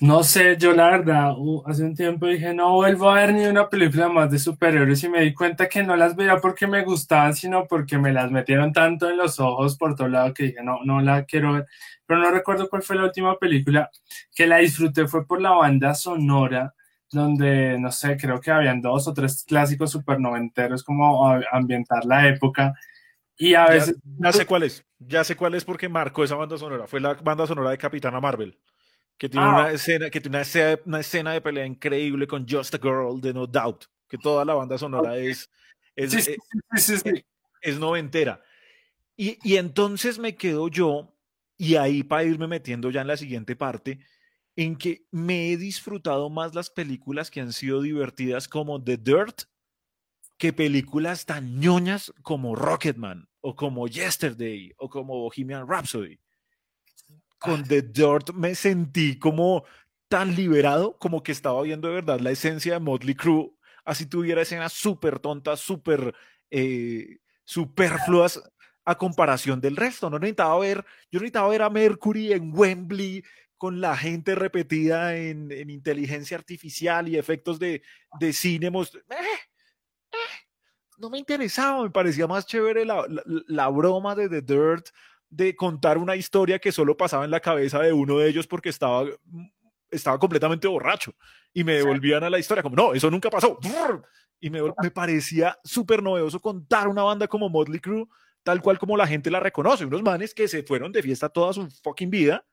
no 0.00 0.22
sé, 0.22 0.56
yo 0.56 0.72
la 0.72 0.90
verdad, 0.90 1.34
hace 1.66 1.84
un 1.84 1.94
tiempo 1.94 2.26
dije, 2.26 2.54
no 2.54 2.74
vuelvo 2.74 3.10
a 3.10 3.16
ver 3.16 3.34
ni 3.34 3.44
una 3.46 3.68
película 3.68 4.08
más 4.08 4.30
de 4.30 4.38
superhéroes 4.38 5.04
y 5.04 5.08
me 5.08 5.20
di 5.20 5.34
cuenta 5.34 5.68
que 5.68 5.82
no 5.82 5.94
las 5.96 6.16
veía 6.16 6.38
porque 6.38 6.66
me 6.66 6.82
gustaban, 6.84 7.34
sino 7.34 7.66
porque 7.66 7.98
me 7.98 8.12
las 8.12 8.30
metieron 8.30 8.72
tanto 8.72 9.10
en 9.10 9.18
los 9.18 9.38
ojos 9.40 9.76
por 9.76 9.94
todo 9.94 10.08
lado 10.08 10.32
que 10.32 10.44
dije, 10.44 10.62
no, 10.62 10.78
no 10.84 11.00
la 11.00 11.24
quiero 11.24 11.52
ver. 11.54 11.66
Pero 12.06 12.20
no 12.20 12.30
recuerdo 12.30 12.68
cuál 12.68 12.82
fue 12.82 12.96
la 12.96 13.04
última 13.04 13.38
película 13.38 13.90
que 14.34 14.46
la 14.46 14.58
disfruté, 14.58 15.06
fue 15.06 15.26
por 15.26 15.40
la 15.40 15.50
banda 15.50 15.94
sonora, 15.94 16.74
donde, 17.10 17.78
no 17.78 17.92
sé, 17.92 18.16
creo 18.16 18.40
que 18.40 18.50
habían 18.50 18.80
dos 18.80 19.06
o 19.06 19.14
tres 19.14 19.44
clásicos 19.46 19.90
super 19.92 20.18
noventeros 20.18 20.82
como 20.82 21.30
ambientar 21.52 22.04
la 22.06 22.26
época. 22.28 22.74
Y 23.42 23.54
a 23.56 23.66
veces... 23.66 23.96
Ya, 24.18 24.32
sé 24.32 24.46
cuál 24.46 24.62
es, 24.62 24.84
ya 25.00 25.24
sé 25.24 25.34
cuál 25.34 25.56
es 25.56 25.64
porque 25.64 25.88
marcó 25.88 26.22
esa 26.22 26.36
banda 26.36 26.56
sonora, 26.56 26.86
fue 26.86 27.00
la 27.00 27.14
banda 27.14 27.44
sonora 27.44 27.70
de 27.70 27.78
Capitana 27.78 28.20
Marvel 28.20 28.56
que 29.18 29.28
tiene, 29.28 29.48
una, 29.48 29.64
ah. 29.64 29.72
escena, 29.72 30.10
que 30.10 30.20
tiene 30.20 30.42
una, 30.84 31.00
escena, 31.00 31.32
de 31.32 31.40
pelea 31.40 31.66
increíble 31.66 32.28
con 32.28 32.46
Just 32.48 32.76
a 32.76 32.78
Girl 32.78 33.20
de 33.20 33.34
No 33.34 33.48
Doubt, 33.48 33.86
que 34.08 34.16
toda 34.16 34.44
la 34.44 34.54
banda 34.54 34.78
sonora 34.78 35.16
es, 35.16 35.50
es, 35.96 36.28
eh, 36.28 36.36
es, 37.62 37.78
noventera. 37.80 38.40
Y, 39.16 39.38
y, 39.42 39.56
entonces 39.56 40.20
me 40.20 40.36
quedo 40.36 40.68
yo, 40.68 41.12
y 41.56 41.74
ahí 41.74 42.04
para 42.04 42.24
irme 42.24 42.46
metiendo 42.46 42.90
ya 42.90 43.00
en 43.00 43.08
la 43.08 43.16
siguiente 43.16 43.56
parte, 43.56 43.98
en 44.54 44.76
que 44.76 45.04
me 45.10 45.50
he 45.50 45.56
disfrutado 45.56 46.30
más 46.30 46.54
las 46.54 46.70
películas 46.70 47.30
que 47.30 47.40
han 47.40 47.52
sido 47.52 47.82
divertidas 47.82 48.46
como 48.46 48.82
The 48.82 48.98
Dirt 48.98 49.42
que 50.38 50.52
películas 50.52 51.26
tan 51.26 51.60
ñoñas 51.60 52.12
como 52.22 52.56
Rocketman 52.56 53.28
o 53.42 53.54
como 53.54 53.86
Yesterday 53.86 54.72
o 54.78 54.88
como 54.88 55.14
Bohemian 55.18 55.68
Rhapsody 55.68 56.18
con 57.42 57.64
The 57.64 57.82
Dirt 57.82 58.30
me 58.32 58.54
sentí 58.54 59.18
como 59.18 59.64
tan 60.08 60.34
liberado, 60.34 60.96
como 60.98 61.22
que 61.22 61.32
estaba 61.32 61.60
viendo 61.62 61.88
de 61.88 61.94
verdad 61.94 62.20
la 62.20 62.30
esencia 62.30 62.74
de 62.74 62.80
Motley 62.80 63.14
Crue, 63.14 63.52
así 63.84 64.06
tuviera 64.06 64.42
escenas 64.42 64.72
súper 64.72 65.18
tontas, 65.18 65.60
súper 65.60 66.14
eh, 66.50 67.18
superfluas 67.44 68.42
a 68.84 68.96
comparación 68.96 69.60
del 69.60 69.76
resto. 69.76 70.08
No 70.08 70.18
necesitaba 70.18 70.58
ver, 70.58 70.84
yo 71.10 71.18
necesitaba 71.18 71.48
ver 71.48 71.62
a 71.62 71.70
Mercury 71.70 72.32
en 72.32 72.52
Wembley 72.54 73.24
con 73.56 73.80
la 73.80 73.96
gente 73.96 74.34
repetida 74.34 75.16
en, 75.16 75.50
inteligencia 75.70 76.36
artificial 76.36 77.08
y 77.08 77.16
efectos 77.16 77.58
de, 77.58 77.82
de 78.20 78.32
cine. 78.32 78.68
Eh, 78.68 79.16
eh, 80.12 80.16
no 81.02 81.10
me 81.10 81.18
interesaba, 81.18 81.82
me 81.82 81.90
parecía 81.90 82.26
más 82.26 82.46
chévere 82.46 82.84
la, 82.84 83.04
la 83.48 83.68
broma 83.68 84.14
de 84.14 84.28
The 84.28 84.40
Dirt 84.40 84.86
de 85.28 85.56
contar 85.56 85.98
una 85.98 86.14
historia 86.14 86.58
que 86.58 86.72
solo 86.72 86.96
pasaba 86.96 87.24
en 87.24 87.30
la 87.30 87.40
cabeza 87.40 87.80
de 87.80 87.92
uno 87.92 88.18
de 88.18 88.28
ellos 88.28 88.46
porque 88.46 88.68
estaba, 88.68 89.04
estaba 89.90 90.18
completamente 90.18 90.68
borracho 90.68 91.12
y 91.52 91.64
me 91.64 91.74
devolvían 91.74 92.22
a 92.22 92.30
la 92.30 92.38
historia 92.38 92.62
como, 92.62 92.76
no, 92.76 92.94
eso 92.94 93.10
nunca 93.10 93.30
pasó. 93.30 93.58
Y 94.38 94.48
me, 94.48 94.60
me 94.62 94.90
parecía 94.90 95.58
súper 95.64 96.02
novedoso 96.02 96.40
contar 96.40 96.86
una 96.86 97.02
banda 97.02 97.26
como 97.26 97.48
Motley 97.48 97.80
Crue 97.80 98.06
tal 98.42 98.60
cual 98.60 98.78
como 98.78 98.96
la 98.96 99.06
gente 99.06 99.30
la 99.30 99.40
reconoce, 99.40 99.84
unos 99.84 100.02
manes 100.02 100.34
que 100.34 100.48
se 100.48 100.62
fueron 100.62 100.92
de 100.92 101.02
fiesta 101.02 101.28
toda 101.28 101.52
su 101.52 101.68
fucking 101.82 102.10
vida. 102.10 102.44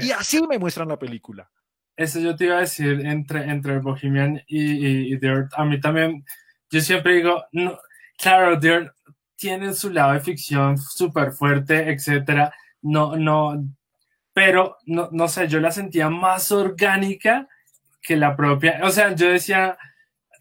Y 0.00 0.12
así 0.12 0.40
me 0.46 0.58
muestran 0.58 0.88
la 0.88 0.98
película. 0.98 1.50
Eso 1.96 2.20
yo 2.20 2.34
te 2.34 2.46
iba 2.46 2.56
a 2.56 2.60
decir 2.60 3.06
entre, 3.06 3.48
entre 3.50 3.78
Bohemian 3.78 4.42
y, 4.46 5.16
Dirt. 5.16 5.52
A 5.56 5.64
mí 5.64 5.80
también, 5.80 6.24
yo 6.74 6.80
siempre 6.80 7.14
digo, 7.14 7.44
no, 7.52 7.78
claro, 8.18 8.56
Dirt 8.58 8.92
tienen 9.36 9.74
su 9.74 9.90
lado 9.90 10.12
de 10.12 10.20
ficción 10.20 10.76
súper 10.76 11.30
fuerte, 11.32 11.92
etcétera. 11.92 12.52
No, 12.82 13.16
no, 13.16 13.64
pero 14.32 14.78
no, 14.86 15.08
no 15.12 15.28
sé, 15.28 15.46
yo 15.46 15.60
la 15.60 15.70
sentía 15.70 16.10
más 16.10 16.50
orgánica 16.50 17.48
que 18.02 18.16
la 18.16 18.36
propia. 18.36 18.80
O 18.82 18.90
sea, 18.90 19.14
yo 19.14 19.28
decía, 19.28 19.78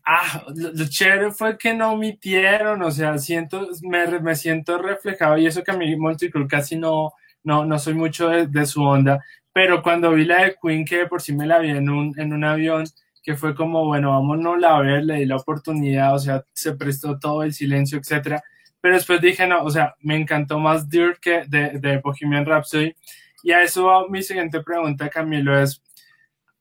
ah, 0.05 0.43
lo, 0.55 0.87
chévere 0.87 1.31
fue 1.31 1.57
que 1.57 1.73
no 1.75 1.93
omitieron, 1.93 2.81
o 2.81 2.89
sea, 2.91 3.17
siento, 3.19 3.69
me, 3.83 4.07
me 4.19 4.35
siento 4.35 4.79
reflejado 4.79 5.37
y 5.37 5.45
eso 5.45 5.63
que 5.63 5.71
a 5.71 5.77
mí 5.77 5.95
Monticruz 5.95 6.47
casi 6.49 6.75
no, 6.75 7.13
no, 7.43 7.65
no 7.65 7.77
soy 7.77 7.93
mucho 7.93 8.29
de, 8.29 8.65
su 8.65 8.81
onda, 8.83 9.23
pero 9.53 9.83
cuando 9.83 10.11
vi 10.13 10.25
la 10.25 10.43
de 10.45 10.55
Queen, 10.61 10.83
que 10.85 11.05
por 11.05 11.21
sí 11.21 11.35
me 11.35 11.45
la 11.45 11.59
vi 11.59 11.69
en 11.69 11.89
un, 11.89 12.19
en 12.19 12.33
un 12.33 12.43
avión, 12.43 12.85
que 13.23 13.35
fue 13.35 13.55
como, 13.55 13.85
bueno, 13.85 14.11
vámonos 14.11 14.63
a 14.63 14.79
ver, 14.79 15.05
le 15.05 15.15
di 15.15 15.25
la 15.25 15.37
oportunidad, 15.37 16.13
o 16.13 16.19
sea, 16.19 16.43
se 16.53 16.73
prestó 16.73 17.17
todo 17.17 17.43
el 17.43 17.53
silencio, 17.53 17.97
etcétera 17.97 18.43
pero 18.83 18.95
después 18.95 19.21
dije, 19.21 19.47
no, 19.47 19.63
o 19.63 19.69
sea, 19.69 19.95
me 20.01 20.17
encantó 20.17 20.59
más 20.59 20.89
Dirt 20.89 21.17
que 21.21 21.45
de, 21.47 21.79
de 21.79 21.99
Bohemian 21.99 22.45
Rhapsody. 22.45 22.93
Y 23.41 23.53
a 23.53 23.63
eso 23.63 23.85
va 23.85 24.09
mi 24.09 24.21
siguiente 24.21 24.61
pregunta, 24.61 25.09
Camilo, 25.09 25.57
es, 25.57 25.81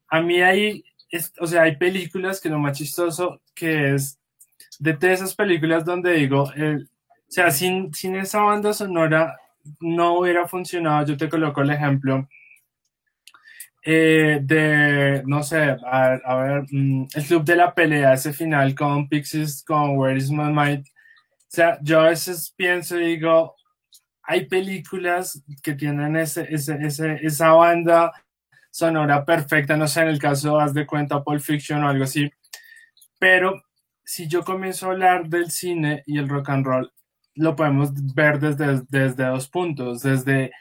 a 0.07 0.21
mí 0.21 0.41
hay, 0.41 0.85
o 1.41 1.49
sea, 1.49 1.63
hay 1.63 1.75
películas 1.75 2.41
que 2.41 2.49
lo 2.49 2.61
más 2.61 2.79
chistoso 2.79 3.41
que 3.57 3.95
es, 3.95 4.21
de 4.79 4.95
todas 4.95 5.19
esas 5.19 5.35
películas 5.35 5.85
donde 5.85 6.13
digo, 6.13 6.45
o 6.45 6.53
sea, 7.27 7.51
sin, 7.51 7.93
sin 7.93 8.15
esa 8.15 8.41
banda 8.43 8.73
sonora 8.73 9.37
no 9.81 10.21
hubiera 10.21 10.47
funcionado. 10.47 11.05
Yo 11.07 11.17
te 11.17 11.29
coloco 11.29 11.63
el 11.63 11.71
ejemplo 11.71 12.29
eh, 13.85 14.39
de, 14.43 15.23
no 15.27 15.43
sé, 15.43 15.77
a, 15.85 16.37
ver, 16.37 16.65
mm, 16.71 17.09
el 17.15 17.25
club 17.25 17.45
de 17.45 17.57
la 17.57 17.75
pelea, 17.75 18.15
ese 18.15 18.33
final 18.33 18.75
con 18.75 19.09
Pixies, 19.09 19.65
con 19.65 19.99
Where 19.99 20.17
is 20.17 20.31
My 20.31 20.53
Mind, 20.53 20.87
o 20.87 21.55
sea, 21.55 21.79
yo 21.83 22.01
a 22.01 22.09
veces 22.11 22.53
pienso 22.57 22.99
y 22.99 23.17
digo, 23.17 23.57
hay 24.23 24.47
películas 24.47 25.43
que 25.63 25.75
tienen 25.75 26.17
ese, 26.17 26.47
ese, 26.53 26.79
ese, 26.81 27.19
esa 27.23 27.53
banda 27.53 28.13
sonora 28.71 29.25
perfecta, 29.25 29.77
no 29.77 29.89
sé, 29.89 30.03
en 30.03 30.09
el 30.09 30.19
caso, 30.19 30.59
haz 30.61 30.75
de 30.75 30.87
cuenta, 30.87 31.23
Pulp 31.23 31.43
Fiction 31.43 31.83
o 31.85 31.89
algo 31.89 32.05
así, 32.05 32.31
pero 33.19 33.63
si 34.05 34.29
yo 34.29 34.45
comienzo 34.45 34.87
a 34.87 34.93
hablar 34.93 35.29
del 35.29 35.51
cine 35.51 36.03
y 36.07 36.19
el 36.19 36.29
rock 36.29 36.51
and 36.51 36.67
roll, 36.67 36.93
lo 37.35 37.57
podemos 37.57 37.91
ver 38.15 38.39
desde, 38.39 38.83
desde 38.89 39.25
dos 39.27 39.49
puntos, 39.49 40.03
desde 40.03 40.53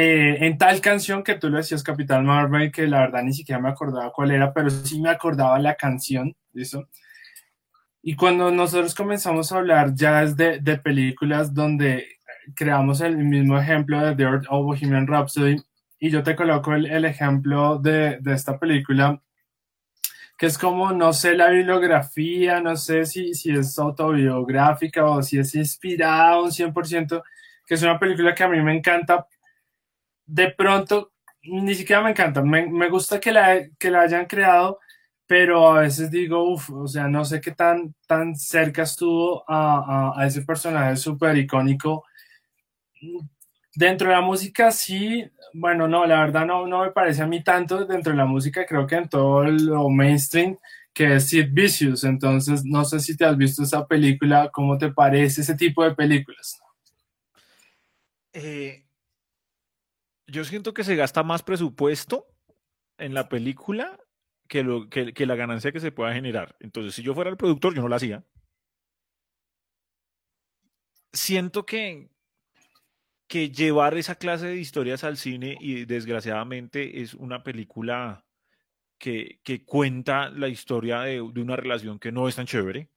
eh, 0.00 0.46
en 0.46 0.56
tal 0.58 0.80
canción 0.80 1.24
que 1.24 1.34
tú 1.34 1.50
le 1.50 1.56
decías 1.56 1.82
Capital 1.82 2.22
Marvel, 2.22 2.70
que 2.70 2.86
la 2.86 3.00
verdad 3.00 3.24
ni 3.24 3.32
siquiera 3.32 3.60
me 3.60 3.68
acordaba 3.68 4.12
cuál 4.12 4.30
era, 4.30 4.52
pero 4.52 4.70
sí 4.70 5.00
me 5.00 5.10
acordaba 5.10 5.58
la 5.58 5.74
canción, 5.74 6.36
¿listo? 6.52 6.88
Y 8.00 8.14
cuando 8.14 8.52
nosotros 8.52 8.94
comenzamos 8.94 9.50
a 9.50 9.56
hablar 9.56 9.96
ya 9.96 10.22
es 10.22 10.36
de, 10.36 10.60
de 10.60 10.78
películas 10.78 11.52
donde 11.52 12.06
creamos 12.54 13.00
el 13.00 13.16
mismo 13.16 13.58
ejemplo 13.58 14.00
de 14.00 14.14
The 14.14 14.46
o 14.50 14.62
Bohemian 14.62 15.08
Rhapsody, 15.08 15.56
y 15.98 16.10
yo 16.10 16.22
te 16.22 16.36
coloco 16.36 16.74
el, 16.74 16.86
el 16.86 17.04
ejemplo 17.04 17.76
de, 17.78 18.18
de, 18.20 18.34
esta 18.34 18.56
película, 18.56 19.20
que 20.38 20.46
es 20.46 20.56
como, 20.58 20.92
no 20.92 21.12
sé, 21.12 21.34
la 21.34 21.48
bibliografía, 21.48 22.60
no 22.60 22.76
sé 22.76 23.04
si, 23.04 23.34
si 23.34 23.50
es 23.50 23.76
autobiográfica 23.76 25.04
o 25.06 25.24
si 25.24 25.40
es 25.40 25.56
inspirada 25.56 26.40
un 26.40 26.52
100%, 26.52 27.20
que 27.66 27.74
es 27.74 27.82
una 27.82 27.98
película 27.98 28.32
que 28.32 28.44
a 28.44 28.48
mí 28.48 28.62
me 28.62 28.76
encanta. 28.76 29.26
De 30.28 30.50
pronto, 30.50 31.12
ni 31.42 31.74
siquiera 31.74 32.02
me 32.02 32.10
encanta, 32.10 32.42
me, 32.42 32.66
me 32.66 32.90
gusta 32.90 33.18
que 33.18 33.32
la, 33.32 33.66
que 33.78 33.90
la 33.90 34.02
hayan 34.02 34.26
creado, 34.26 34.78
pero 35.26 35.68
a 35.70 35.80
veces 35.80 36.10
digo, 36.10 36.52
uff, 36.52 36.70
o 36.70 36.86
sea, 36.86 37.08
no 37.08 37.24
sé 37.24 37.40
qué 37.40 37.52
tan, 37.52 37.94
tan 38.06 38.36
cerca 38.36 38.82
estuvo 38.82 39.42
a, 39.48 40.12
a, 40.14 40.26
ese 40.26 40.42
personaje 40.42 40.96
súper 40.96 41.38
icónico. 41.38 42.04
Dentro 43.74 44.08
de 44.08 44.14
la 44.14 44.20
música, 44.20 44.70
sí, 44.70 45.30
bueno, 45.54 45.88
no, 45.88 46.04
la 46.06 46.20
verdad 46.20 46.44
no, 46.44 46.66
no 46.66 46.82
me 46.82 46.90
parece 46.92 47.22
a 47.22 47.26
mí 47.26 47.42
tanto 47.42 47.86
dentro 47.86 48.12
de 48.12 48.18
la 48.18 48.26
música, 48.26 48.66
creo 48.66 48.86
que 48.86 48.96
en 48.96 49.08
todo 49.08 49.44
lo 49.44 49.88
mainstream, 49.88 50.58
que 50.92 51.16
es 51.16 51.28
Sid 51.28 51.48
Vicious, 51.52 52.04
entonces 52.04 52.64
no 52.64 52.84
sé 52.84 53.00
si 53.00 53.16
te 53.16 53.24
has 53.24 53.36
visto 53.36 53.62
esa 53.62 53.86
película, 53.86 54.50
¿cómo 54.52 54.76
te 54.76 54.92
parece 54.92 55.40
ese 55.40 55.54
tipo 55.54 55.84
de 55.84 55.94
películas? 55.94 56.60
Eh, 58.32 58.87
yo 60.28 60.44
siento 60.44 60.74
que 60.74 60.84
se 60.84 60.96
gasta 60.96 61.22
más 61.22 61.42
presupuesto 61.42 62.26
en 62.98 63.14
la 63.14 63.28
película 63.28 63.98
que, 64.46 64.62
lo, 64.62 64.88
que, 64.88 65.12
que 65.12 65.26
la 65.26 65.36
ganancia 65.36 65.72
que 65.72 65.80
se 65.80 65.92
pueda 65.92 66.12
generar. 66.12 66.56
Entonces, 66.60 66.94
si 66.94 67.02
yo 67.02 67.14
fuera 67.14 67.30
el 67.30 67.36
productor, 67.36 67.74
yo 67.74 67.82
no 67.82 67.88
la 67.88 67.96
hacía. 67.96 68.24
Siento 71.12 71.64
que, 71.64 72.10
que 73.26 73.50
llevar 73.50 73.96
esa 73.96 74.16
clase 74.16 74.46
de 74.46 74.56
historias 74.56 75.02
al 75.04 75.16
cine 75.16 75.56
y 75.60 75.86
desgraciadamente 75.86 77.00
es 77.00 77.14
una 77.14 77.42
película 77.42 78.26
que, 78.98 79.40
que 79.42 79.64
cuenta 79.64 80.28
la 80.28 80.48
historia 80.48 81.00
de, 81.00 81.14
de, 81.14 81.40
una 81.40 81.56
relación 81.56 81.98
que 81.98 82.12
no 82.12 82.28
es 82.28 82.36
tan 82.36 82.46
chévere, 82.46 82.90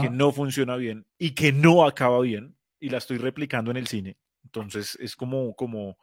que 0.00 0.10
no 0.10 0.32
funciona 0.32 0.76
bien 0.76 1.06
y 1.18 1.32
que 1.32 1.52
no 1.52 1.86
acaba 1.86 2.20
bien 2.20 2.56
y 2.80 2.88
la 2.88 2.98
estoy 2.98 3.18
replicando 3.18 3.70
en 3.70 3.76
el 3.76 3.86
cine. 3.86 4.16
Entonces 4.44 4.96
es 5.00 5.14
como, 5.14 5.54
como, 5.54 5.98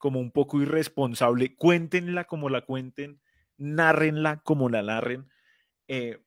como 0.00 0.18
un 0.18 0.32
poco 0.32 0.60
irresponsable. 0.60 1.54
Cuéntenla 1.54 2.24
como 2.24 2.48
la 2.48 2.62
cuenten, 2.62 3.20
narrenla 3.58 4.40
como 4.42 4.68
la 4.70 4.82
narren. 4.82 5.28
Eh, 5.86 6.18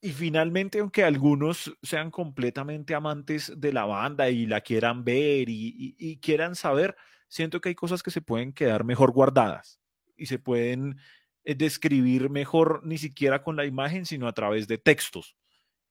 y 0.00 0.12
finalmente, 0.12 0.80
aunque 0.80 1.02
algunos 1.02 1.72
sean 1.82 2.10
completamente 2.10 2.94
amantes 2.94 3.52
de 3.56 3.72
la 3.72 3.86
banda 3.86 4.28
y 4.28 4.46
la 4.46 4.60
quieran 4.60 5.04
ver 5.04 5.48
y, 5.48 6.18
quieran 6.20 6.54
saber, 6.54 6.94
siento 7.28 7.60
que 7.60 7.70
hay 7.70 7.74
cosas 7.74 8.02
que 8.02 8.10
se 8.10 8.20
pueden 8.20 8.52
quedar 8.52 8.84
mejor 8.84 9.10
guardadas. 9.12 9.80
y 10.14 10.26
se 10.26 10.38
pueden 10.38 10.98
eh, 11.44 11.54
describir 11.54 12.30
mejor 12.30 12.82
ni 12.84 12.98
siquiera 12.98 13.42
con 13.42 13.56
la 13.56 13.64
imagen, 13.64 14.06
sino 14.06 14.28
a 14.28 14.32
través 14.32 14.68
de 14.68 14.78
textos. 14.78 15.34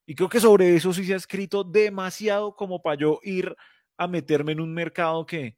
Y 0.06 0.16
creo 0.16 0.30
que 0.30 0.40
sobre 0.40 0.76
eso 0.76 0.94
sí 0.94 1.04
se 1.06 1.14
ha 1.14 1.18
escrito 1.18 1.64
demasiado 1.64 2.56
como 2.56 2.82
para 2.82 2.98
yo 2.98 3.20
ir 3.24 3.56
a 3.98 4.08
meterme 4.08 4.52
en 4.54 4.62
un 4.62 4.74
mercado 4.74 5.26
que, 5.26 5.58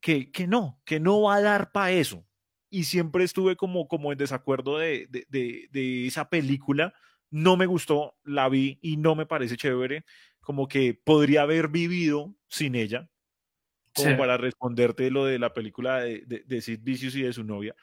que, 0.00 0.30
que 0.30 0.46
no, 0.46 0.80
que 0.84 1.00
no 1.00 1.22
va 1.22 1.36
a 1.36 1.42
dar 1.42 1.72
para 1.72 1.92
eso. 1.92 2.26
Y 2.70 2.84
siempre 2.84 3.24
estuve 3.24 3.56
como, 3.56 3.88
como 3.88 4.12
en 4.12 4.18
desacuerdo 4.18 4.78
de, 4.78 5.06
de, 5.08 5.68
de, 5.70 6.06
esa 6.06 6.28
película. 6.28 6.94
No 7.30 7.56
me 7.56 7.66
gustó, 7.66 8.16
la 8.24 8.48
vi 8.48 8.78
y 8.80 8.96
no 8.96 9.14
me 9.14 9.26
parece 9.26 9.56
chévere. 9.56 10.04
Como 10.40 10.68
que 10.68 10.94
podría 10.94 11.42
haber 11.42 11.68
vivido 11.68 12.34
sin 12.48 12.74
ella, 12.74 13.08
como 13.94 14.16
para 14.16 14.36
responderte 14.36 15.10
lo 15.10 15.24
de 15.24 15.38
la 15.38 15.52
película 15.52 16.00
de, 16.00 16.24
de, 16.24 16.60
Sid 16.60 16.80
Vicious 16.82 17.14
y 17.16 17.22
de 17.22 17.32
su 17.32 17.44
novia. 17.44 17.74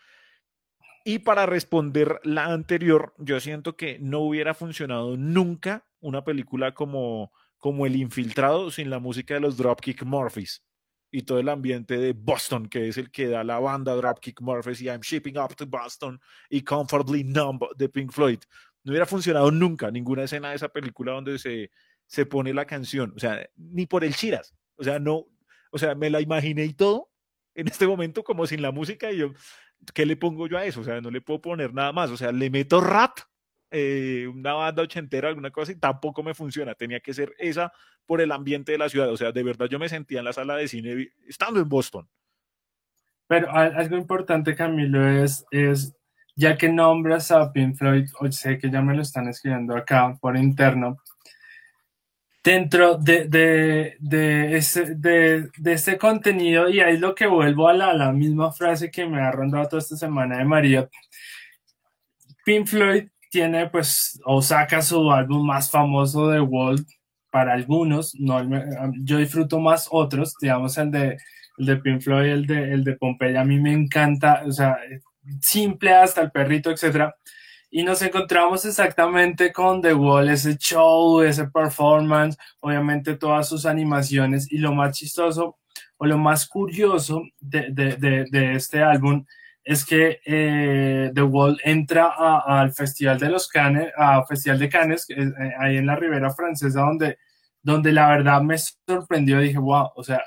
Y 1.06 1.20
para 1.20 1.46
responder 1.46 2.20
la 2.24 2.46
anterior, 2.46 3.14
yo 3.18 3.40
siento 3.40 3.78
que 3.78 4.00
no 4.00 4.20
hubiera 4.20 4.54
funcionado 4.54 5.16
nunca 5.16 5.86
una 6.00 6.24
película 6.24 6.74
como, 6.74 7.32
como 7.58 7.86
El 7.86 7.96
Infiltrado 7.96 8.72
sin 8.72 8.90
la 8.90 9.00
música 9.00 9.36
de 9.36 9.40
los 9.42 9.56
Dropkick 9.56 10.04
Murphys 10.04 10.67
y 11.12 11.24
todo 11.24 11.40
el 11.40 11.50
ambiente 11.50 11.98
de 11.98 12.14
Boston, 12.14 12.68
que 12.68 12.90
es 12.90 12.98
el 12.98 13.12
que 13.12 13.28
da 13.28 13.44
la 13.44 13.60
banda 13.60 13.96
Dropkick 13.96 14.42
Murphys 14.42 14.82
y 14.82 14.86
I'm 14.86 15.02
Shipping 15.02 15.38
Up 15.38 15.56
to 15.56 15.66
Boston 15.66 16.20
y 16.50 16.62
Comfortably 16.62 17.24
Numb 17.24 17.62
de 17.76 17.90
Pink 17.90 18.12
Floyd. 18.12 18.40
No 18.84 18.92
hubiera 18.92 19.06
funcionado 19.06 19.52
nunca 19.52 19.90
ninguna 19.92 20.24
escena 20.24 20.50
de 20.50 20.56
esa 20.56 20.70
película 20.70 21.14
donde 21.14 21.40
se, 21.40 21.72
se 22.06 22.26
pone 22.26 22.54
la 22.54 22.66
canción, 22.66 23.14
o 23.16 23.20
sea, 23.20 23.48
ni 23.56 23.86
por 23.86 24.04
el 24.04 24.16
Chiras, 24.16 24.54
o 24.76 24.84
sea, 24.84 25.00
no, 25.00 25.28
o 25.72 25.78
sea, 25.78 25.96
me 25.96 26.10
la 26.10 26.22
imaginé 26.22 26.66
y 26.66 26.74
todo 26.74 27.12
en 27.56 27.68
este 27.68 27.88
momento 27.88 28.24
como 28.24 28.46
sin 28.46 28.62
la 28.62 28.72
música 28.72 29.12
y 29.12 29.18
yo, 29.18 29.34
¿qué 29.94 30.06
le 30.06 30.16
pongo 30.16 30.48
yo 30.48 30.58
a 30.58 30.66
eso? 30.66 30.82
O 30.82 30.84
sea, 30.84 31.02
no 31.02 31.10
le 31.10 31.22
puedo 31.22 31.42
poner 31.42 31.74
nada 31.74 31.92
más, 31.92 32.12
o 32.12 32.18
sea, 32.18 32.32
le 32.32 32.50
meto 32.50 32.80
rap 32.80 33.18
eh, 33.72 34.28
una 34.28 34.54
banda 34.54 34.84
ochentera, 34.84 35.30
alguna 35.30 35.52
cosa, 35.52 35.72
y 35.72 35.76
tampoco 35.76 36.24
me 36.24 36.34
funciona. 36.34 36.76
Tenía 36.76 37.00
que 37.00 37.14
ser 37.14 37.34
esa 37.38 37.72
por 38.06 38.22
el 38.22 38.32
ambiente 38.32 38.72
de 38.72 38.78
la 38.78 38.90
ciudad. 38.90 39.10
O 39.12 39.18
sea, 39.18 39.32
de 39.32 39.44
verdad 39.44 39.68
yo 39.68 39.80
me 39.80 39.90
sentía 39.90 40.20
en 40.20 40.26
la 40.26 40.34
sala 40.34 40.56
de 40.56 40.68
cine 40.68 41.10
estando 41.28 41.60
en 41.60 41.70
Boston. 41.70 42.08
Pero 43.28 43.52
algo 43.52 43.98
importante, 43.98 44.56
Camilo, 44.56 45.06
es, 45.06 45.46
es 45.52 45.94
ya 46.36 46.56
que 46.56 46.70
nombras 46.70 47.30
a 47.32 47.52
Pink 47.52 47.76
Floyd, 47.76 48.10
o 48.20 48.32
sé 48.32 48.58
que 48.58 48.70
ya 48.70 48.82
me 48.82 48.96
lo 48.96 49.02
están 49.02 49.28
escribiendo 49.28 49.76
acá 49.76 50.18
por 50.22 50.38
interno, 50.38 51.04
dentro 52.42 52.96
de, 52.96 53.28
de, 53.28 53.98
de, 54.00 54.56
ese, 54.56 54.96
de, 54.96 55.50
de 55.58 55.74
este 55.74 55.98
contenido, 55.98 56.70
y 56.70 56.80
ahí 56.80 56.94
es 56.94 57.02
lo 57.02 57.14
que 57.14 57.28
vuelvo 57.28 57.68
a 57.68 57.74
la, 57.74 57.94
la 57.94 58.14
misma 58.14 58.54
frase 58.54 58.90
que 58.90 59.06
me 59.06 59.20
ha 59.20 59.32
rondado 59.32 59.68
toda 59.68 59.82
esta 59.82 59.98
semana 59.98 60.38
de 60.38 60.46
María, 60.46 60.90
Pink 62.46 62.68
Floyd 62.68 63.10
tiene 63.30 63.68
pues 63.70 64.20
o 64.26 64.42
saca 64.42 64.82
su 64.82 65.12
álbum 65.12 65.46
más 65.46 65.70
famoso 65.70 66.30
de 66.30 66.40
Wall 66.42 66.86
para 67.32 67.54
algunos, 67.54 68.16
no, 68.16 68.42
yo 69.04 69.18
disfruto 69.18 69.60
más 69.60 69.88
otros, 69.92 70.34
digamos 70.42 70.78
el 70.78 70.92
de, 70.92 71.18
el 71.58 71.66
de 71.66 71.78
Pink 71.78 72.02
Floyd, 72.02 72.30
el 72.32 72.48
de, 72.48 72.74
el 72.74 72.84
de 72.84 72.96
Pompeya, 72.96 73.42
a 73.42 73.46
mí 73.46 73.60
me 73.60 73.74
encanta, 73.74 74.44
o 74.46 74.52
sea, 74.52 74.78
simple 75.42 75.94
hasta 75.94 76.22
el 76.22 76.32
perrito, 76.32 76.72
etcétera. 76.72 77.16
Y 77.70 77.84
nos 77.84 78.02
encontramos 78.02 78.64
exactamente 78.66 79.52
con 79.52 79.82
The 79.82 79.94
Wall, 79.94 80.30
ese 80.30 80.58
show, 80.58 81.22
ese 81.22 81.48
performance, 81.50 82.38
obviamente 82.62 83.18
todas 83.18 83.50
sus 83.50 83.66
animaciones 83.66 84.50
y 84.52 84.58
lo 84.60 84.74
más 84.74 84.98
chistoso 84.98 85.58
o 85.98 86.06
lo 86.06 86.18
más 86.18 86.48
curioso 86.48 87.24
de, 87.40 87.68
de, 87.72 88.26
de 88.32 88.54
este 88.54 88.82
álbum 88.82 89.26
es 89.68 89.86
que 89.86 90.22
eh, 90.26 91.12
The 91.14 91.22
Wall 91.24 91.60
entra 91.62 92.14
al 92.46 92.72
Festival 92.72 93.20
de 93.20 93.30
los 93.30 93.50
Cannes, 93.50 93.92
a 93.98 94.26
Festival 94.26 94.60
de 94.60 94.70
Cannes, 94.70 95.06
eh, 95.10 95.30
ahí 95.60 95.76
en 95.76 95.86
la 95.86 95.98
Ribera 95.98 96.34
Francesa, 96.34 96.80
donde, 96.80 97.18
donde 97.62 97.92
la 97.92 98.08
verdad 98.08 98.42
me 98.42 98.56
sorprendió. 98.58 99.40
Dije, 99.40 99.58
wow, 99.58 99.90
o 99.94 100.04
sea, 100.06 100.24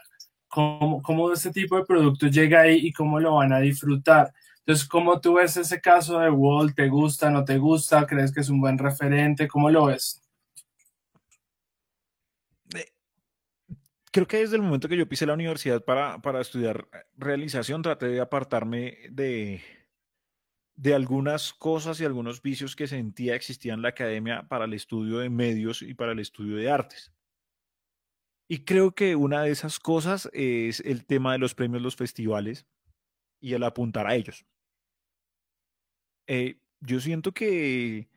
¿cómo, 0.46 1.00
¿cómo 1.00 1.32
este 1.32 1.50
tipo 1.52 1.78
de 1.78 1.86
producto 1.86 2.26
llega 2.26 2.60
ahí 2.60 2.80
y 2.82 2.92
cómo 2.92 3.18
lo 3.18 3.36
van 3.36 3.54
a 3.54 3.60
disfrutar? 3.60 4.30
Entonces, 4.58 4.86
¿cómo 4.86 5.18
tú 5.22 5.34
ves 5.34 5.56
ese 5.56 5.80
caso 5.80 6.18
de 6.18 6.28
Wall? 6.28 6.74
¿Te 6.74 6.88
gusta, 6.88 7.30
no 7.30 7.42
te 7.42 7.56
gusta? 7.56 8.06
¿Crees 8.06 8.34
que 8.34 8.40
es 8.40 8.50
un 8.50 8.60
buen 8.60 8.76
referente? 8.76 9.48
¿Cómo 9.48 9.70
lo 9.70 9.86
ves? 9.86 10.20
Creo 14.10 14.26
que 14.26 14.38
desde 14.38 14.56
el 14.56 14.62
momento 14.62 14.88
que 14.88 14.96
yo 14.96 15.08
pisé 15.08 15.26
la 15.26 15.34
universidad 15.34 15.84
para, 15.84 16.20
para 16.20 16.40
estudiar 16.40 16.88
realización, 17.16 17.82
traté 17.82 18.06
de 18.06 18.20
apartarme 18.20 18.98
de, 19.10 19.62
de 20.76 20.94
algunas 20.94 21.52
cosas 21.52 22.00
y 22.00 22.04
algunos 22.04 22.42
vicios 22.42 22.74
que 22.74 22.86
sentía 22.86 23.34
existían 23.34 23.78
en 23.78 23.82
la 23.82 23.88
academia 23.90 24.48
para 24.48 24.64
el 24.64 24.74
estudio 24.74 25.18
de 25.18 25.30
medios 25.30 25.82
y 25.82 25.94
para 25.94 26.12
el 26.12 26.18
estudio 26.18 26.56
de 26.56 26.70
artes. 26.70 27.12
Y 28.48 28.64
creo 28.64 28.92
que 28.92 29.14
una 29.14 29.42
de 29.42 29.52
esas 29.52 29.78
cosas 29.78 30.28
es 30.32 30.80
el 30.80 31.06
tema 31.06 31.32
de 31.32 31.38
los 31.38 31.54
premios, 31.54 31.82
los 31.82 31.96
festivales 31.96 32.66
y 33.40 33.54
el 33.54 33.62
apuntar 33.62 34.06
a 34.08 34.16
ellos. 34.16 34.44
Eh, 36.26 36.60
yo 36.80 36.98
siento 36.98 37.32
que 37.32 38.08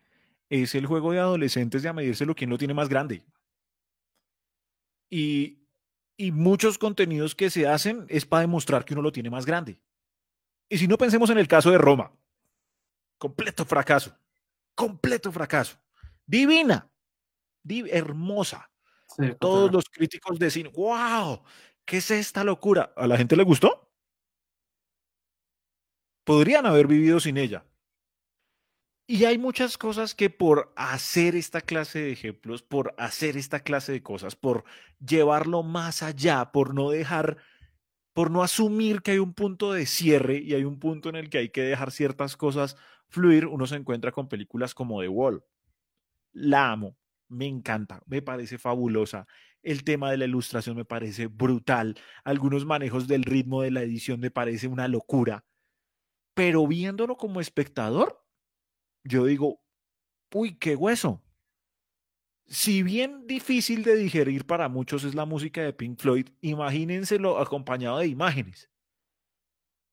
es 0.50 0.74
el 0.74 0.88
juego 0.88 1.12
de 1.12 1.20
adolescentes 1.20 1.84
de 1.84 1.90
a 1.90 1.94
medírselo 1.94 2.34
quién 2.34 2.50
lo 2.50 2.58
tiene 2.58 2.74
más 2.74 2.90
grande. 2.90 3.24
Y 5.10 5.63
y 6.18 6.32
muchos 6.32 6.78
contenidos 6.78 7.36
que 7.36 7.50
se 7.50 7.68
hacen 7.68 8.06
es 8.10 8.26
para 8.26 8.42
demostrar 8.42 8.86
que 8.86 8.94
uno 8.94 9.02
lo 9.02 9.12
tiene 9.12 9.30
más 9.30 9.46
grande. 9.46 9.80
Y 10.70 10.78
si 10.78 10.88
no 10.88 10.98
pensemos 10.98 11.30
en 11.30 11.38
el 11.38 11.48
caso 11.48 11.72
de 11.72 11.78
Roma, 11.78 12.12
completo 13.18 13.66
fracaso, 13.66 14.18
completo 14.76 15.32
fracaso. 15.32 15.78
Divina, 16.26 16.90
hermosa. 17.66 18.70
Todos 19.40 19.72
los 19.72 19.86
críticos 19.90 20.40
decían, 20.40 20.72
wow, 20.74 21.44
¿qué 21.86 21.98
es 21.98 22.12
esta 22.12 22.44
locura? 22.44 22.94
¿A 22.96 23.08
la 23.08 23.18
gente 23.18 23.36
le 23.36 23.44
gustó? 23.44 23.92
Podrían 26.24 26.66
haber 26.66 26.88
vivido 26.88 27.20
sin 27.20 27.38
ella. 27.38 27.66
Y 29.06 29.26
hay 29.26 29.38
muchas 29.38 29.78
cosas 29.78 30.16
que 30.16 30.30
por 30.30 30.72
hacer 30.78 31.36
esta 31.36 31.60
clase 31.60 32.00
de 32.00 32.12
ejemplos, 32.14 32.64
por 32.64 32.96
hacer 32.98 33.36
esta 33.36 33.60
clase 33.60 33.92
de 33.92 34.02
cosas, 34.02 34.36
por 34.36 34.64
llevarlo 35.06 35.62
más 35.62 36.04
allá, 36.04 36.52
por 36.54 36.74
no 36.74 36.90
dejar, 36.90 37.38
por 38.14 38.32
no 38.32 38.44
asumir 38.44 39.02
que 39.02 39.12
hay 39.12 39.20
un 39.20 39.34
punto 39.34 39.74
de 39.74 39.86
cierre 39.86 40.38
y 40.38 40.54
hay 40.54 40.64
un 40.64 40.80
punto 40.80 41.10
en 41.10 41.18
el 41.18 41.30
que 41.30 41.40
hay 41.40 41.50
que 41.50 41.64
dejar 41.64 41.92
ciertas 41.92 42.38
cosas 42.38 42.78
fluir, 43.14 43.46
uno 43.46 43.68
se 43.68 43.76
encuentra 43.76 44.12
con 44.12 44.28
películas 44.28 44.74
como 44.74 45.02
The 45.02 45.08
Wall. 45.08 45.44
La 46.34 46.72
amo, 46.72 46.98
me 47.30 47.46
encanta, 47.46 48.02
me 48.08 48.22
parece 48.22 48.58
fabulosa. 48.58 49.28
El 49.62 49.84
tema 49.84 50.12
de 50.12 50.18
la 50.18 50.26
ilustración 50.26 50.76
me 50.76 50.84
parece 50.84 51.28
brutal. 51.28 51.96
Algunos 52.24 52.66
manejos 52.66 53.08
del 53.08 53.24
ritmo 53.24 53.62
de 53.62 53.72
la 53.72 53.84
edición 53.84 54.20
me 54.20 54.32
parece 54.32 54.68
una 54.68 54.88
locura. 54.88 55.46
Pero 56.34 56.66
viéndolo 56.68 57.16
como 57.16 57.40
espectador, 57.40 58.23
yo 59.04 59.26
digo, 59.26 59.62
uy, 60.34 60.58
qué 60.58 60.76
hueso. 60.76 61.22
Si 62.48 62.84
bien 62.84 63.26
difícil 63.26 63.84
de 63.84 63.96
digerir 63.96 64.46
para 64.46 64.70
muchos 64.70 65.04
es 65.04 65.16
la 65.16 65.26
música 65.26 65.62
de 65.62 65.74
Pink 65.74 66.00
Floyd, 66.00 66.30
imagínenselo 66.42 67.40
acompañado 67.40 68.00
de 68.00 68.08
imágenes. 68.08 68.70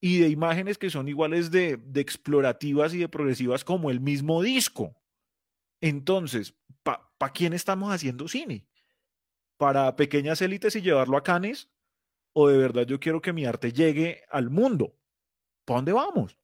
Y 0.01 0.19
de 0.19 0.29
imágenes 0.29 0.77
que 0.77 0.89
son 0.89 1.07
iguales 1.07 1.51
de, 1.51 1.79
explorativas 1.95 2.93
y 2.93 2.99
de 2.99 3.09
progresivas 3.09 3.63
como 3.63 3.89
el 3.91 3.99
mismo 3.99 4.41
disco. 4.41 4.95
Entonces, 5.79 6.55
¿para 6.83 7.33
quién 7.33 7.53
estamos 7.53 7.93
haciendo 7.93 8.27
cine? 8.27 8.67
¿Para 9.57 9.95
pequeñas 9.95 10.41
élites 10.41 10.75
y 10.75 10.81
llevarlo 10.81 11.17
a 11.17 11.23
Canes? 11.23 11.69
¿O 12.33 12.47
de 12.47 12.57
verdad 12.57 12.85
yo 12.87 12.99
quiero 12.99 13.21
que 13.21 13.33
mi 13.33 13.45
arte 13.45 13.71
llegue 13.71 14.23
al 14.29 14.49
mundo? 14.49 14.97
¿Para 15.65 15.77
dónde 15.77 15.93
vamos? 15.93 16.40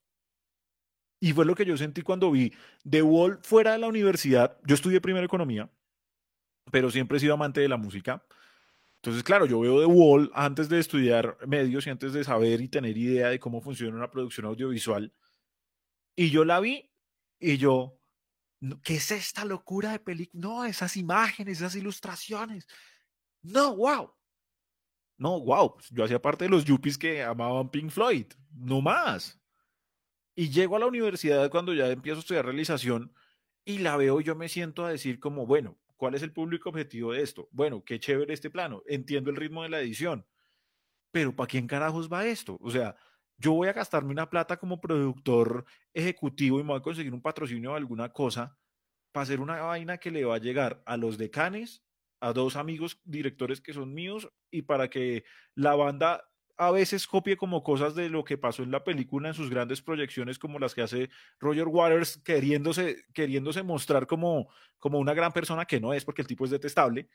Y 1.20 1.32
fue 1.32 1.44
lo 1.44 1.54
que 1.54 1.64
yo 1.64 1.76
sentí 1.76 2.02
cuando 2.02 2.30
vi 2.30 2.52
The 2.88 3.02
Wall 3.02 3.40
fuera 3.42 3.72
de 3.72 3.78
la 3.78 3.88
universidad. 3.88 4.56
Yo 4.64 4.74
estudié 4.74 5.00
primero 5.00 5.26
economía, 5.26 5.70
pero 6.70 6.90
siempre 6.90 7.18
he 7.18 7.20
sido 7.20 7.34
amante 7.34 7.60
de 7.60 7.68
la 7.68 7.76
música. 7.76 8.24
Entonces, 8.96 9.22
claro, 9.22 9.46
yo 9.46 9.60
veo 9.60 9.80
The 9.80 9.86
Wall 9.86 10.30
antes 10.34 10.68
de 10.68 10.80
estudiar 10.80 11.38
medios 11.46 11.86
y 11.86 11.90
antes 11.90 12.12
de 12.12 12.24
saber 12.24 12.60
y 12.60 12.68
tener 12.68 12.96
idea 12.96 13.28
de 13.28 13.38
cómo 13.38 13.60
funciona 13.60 13.96
una 13.96 14.10
producción 14.10 14.46
audiovisual. 14.46 15.12
Y 16.16 16.30
yo 16.30 16.44
la 16.44 16.58
vi 16.58 16.90
y 17.38 17.58
yo, 17.58 18.00
¿qué 18.82 18.96
es 18.96 19.10
esta 19.12 19.44
locura 19.44 19.92
de 19.92 20.00
película? 20.00 20.40
No, 20.40 20.64
esas 20.64 20.96
imágenes, 20.96 21.58
esas 21.58 21.76
ilustraciones. 21.76 22.66
No, 23.42 23.76
wow. 23.76 24.12
No, 25.16 25.40
wow. 25.40 25.76
Yo 25.90 26.04
hacía 26.04 26.20
parte 26.20 26.44
de 26.44 26.50
los 26.50 26.64
yuppies 26.64 26.98
que 26.98 27.22
amaban 27.22 27.70
Pink 27.70 27.90
Floyd. 27.90 28.26
No 28.52 28.80
más. 28.80 29.37
Y 30.38 30.50
llego 30.50 30.76
a 30.76 30.78
la 30.78 30.86
universidad 30.86 31.50
cuando 31.50 31.74
ya 31.74 31.88
empiezo 31.88 32.18
a 32.18 32.20
estudiar 32.20 32.44
realización 32.44 33.12
y 33.64 33.78
la 33.78 33.96
veo, 33.96 34.20
yo 34.20 34.36
me 34.36 34.48
siento 34.48 34.84
a 34.84 34.88
decir 34.88 35.18
como, 35.18 35.46
bueno, 35.46 35.76
¿cuál 35.96 36.14
es 36.14 36.22
el 36.22 36.32
público 36.32 36.68
objetivo 36.68 37.12
de 37.12 37.22
esto? 37.22 37.48
Bueno, 37.50 37.82
qué 37.84 37.98
chévere 37.98 38.34
este 38.34 38.48
plano, 38.48 38.84
entiendo 38.86 39.30
el 39.30 39.36
ritmo 39.36 39.64
de 39.64 39.68
la 39.68 39.80
edición, 39.80 40.24
pero 41.10 41.34
¿para 41.34 41.48
quién 41.48 41.66
carajos 41.66 42.08
va 42.08 42.24
esto? 42.24 42.56
O 42.60 42.70
sea, 42.70 42.94
yo 43.36 43.52
voy 43.52 43.66
a 43.66 43.72
gastarme 43.72 44.12
una 44.12 44.30
plata 44.30 44.58
como 44.58 44.80
productor 44.80 45.64
ejecutivo 45.92 46.60
y 46.60 46.62
me 46.62 46.68
voy 46.68 46.78
a 46.78 46.82
conseguir 46.82 47.14
un 47.14 47.20
patrocinio 47.20 47.72
o 47.72 47.74
alguna 47.74 48.12
cosa 48.12 48.56
para 49.10 49.24
hacer 49.24 49.40
una 49.40 49.60
vaina 49.60 49.98
que 49.98 50.12
le 50.12 50.24
va 50.24 50.36
a 50.36 50.38
llegar 50.38 50.84
a 50.86 50.96
los 50.96 51.18
decanes, 51.18 51.82
a 52.20 52.32
dos 52.32 52.54
amigos 52.54 53.00
directores 53.02 53.60
que 53.60 53.72
son 53.72 53.92
míos 53.92 54.28
y 54.52 54.62
para 54.62 54.88
que 54.88 55.24
la 55.56 55.74
banda 55.74 56.30
a 56.58 56.70
veces 56.70 57.06
copie 57.06 57.36
como 57.36 57.62
cosas 57.62 57.94
de 57.94 58.08
lo 58.08 58.24
que 58.24 58.36
pasó 58.36 58.62
en 58.62 58.70
la 58.70 58.84
película 58.84 59.28
en 59.28 59.34
sus 59.34 59.48
grandes 59.48 59.80
proyecciones 59.80 60.38
como 60.38 60.58
las 60.58 60.74
que 60.74 60.82
hace 60.82 61.08
Roger 61.38 61.68
Waters 61.68 62.18
queriéndose, 62.18 63.04
queriéndose 63.14 63.62
mostrar 63.62 64.06
como, 64.06 64.48
como 64.78 64.98
una 64.98 65.14
gran 65.14 65.32
persona 65.32 65.64
que 65.64 65.80
no 65.80 65.94
es 65.94 66.04
porque 66.04 66.22
el 66.22 66.28
tipo 66.28 66.44
es 66.44 66.50
detestable 66.50 67.08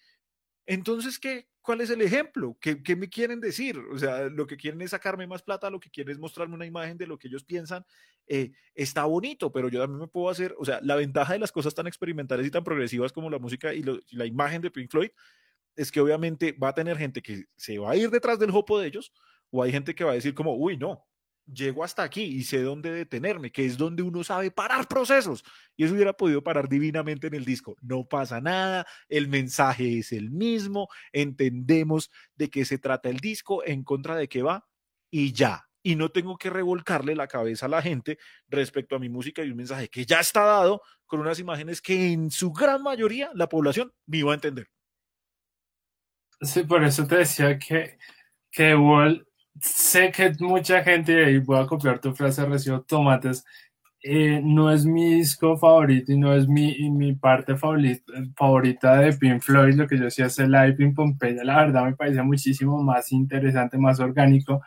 entonces, 0.65 1.19
¿qué, 1.19 1.47
¿cuál 1.61 1.81
es 1.81 1.89
el 1.89 2.01
ejemplo? 2.01 2.57
¿Qué, 2.61 2.81
¿Qué, 2.81 2.95
me 2.95 3.09
quieren 3.09 3.41
decir? 3.41 3.77
O 3.91 3.97
sea, 3.99 4.29
lo 4.29 4.47
que 4.47 4.55
quieren 4.55 4.81
es 4.81 4.91
sacarme 4.91 5.27
más 5.27 5.43
plata, 5.43 5.69
lo 5.69 5.79
que 5.79 5.89
quieren 5.89 6.13
es 6.13 6.19
mostrarme 6.19 6.55
una 6.55 6.65
imagen 6.65 6.97
de 6.97 7.05
lo 7.05 7.17
que 7.17 7.27
ellos 7.27 7.43
piensan. 7.43 7.85
Eh, 8.27 8.51
está 8.73 9.03
bonito, 9.03 9.51
pero 9.51 9.67
yo 9.67 9.81
también 9.81 9.99
me 9.99 10.07
puedo 10.07 10.29
hacer, 10.29 10.55
o 10.57 10.63
sea, 10.63 10.79
la 10.81 10.95
ventaja 10.95 11.33
de 11.33 11.39
las 11.39 11.51
cosas 11.51 11.75
tan 11.75 11.87
experimentales 11.87 12.47
y 12.47 12.51
tan 12.51 12.63
progresivas 12.63 13.11
como 13.11 13.29
la 13.29 13.39
música 13.39 13.73
y, 13.73 13.79
y 13.79 14.15
la 14.15 14.25
imagen 14.25 14.61
de 14.61 14.71
Pink 14.71 14.89
Floyd 14.89 15.09
es 15.75 15.91
que 15.91 15.99
obviamente 15.99 16.53
va 16.53 16.69
a 16.69 16.73
tener 16.73 16.97
gente 16.97 17.21
que 17.21 17.45
se 17.57 17.77
va 17.79 17.91
a 17.91 17.95
ir 17.97 18.09
detrás 18.09 18.39
del 18.39 18.51
hopo 18.51 18.79
de 18.79 18.87
ellos, 18.87 19.11
o 19.53 19.61
hay 19.61 19.71
gente 19.71 19.93
que 19.93 20.03
va 20.03 20.11
a 20.11 20.15
decir 20.15 20.33
como, 20.33 20.55
uy, 20.55 20.77
no, 20.77 21.05
llego 21.45 21.83
hasta 21.83 22.01
aquí 22.01 22.23
y 22.23 22.43
sé 22.43 22.63
dónde 22.63 22.91
detenerme, 22.91 23.51
que 23.51 23.65
es 23.67 23.77
donde 23.77 24.01
uno 24.01 24.23
sabe 24.23 24.49
parar 24.49 24.87
procesos. 24.87 25.43
Y 25.77 25.83
eso 25.83 25.93
hubiera 25.93 26.13
podido 26.13 26.43
parar 26.43 26.67
divinamente 26.67 27.27
en 27.27 27.35
el 27.35 27.45
disco. 27.45 27.75
No 27.79 28.03
pasa 28.07 28.41
nada, 28.41 28.87
el 29.09 29.27
mensaje 29.27 29.99
es 29.99 30.11
el 30.11 30.31
mismo, 30.31 30.87
entendemos 31.11 32.09
de 32.35 32.49
qué 32.49 32.65
se 32.65 32.79
trata 32.79 33.09
el 33.09 33.19
disco, 33.19 33.63
en 33.63 33.83
contra 33.83 34.15
de 34.15 34.27
qué 34.27 34.41
va, 34.41 34.67
y 35.11 35.33
ya. 35.33 35.67
Y 35.83 35.97
no 35.97 36.09
tengo 36.09 36.35
que 36.37 36.49
revolcarle 36.49 37.13
la 37.13 37.27
cabeza 37.27 37.67
a 37.67 37.69
la 37.69 37.83
gente 37.83 38.17
respecto 38.47 38.95
a 38.95 38.99
mi 38.99 39.09
música 39.09 39.43
y 39.43 39.51
un 39.51 39.57
mensaje 39.57 39.87
que 39.87 40.03
ya 40.03 40.19
está 40.19 40.45
dado 40.45 40.81
con 41.05 41.19
unas 41.19 41.37
imágenes 41.37 41.79
que 41.79 42.11
en 42.11 42.31
su 42.31 42.51
gran 42.51 42.81
mayoría 42.81 43.29
la 43.35 43.49
población 43.49 43.93
me 44.07 44.17
iba 44.17 44.31
a 44.31 44.35
entender. 44.35 44.67
Sí, 46.41 46.63
por 46.63 46.83
eso 46.83 47.05
te 47.05 47.17
decía 47.17 47.59
que, 47.59 47.99
que 48.49 48.75
Wall 48.75 49.27
sé 49.61 50.11
que 50.11 50.33
mucha 50.39 50.83
gente, 50.83 51.31
y 51.31 51.39
voy 51.39 51.59
a 51.59 51.65
copiar 51.67 51.99
tu 51.99 52.13
frase, 52.13 52.45
recibo 52.45 52.81
tomates, 52.81 53.45
eh, 54.03 54.41
no 54.43 54.71
es 54.71 54.85
mi 54.85 55.15
disco 55.15 55.57
favorito 55.57 56.11
y 56.11 56.17
no 56.17 56.35
es 56.35 56.47
mi, 56.47 56.89
mi 56.91 57.15
parte 57.15 57.55
favorita, 57.55 58.13
favorita 58.35 58.97
de 58.97 59.13
Pink 59.13 59.41
Floyd, 59.41 59.75
lo 59.75 59.87
que 59.87 59.97
yo 59.97 60.07
hacía 60.07 60.25
hace 60.25 60.45
live 60.45 60.75
en 60.79 60.93
Pompeya, 60.93 61.43
la 61.43 61.57
verdad 61.57 61.85
me 61.85 61.95
parece 61.95 62.21
muchísimo 62.21 62.83
más 62.83 63.11
interesante, 63.13 63.77
más 63.77 63.99
orgánico. 63.99 64.61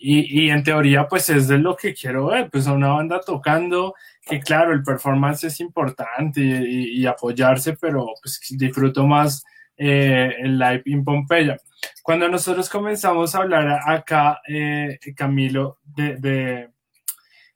Y, 0.00 0.44
y, 0.46 0.50
en 0.50 0.62
teoría, 0.62 1.08
pues 1.08 1.28
es 1.30 1.48
de 1.48 1.58
lo 1.58 1.74
que 1.76 1.92
quiero 1.92 2.26
ver, 2.26 2.50
pues 2.50 2.68
a 2.68 2.72
una 2.72 2.88
banda 2.90 3.20
tocando, 3.20 3.94
que 4.22 4.40
claro, 4.40 4.72
el 4.72 4.84
performance 4.84 5.44
es 5.44 5.58
importante 5.60 6.40
y, 6.40 7.00
y 7.00 7.06
apoyarse, 7.06 7.76
pero 7.76 8.06
pues 8.22 8.40
disfruto 8.56 9.06
más 9.08 9.44
eh, 9.76 10.34
el 10.40 10.58
live 10.58 10.82
en 10.86 11.04
Pompeya. 11.04 11.56
Cuando 12.02 12.28
nosotros 12.28 12.68
comenzamos 12.68 13.34
a 13.34 13.38
hablar 13.38 13.80
acá, 13.86 14.40
eh, 14.48 14.98
Camilo, 15.16 15.78
de, 15.84 16.16
de, 16.16 16.70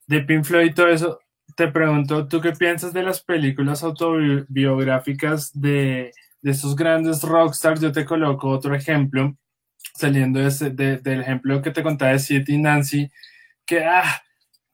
de 0.07 0.21
Pink 0.23 0.45
Floyd 0.45 0.67
y 0.67 0.75
todo 0.75 0.89
eso, 0.89 1.21
te 1.57 1.69
pregunto, 1.69 2.29
¿tú 2.29 2.41
qué 2.41 2.53
piensas 2.53 2.93
de 2.93 3.03
las 3.03 3.23
películas 3.23 3.83
autobiográficas 3.83 5.51
de, 5.53 6.13
de 6.41 6.51
estos 6.51 6.77
grandes 6.77 7.23
rockstars? 7.23 7.81
Yo 7.81 7.93
te 7.93 8.05
coloco 8.05 8.49
otro 8.49 8.75
ejemplo, 8.75 9.37
saliendo 9.95 10.41
de, 10.41 10.99
del 10.99 11.21
ejemplo 11.21 11.63
que 11.63 11.71
te 11.71 11.83
contaba 11.83 12.13
de 12.13 12.19
City 12.19 12.59
Nancy, 12.59 13.11
que 13.67 13.85
ah, 13.85 14.23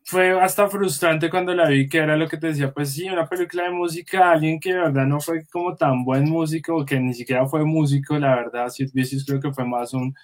fue 0.09 0.41
hasta 0.41 0.71
frustrante 0.71 1.29
cuando 1.29 1.55
la 1.55 1.69
vi, 1.69 1.87
que 1.87 1.99
era 1.99 2.17
lo 2.17 2.27
que 2.27 2.39
te 2.39 2.47
decía, 2.47 2.73
pues 2.73 2.95
sí, 2.95 3.11
una 3.11 3.29
película 3.29 3.65
de 3.65 3.73
música, 3.73 4.31
alguien 4.31 4.59
que 4.59 4.73
de 4.73 4.79
verdad 4.79 5.05
no 5.05 5.21
fue 5.21 5.45
como 5.49 5.77
tan 5.77 6.03
buen 6.03 6.25
músico, 6.25 6.83
que 6.87 6.99
ni 6.99 7.13
siquiera 7.13 7.47
fue 7.47 7.63
músico, 7.67 8.19
la 8.19 8.35
verdad, 8.37 8.71
Sid 8.71 8.91
Vicious 8.95 9.27
creo 9.27 9.39
que 9.39 9.53
fue 9.53 9.67
más 9.67 9.93
un, 9.93 10.15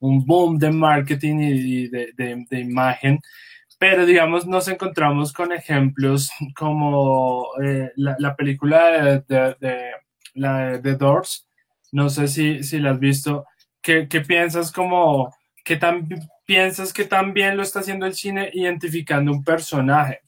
un 0.00 0.26
boom 0.26 0.58
de 0.58 0.72
marketing 0.72 1.36
y 1.42 1.86
de, 1.86 2.12
de, 2.16 2.44
de, 2.50 2.60
imagen, 2.60 3.20
pero 3.78 4.04
digamos, 4.04 4.48
nos 4.48 4.66
encontramos 4.66 5.32
con 5.32 5.52
ejemplos 5.52 6.32
como 6.56 7.46
eh, 7.62 7.92
la, 7.94 8.16
la, 8.18 8.34
película 8.34 9.22
de, 9.28 9.54
de, 9.60 9.92
la 10.34 10.80
The 10.82 10.96
Doors, 10.96 11.46
no 11.92 12.08
sé 12.10 12.26
si, 12.26 12.64
si 12.64 12.80
la 12.80 12.90
has 12.92 12.98
visto, 12.98 13.46
¿qué, 13.80 14.08
qué 14.08 14.22
piensas 14.22 14.72
como, 14.72 15.32
qué 15.64 15.76
tan 15.76 16.08
piensas 16.50 16.92
que 16.92 17.04
también 17.04 17.56
lo 17.56 17.62
está 17.62 17.78
haciendo 17.78 18.06
el 18.06 18.14
cine 18.14 18.50
identificando 18.52 19.30
un 19.30 19.44
personaje? 19.44 20.22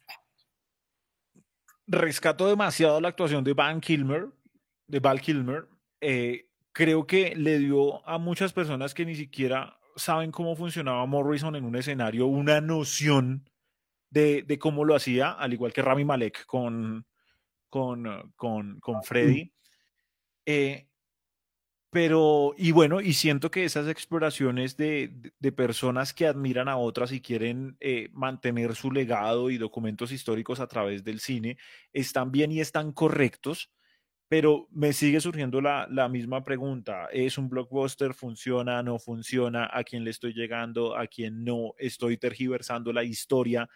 Rescato 1.88 2.46
demasiado 2.46 3.00
la 3.00 3.08
actuación 3.08 3.42
de 3.42 3.54
Van 3.54 3.80
Kilmer, 3.80 4.28
de 4.86 5.00
Val 5.00 5.20
Kilmer. 5.20 5.66
Eh, 6.00 6.46
creo 6.70 7.08
que 7.08 7.34
le 7.34 7.58
dio 7.58 8.08
a 8.08 8.18
muchas 8.18 8.52
personas 8.52 8.94
que 8.94 9.04
ni 9.04 9.16
siquiera 9.16 9.76
saben 9.96 10.30
cómo 10.30 10.54
funcionaba 10.54 11.04
Morrison 11.06 11.56
en 11.56 11.64
un 11.64 11.74
escenario 11.74 12.26
una 12.26 12.60
noción 12.60 13.50
de, 14.08 14.44
de 14.44 14.58
cómo 14.60 14.84
lo 14.84 14.94
hacía, 14.94 15.32
al 15.32 15.52
igual 15.54 15.72
que 15.72 15.82
Rami 15.82 16.04
Malek 16.04 16.46
con, 16.46 17.04
con, 17.68 18.32
con, 18.36 18.78
con 18.78 19.02
Freddy. 19.02 19.52
Eh, 20.46 20.86
pero, 21.92 22.54
y 22.56 22.72
bueno, 22.72 23.02
y 23.02 23.12
siento 23.12 23.50
que 23.50 23.64
esas 23.64 23.86
exploraciones 23.86 24.78
de, 24.78 25.12
personas 25.54 26.14
que 26.14 26.26
admiran 26.26 26.66
a 26.70 26.78
otras 26.78 27.12
y 27.12 27.20
quieren 27.20 27.76
eh, 27.80 28.08
mantener 28.14 28.74
su 28.74 28.90
legado 28.90 29.50
y 29.50 29.58
documentos 29.58 30.10
históricos 30.10 30.58
a 30.58 30.68
través 30.68 31.04
del 31.04 31.20
cine 31.20 31.58
están 31.92 32.32
bien 32.32 32.50
y 32.50 32.60
están 32.60 32.92
correctos, 32.92 33.70
pero 34.26 34.68
me 34.70 34.94
sigue 34.94 35.20
surgiendo 35.20 35.60
la, 35.60 35.86
la 35.90 36.08
misma 36.08 36.42
pregunta. 36.44 37.08
¿Es 37.12 37.36
un 37.36 37.50
blockbuster? 37.50 38.14
¿Funciona? 38.14 38.82
¿No 38.82 38.98
funciona? 38.98 39.68
¿A 39.70 39.84
quién 39.84 40.02
le 40.04 40.12
estoy 40.12 40.32
llegando? 40.32 40.96
¿A 40.96 41.06
quién 41.06 41.44
no? 41.44 41.74
¿Estoy 41.76 42.16
tergiversando 42.16 42.94
la 42.94 43.04
historia? 43.04 43.68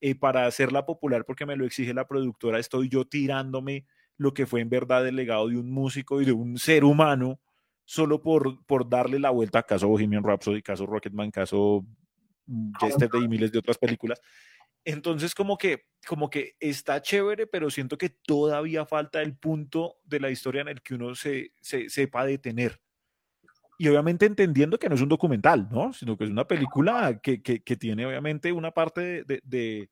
Eh, 0.00 0.14
para 0.14 0.46
hacerla 0.46 0.86
popular 0.86 1.24
porque 1.24 1.44
me 1.44 1.56
lo 1.56 1.64
exige 1.64 1.92
la 1.92 2.06
productora, 2.06 2.60
estoy 2.60 2.88
yo 2.88 3.04
tirándome 3.04 3.84
lo 4.16 4.32
que 4.32 4.46
fue 4.46 4.60
en 4.60 4.68
verdad 4.68 5.08
el 5.08 5.16
legado 5.16 5.48
de 5.48 5.56
un 5.56 5.72
músico 5.72 6.22
y 6.22 6.24
de 6.24 6.32
un 6.32 6.56
ser 6.56 6.84
humano 6.84 7.40
solo 7.84 8.22
por, 8.22 8.64
por 8.66 8.88
darle 8.88 9.18
la 9.18 9.30
vuelta 9.30 9.60
a 9.60 9.62
caso 9.62 9.88
Bohemian 9.88 10.24
Rhapsody, 10.24 10.62
caso 10.62 10.86
Rocketman, 10.86 11.30
caso 11.30 11.84
Yesterday 12.80 13.24
y 13.24 13.28
miles 13.28 13.52
de 13.52 13.58
otras 13.58 13.78
películas. 13.78 14.20
Entonces, 14.84 15.34
como 15.34 15.56
que, 15.56 15.86
como 16.06 16.28
que 16.28 16.56
está 16.60 17.00
chévere, 17.00 17.46
pero 17.46 17.70
siento 17.70 17.96
que 17.96 18.10
todavía 18.10 18.84
falta 18.84 19.22
el 19.22 19.34
punto 19.36 19.96
de 20.04 20.20
la 20.20 20.30
historia 20.30 20.60
en 20.60 20.68
el 20.68 20.82
que 20.82 20.94
uno 20.94 21.14
se, 21.14 21.52
se 21.60 21.88
sepa 21.88 22.26
detener. 22.26 22.80
Y 23.78 23.88
obviamente 23.88 24.26
entendiendo 24.26 24.78
que 24.78 24.88
no 24.88 24.94
es 24.94 25.00
un 25.00 25.08
documental, 25.08 25.68
¿no? 25.70 25.92
Sino 25.92 26.16
que 26.16 26.24
es 26.24 26.30
una 26.30 26.46
película 26.46 27.18
que, 27.20 27.42
que, 27.42 27.62
que 27.62 27.76
tiene 27.76 28.06
obviamente 28.06 28.52
una 28.52 28.70
parte 28.70 29.24
de, 29.24 29.40
de, 29.42 29.90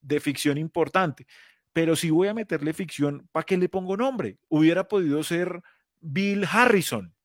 de, 0.00 0.20
ficción 0.20 0.58
importante. 0.58 1.26
Pero 1.72 1.96
si 1.96 2.10
voy 2.10 2.28
a 2.28 2.34
meterle 2.34 2.72
ficción, 2.72 3.28
¿para 3.32 3.44
qué 3.44 3.56
le 3.56 3.68
pongo 3.68 3.96
nombre? 3.96 4.38
Hubiera 4.48 4.86
podido 4.86 5.22
ser 5.24 5.60
Bill 6.00 6.46
Harrison, 6.48 7.15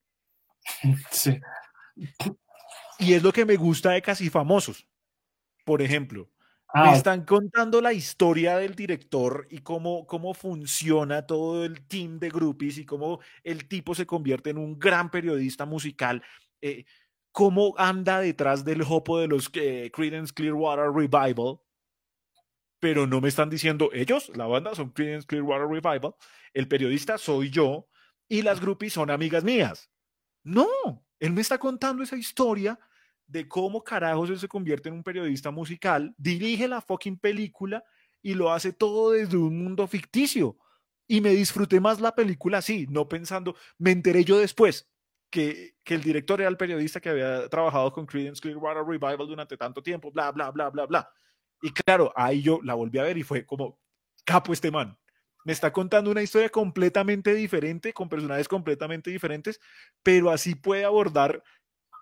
Sí. 1.12 1.40
Y 3.00 3.14
es 3.14 3.24
lo 3.24 3.32
que 3.32 3.46
me 3.46 3.56
gusta 3.56 3.92
de 3.92 4.02
Casi 4.02 4.30
Famosos. 4.30 4.88
Por 5.66 5.82
ejemplo, 5.82 6.30
ah, 6.70 6.92
me 6.92 6.98
están 6.98 7.26
contando 7.26 7.82
la 7.82 7.94
historia 7.94 8.58
del 8.58 8.76
director 8.76 9.48
y 9.50 9.60
cómo, 9.60 10.06
cómo 10.06 10.34
funciona 10.34 11.26
todo 11.26 11.66
el 11.66 11.86
team 11.88 12.20
de 12.20 12.30
groupies 12.30 12.78
y 12.78 12.86
cómo 12.86 13.20
el 13.44 13.68
tipo 13.68 13.96
se 13.96 14.06
convierte 14.06 14.52
en 14.52 14.58
un 14.58 14.78
gran 14.78 15.10
periodista 15.10 15.66
musical. 15.66 16.24
Eh, 16.62 16.86
cómo 17.32 17.74
anda 17.78 18.20
detrás 18.20 18.66
del 18.66 18.82
hopo 18.82 19.20
de 19.20 19.28
los 19.28 19.50
eh, 19.54 19.90
Creedence 19.94 20.34
Clearwater 20.34 20.92
Revival. 20.92 21.60
Pero 22.80 23.06
no 23.06 23.22
me 23.22 23.30
están 23.30 23.50
diciendo 23.50 23.92
ellos, 23.94 24.32
la 24.36 24.48
banda 24.48 24.74
son 24.74 24.90
Creedence 24.90 25.28
Clearwater 25.28 25.68
Revival, 25.68 26.16
el 26.54 26.68
periodista 26.68 27.18
soy 27.20 27.52
yo 27.52 27.88
y 28.28 28.42
las 28.42 28.60
groupies 28.60 28.94
son 28.94 29.12
amigas 29.12 29.44
mías. 29.44 29.92
No, 30.44 30.68
él 31.20 31.34
me 31.34 31.42
está 31.42 31.58
contando 31.58 32.04
esa 32.04 32.16
historia 32.16 32.80
de 33.28 33.48
cómo 33.48 33.84
carajos 33.84 34.30
él 34.30 34.40
se 34.40 34.48
convierte 34.48 34.90
en 34.90 34.96
un 34.96 35.04
periodista 35.04 35.52
musical, 35.52 36.14
dirige 36.18 36.68
la 36.68 36.82
fucking 36.82 37.18
película 37.18 37.84
y 38.22 38.34
lo 38.34 38.52
hace 38.52 38.74
todo 38.74 39.12
desde 39.12 39.38
un 39.38 39.58
mundo 39.64 39.88
ficticio. 39.88 40.58
Y 41.08 41.22
me 41.22 41.32
disfruté 41.32 41.80
más 41.80 42.00
la 42.02 42.16
película 42.16 42.60
así, 42.60 42.88
no 42.90 43.08
pensando, 43.08 43.56
me 43.78 43.92
enteré 43.92 44.24
yo 44.24 44.38
después 44.38 44.90
que, 45.30 45.76
que 45.84 45.96
el 45.96 46.02
director 46.02 46.42
era 46.42 46.50
el 46.50 46.58
periodista 46.58 47.00
que 47.00 47.10
había 47.10 47.48
trabajado 47.50 47.92
con 47.92 48.06
Creedence 48.06 48.42
Clearwater 48.42 48.84
Revival 48.84 49.28
durante 49.28 49.58
tanto 49.58 49.82
tiempo, 49.82 50.12
bla, 50.12 50.32
bla, 50.32 50.52
bla, 50.52 50.70
bla, 50.70 50.86
bla. 50.86 51.10
Y 51.62 51.72
claro, 51.72 52.12
ahí 52.16 52.42
yo 52.42 52.60
la 52.64 52.74
volví 52.74 52.98
a 53.00 53.04
ver 53.04 53.18
y 53.18 53.24
fue 53.24 53.46
como, 53.46 53.80
capo 54.26 54.54
este 54.54 54.72
man 54.72 54.98
me 55.44 55.54
está 55.54 55.72
contando 55.74 56.12
una 56.12 56.22
historia 56.22 56.50
completamente 56.50 57.34
diferente, 57.34 57.94
con 57.94 58.10
personajes 58.10 58.48
completamente 58.48 59.10
diferentes, 59.10 59.60
pero 60.04 60.30
así 60.30 60.56
puede 60.56 60.86
abordar 60.86 61.44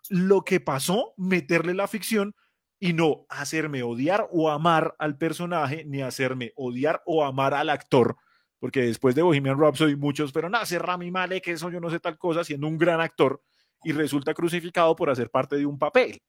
lo 0.10 0.44
que 0.44 0.60
pasó, 0.60 1.14
meterle 1.18 1.74
la 1.74 1.88
ficción, 1.88 2.36
y 2.80 2.94
no 2.94 3.26
hacerme 3.30 3.84
odiar 3.84 4.28
o 4.32 4.50
amar 4.50 4.96
al 5.00 5.18
personaje, 5.18 5.84
ni 5.86 6.02
hacerme 6.02 6.54
odiar 6.56 7.02
o 7.06 7.26
amar 7.26 7.54
al 7.54 7.70
actor, 7.70 8.16
porque 8.60 8.82
después 8.82 9.16
de 9.16 9.22
Bohemian 9.22 9.60
Rhapsody 9.60 9.96
muchos, 9.96 10.32
pero 10.32 10.50
nace 10.50 10.80
Rami 10.80 11.12
Malek, 11.12 11.44
que 11.44 11.52
eso 11.52 11.70
yo 11.70 11.80
no 11.80 11.90
sé 11.90 12.00
tal 12.00 12.18
cosa, 12.18 12.44
siendo 12.44 12.68
un 12.68 12.78
gran 12.78 13.02
actor 13.02 13.42
y 13.84 13.92
resulta 13.92 14.34
crucificado 14.34 14.96
por 14.96 15.10
hacer 15.10 15.30
parte 15.30 15.58
de 15.58 15.66
un 15.66 15.78
papel. 15.78 16.22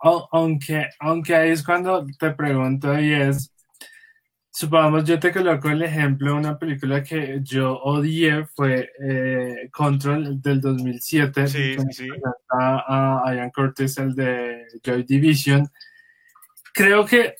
Aunque, 0.00 0.88
aunque 1.00 1.34
ahí 1.34 1.50
es 1.50 1.64
cuando 1.64 2.06
te 2.18 2.30
pregunto 2.30 2.98
y 2.98 3.12
es, 3.12 3.52
supongamos, 4.58 5.04
yo 5.04 5.20
te 5.20 5.32
coloco 5.32 5.70
el 5.70 5.82
ejemplo 5.82 6.32
de 6.32 6.38
una 6.38 6.58
película 6.58 7.00
que 7.04 7.38
yo 7.44 7.78
odié, 7.78 8.44
fue 8.44 8.90
eh, 9.00 9.70
Control 9.70 10.42
del 10.42 10.60
2007. 10.60 11.46
Sí, 11.46 11.76
sí. 11.92 12.08
A, 12.50 13.22
a 13.24 13.34
Ian 13.36 13.50
Curtis, 13.50 13.98
el 13.98 14.16
de 14.16 14.66
Joy 14.82 15.04
Division. 15.04 15.70
Creo 16.74 17.06
que 17.06 17.36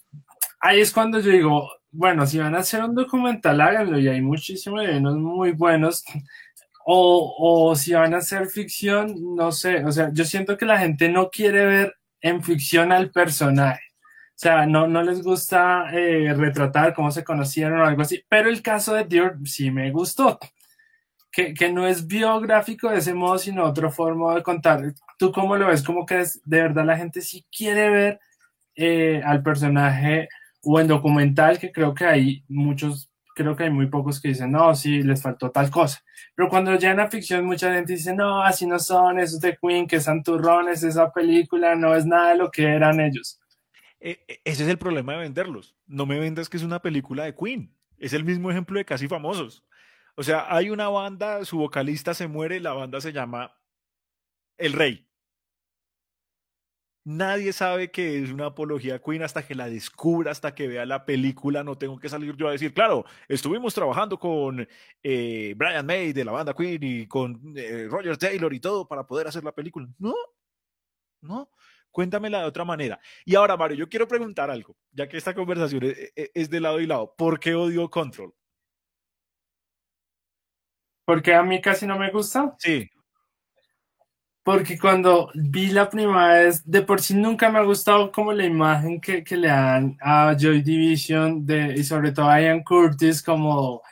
ahí 0.61 0.81
es 0.81 0.93
cuando 0.93 1.19
yo 1.19 1.33
digo, 1.33 1.69
bueno, 1.91 2.25
si 2.25 2.39
van 2.39 2.55
a 2.55 2.61
hacer 2.61 2.85
un 2.85 2.95
documental, 2.95 3.61
háganlo, 3.61 3.99
y 3.99 4.07
hay 4.07 4.21
muchísimos 4.21 4.87
unos 4.89 5.17
muy 5.17 5.51
buenos. 5.51 6.05
O, 6.87 7.35
o 7.71 7.75
si 7.75 7.95
van 7.95 8.15
a 8.15 8.19
hacer 8.19 8.47
ficción, 8.47 9.35
no 9.35 9.51
sé, 9.51 9.85
o 9.85 9.91
sea, 9.91 10.11
yo 10.13 10.25
siento 10.25 10.57
que 10.57 10.67
la 10.67 10.79
gente 10.79 11.09
no 11.09 11.31
quiere 11.31 11.67
ver 11.67 11.97
en 12.21 12.45
ficción 12.45 12.93
al 12.93 13.11
personaje 13.11 13.88
o 14.39 14.41
sea, 14.41 14.67
no, 14.67 14.87
no 14.87 15.03
les 15.03 15.21
gusta 15.21 15.91
eh, 15.93 16.33
retratar 16.33 16.95
cómo 16.95 17.11
se 17.11 17.25
conocieron 17.25 17.81
o 17.81 17.85
algo 17.85 18.03
así, 18.03 18.23
pero 18.29 18.49
el 18.49 18.63
caso 18.63 18.95
de 18.95 19.03
Dior 19.03 19.37
sí 19.45 19.73
me 19.73 19.91
gustó. 19.91 20.39
Que, 21.33 21.53
que, 21.55 21.73
no 21.73 21.89
es 21.89 22.07
biográfico 22.07 22.89
de 22.89 22.99
ese 22.99 23.15
modo, 23.15 23.37
sino 23.39 23.65
otra 23.65 23.91
forma 23.91 24.37
de 24.37 24.45
contar. 24.45 24.95
¿Tú 25.19 25.33
cómo 25.33 25.57
lo 25.57 25.67
ves? 25.67 25.83
Como 25.83 26.07
que 26.07 26.21
es, 26.21 26.41
de 26.45 26.63
verdad 26.63 26.85
la 26.85 26.97
gente 26.97 27.21
sí 27.21 27.45
quiere 27.51 27.91
ver 27.91 28.21
eh, 28.77 29.21
al 29.25 29.43
personaje 29.43 30.29
o 30.63 30.79
en 30.79 30.87
documental, 30.87 31.59
que 31.59 31.73
creo 31.73 31.93
que 31.93 32.07
hay 32.07 32.45
muchos, 32.49 33.11
creo 33.35 33.57
que 33.57 33.65
hay 33.65 33.71
muy 33.71 33.89
pocos 33.89 34.21
que 34.21 34.29
dicen, 34.29 34.53
no, 34.53 34.73
sí, 34.77 35.03
les 35.03 35.21
faltó 35.21 35.51
tal 35.51 35.69
cosa. 35.69 36.01
Pero 36.37 36.49
cuando 36.49 36.77
llegan 36.77 37.01
a 37.01 37.11
ficción, 37.11 37.45
mucha 37.45 37.75
gente 37.75 37.95
dice, 37.95 38.15
no, 38.15 38.41
así 38.41 38.67
no 38.69 38.79
son, 38.79 39.19
esos 39.19 39.41
de 39.41 39.59
Queen, 39.61 39.89
que 39.89 39.99
santurrones, 40.01 40.85
esa 40.85 41.11
película 41.13 41.75
no 41.75 41.97
es 41.97 42.07
nada 42.07 42.31
de 42.31 42.37
lo 42.37 42.53
que 42.53 42.65
eran 42.67 43.01
ellos. 43.01 43.41
E, 44.01 44.25
e, 44.29 44.41
ese 44.45 44.65
es 44.65 44.69
el 44.69 44.79
problema 44.79 45.13
de 45.13 45.21
venderlos. 45.21 45.77
No 45.87 46.07
me 46.07 46.19
vendas 46.19 46.49
que 46.49 46.57
es 46.57 46.63
una 46.63 46.81
película 46.81 47.25
de 47.25 47.35
Queen. 47.35 47.75
Es 47.99 48.13
el 48.13 48.25
mismo 48.25 48.51
ejemplo 48.51 48.79
de 48.79 48.85
Casi 48.85 49.09
Famosos. 49.09 49.65
O 50.17 50.23
sea, 50.23 50.47
hay 50.55 50.71
una 50.71 50.89
banda, 50.89 51.45
su 51.45 51.59
vocalista 51.59 52.15
se 52.15 52.29
muere, 52.29 52.61
la 52.61 52.73
banda 52.73 53.01
se 53.01 53.13
llama 53.13 53.57
El 54.57 54.73
Rey. 54.73 55.09
Nadie 57.05 57.55
sabe 57.55 57.91
que 57.91 58.23
es 58.23 58.31
una 58.31 58.47
apología 58.47 58.97
a 58.97 58.99
Queen 58.99 59.23
hasta 59.23 59.47
que 59.47 59.55
la 59.55 59.71
descubra, 59.71 60.31
hasta 60.31 60.55
que 60.55 60.69
vea 60.69 60.85
la 60.85 61.07
película. 61.07 61.65
No 61.65 61.79
tengo 61.79 61.99
que 61.99 62.09
salir 62.11 62.37
yo 62.37 62.49
a 62.49 62.53
decir, 62.53 62.75
claro, 62.75 63.05
estuvimos 63.29 63.73
trabajando 63.73 64.19
con 64.19 64.69
eh, 65.03 65.55
Brian 65.57 65.87
May 65.87 66.13
de 66.13 66.25
la 66.25 66.33
banda 66.33 66.53
Queen 66.53 66.83
y 66.83 67.07
con 67.07 67.55
eh, 67.57 67.87
Roger 67.89 68.19
Taylor 68.19 68.53
y 68.53 68.61
todo 68.61 68.87
para 68.87 69.07
poder 69.07 69.27
hacer 69.27 69.43
la 69.43 69.53
película. 69.53 69.89
No, 69.99 70.15
no. 71.23 71.51
Cuéntamela 71.99 72.39
de 72.39 72.45
otra 72.45 72.65
manera. 72.65 73.01
Y 73.25 73.35
ahora, 73.35 73.57
Mario, 73.57 73.79
yo 73.79 73.89
quiero 73.89 74.07
preguntar 74.07 74.53
algo, 74.53 74.77
ya 74.93 75.09
que 75.09 75.17
esta 75.17 75.35
conversación 75.35 75.83
es, 76.15 76.49
de 76.49 76.61
lado 76.61 76.79
y 76.79 76.87
lado. 76.87 77.13
¿Por 77.19 77.41
qué 77.41 77.57
odio 77.57 77.91
Control? 77.91 78.33
Porque 81.05 81.35
a 81.35 81.43
mí 81.43 81.61
casi 81.61 81.89
no 81.89 81.99
me 81.99 82.13
gusta. 82.13 82.55
Sí. 82.61 82.89
Porque 84.45 84.79
cuando 84.79 85.29
vi 85.35 85.71
la 85.73 85.91
primera 85.91 86.35
vez, 86.35 86.65
de 86.65 86.83
por 86.83 87.03
sí 87.03 87.15
nunca 87.15 87.51
me 87.51 87.59
ha 87.59 87.63
gustado 87.63 88.13
como 88.13 88.33
la 88.33 88.47
imagen 88.47 89.01
que, 89.01 89.25
le 89.37 89.49
dan 89.49 89.97
a 90.01 90.37
Joy 90.39 90.63
Division 90.63 91.45
de, 91.45 91.75
y 91.79 91.83
sobre 91.83 92.13
todo 92.13 92.29
a 92.29 92.41
Ian 92.41 92.63
Curtis 92.63 93.25
como 93.25 93.83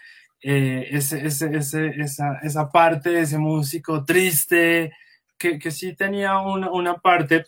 eh, 0.40 0.86
ese, 0.92 1.26
esa, 1.26 2.38
esa 2.40 2.70
parte 2.70 3.10
de 3.10 3.22
ese 3.22 3.38
músico 3.38 4.04
triste, 4.04 4.92
que, 5.38 5.58
que 5.58 5.70
sí 5.70 5.94
tenía 5.94 6.38
una, 6.38 6.70
una 6.70 6.94
parte, 6.98 7.46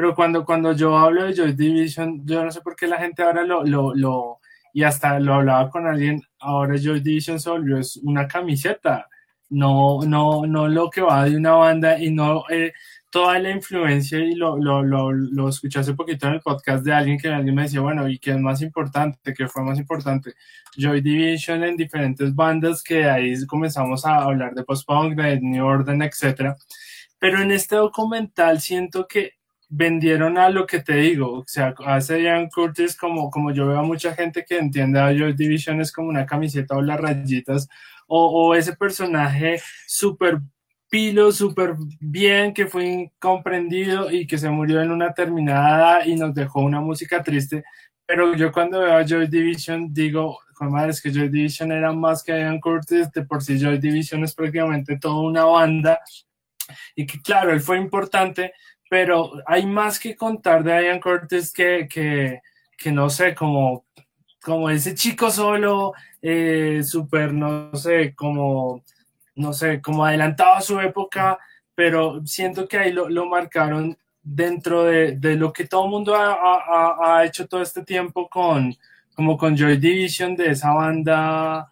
pero 0.00 0.14
cuando, 0.14 0.46
cuando 0.46 0.72
yo 0.72 0.96
hablo 0.96 1.24
de 1.24 1.34
Joy 1.34 1.52
Division, 1.52 2.22
yo 2.24 2.42
no 2.42 2.50
sé 2.50 2.62
por 2.62 2.74
qué 2.74 2.86
la 2.86 2.96
gente 2.96 3.22
ahora 3.22 3.44
lo, 3.44 3.62
lo, 3.66 3.94
lo 3.94 4.40
y 4.72 4.82
hasta 4.82 5.20
lo 5.20 5.34
hablaba 5.34 5.68
con 5.68 5.86
alguien, 5.86 6.22
ahora 6.38 6.78
Joy 6.78 7.00
Division 7.00 7.38
solo 7.38 7.78
es 7.78 7.98
una 7.98 8.26
camiseta, 8.26 9.06
no, 9.50 10.00
no, 10.06 10.46
no 10.46 10.68
lo 10.68 10.88
que 10.88 11.02
va 11.02 11.26
de 11.26 11.36
una 11.36 11.52
banda 11.52 12.02
y 12.02 12.10
no 12.12 12.44
eh, 12.48 12.72
toda 13.10 13.38
la 13.40 13.50
influencia 13.50 14.20
y 14.20 14.36
lo, 14.36 14.56
lo, 14.56 14.82
lo, 14.82 15.12
lo, 15.12 15.50
escuché 15.50 15.80
hace 15.80 15.92
poquito 15.92 16.28
en 16.28 16.34
el 16.34 16.40
podcast 16.40 16.82
de 16.82 16.94
alguien 16.94 17.18
que 17.18 17.28
alguien 17.28 17.54
me 17.54 17.64
decía, 17.64 17.82
bueno, 17.82 18.08
¿y 18.08 18.18
qué 18.18 18.30
es 18.30 18.40
más 18.40 18.62
importante? 18.62 19.34
¿Qué 19.34 19.48
fue 19.48 19.62
más 19.62 19.78
importante? 19.78 20.32
Joy 20.78 21.02
Division 21.02 21.62
en 21.62 21.76
diferentes 21.76 22.34
bandas 22.34 22.82
que 22.82 23.04
ahí 23.04 23.34
comenzamos 23.46 24.06
a 24.06 24.22
hablar 24.22 24.54
de 24.54 24.64
post-punk, 24.64 25.14
de 25.14 25.42
New 25.42 25.62
Order, 25.62 26.00
etcétera. 26.02 26.56
Pero 27.18 27.42
en 27.42 27.50
este 27.50 27.76
documental 27.76 28.62
siento 28.62 29.06
que 29.06 29.39
vendieron 29.70 30.36
a 30.36 30.50
lo 30.50 30.66
que 30.66 30.80
te 30.80 30.96
digo, 30.96 31.38
o 31.38 31.44
sea, 31.46 31.74
hace 31.86 32.22
Ian 32.22 32.48
Curtis 32.48 32.96
como, 32.96 33.30
como 33.30 33.52
yo 33.52 33.68
veo 33.68 33.78
a 33.78 33.82
mucha 33.82 34.14
gente 34.14 34.44
que 34.44 34.58
entiende 34.58 34.98
a 34.98 35.12
Joy 35.12 35.34
Division 35.34 35.80
es 35.80 35.92
como 35.92 36.08
una 36.08 36.26
camiseta 36.26 36.76
o 36.76 36.82
las 36.82 37.00
rayitas, 37.00 37.68
o, 38.08 38.26
o 38.48 38.54
ese 38.56 38.74
personaje 38.74 39.62
súper 39.86 40.40
pilo, 40.88 41.30
súper 41.30 41.76
bien, 42.00 42.52
que 42.52 42.66
fue 42.66 42.84
incomprendido 42.84 44.10
y 44.10 44.26
que 44.26 44.38
se 44.38 44.50
murió 44.50 44.82
en 44.82 44.90
una 44.90 45.14
terminada 45.14 46.04
y 46.04 46.16
nos 46.16 46.34
dejó 46.34 46.60
una 46.62 46.80
música 46.80 47.22
triste, 47.22 47.62
pero 48.04 48.34
yo 48.34 48.50
cuando 48.50 48.80
veo 48.80 48.96
a 48.96 49.06
Joy 49.06 49.28
Division 49.28 49.94
digo, 49.94 50.40
madre, 50.68 50.90
es 50.90 51.00
que 51.00 51.12
Joy 51.12 51.28
Division 51.28 51.70
era 51.70 51.92
más 51.92 52.24
que 52.24 52.32
Ian 52.32 52.58
Curtis, 52.58 53.10
de 53.12 53.24
por 53.24 53.40
sí 53.40 53.56
Joy 53.56 53.78
Division 53.78 54.24
es 54.24 54.34
prácticamente 54.34 54.98
toda 54.98 55.20
una 55.20 55.44
banda, 55.44 56.00
y 56.96 57.06
que 57.06 57.20
claro, 57.22 57.52
él 57.52 57.60
fue 57.60 57.78
importante, 57.78 58.52
pero 58.90 59.34
hay 59.46 59.66
más 59.66 60.00
que 60.00 60.16
contar 60.16 60.64
de 60.64 60.84
Ian 60.84 60.98
Curtis 60.98 61.52
que, 61.52 61.86
que, 61.88 62.42
que 62.76 62.90
no 62.90 63.08
sé, 63.08 63.36
como, 63.36 63.84
como 64.42 64.68
ese 64.68 64.96
chico 64.96 65.30
solo, 65.30 65.92
eh, 66.20 66.82
súper, 66.82 67.32
no 67.32 67.72
sé, 67.76 68.16
como, 68.16 68.82
no 69.36 69.52
sé, 69.52 69.80
como 69.80 70.04
adelantado 70.04 70.54
a 70.54 70.60
su 70.60 70.80
época, 70.80 71.38
pero 71.72 72.26
siento 72.26 72.66
que 72.66 72.78
ahí 72.78 72.92
lo, 72.92 73.08
lo 73.08 73.26
marcaron 73.26 73.96
dentro 74.24 74.82
de, 74.82 75.12
de, 75.12 75.36
lo 75.36 75.52
que 75.52 75.68
todo 75.68 75.84
el 75.84 75.90
mundo 75.92 76.16
ha, 76.16 76.32
ha, 76.32 77.18
ha, 77.18 77.24
hecho 77.24 77.46
todo 77.46 77.62
este 77.62 77.84
tiempo 77.84 78.28
con, 78.28 78.74
como 79.14 79.38
con 79.38 79.56
Joy 79.56 79.76
Division, 79.76 80.34
de 80.34 80.50
esa 80.50 80.72
banda, 80.72 81.70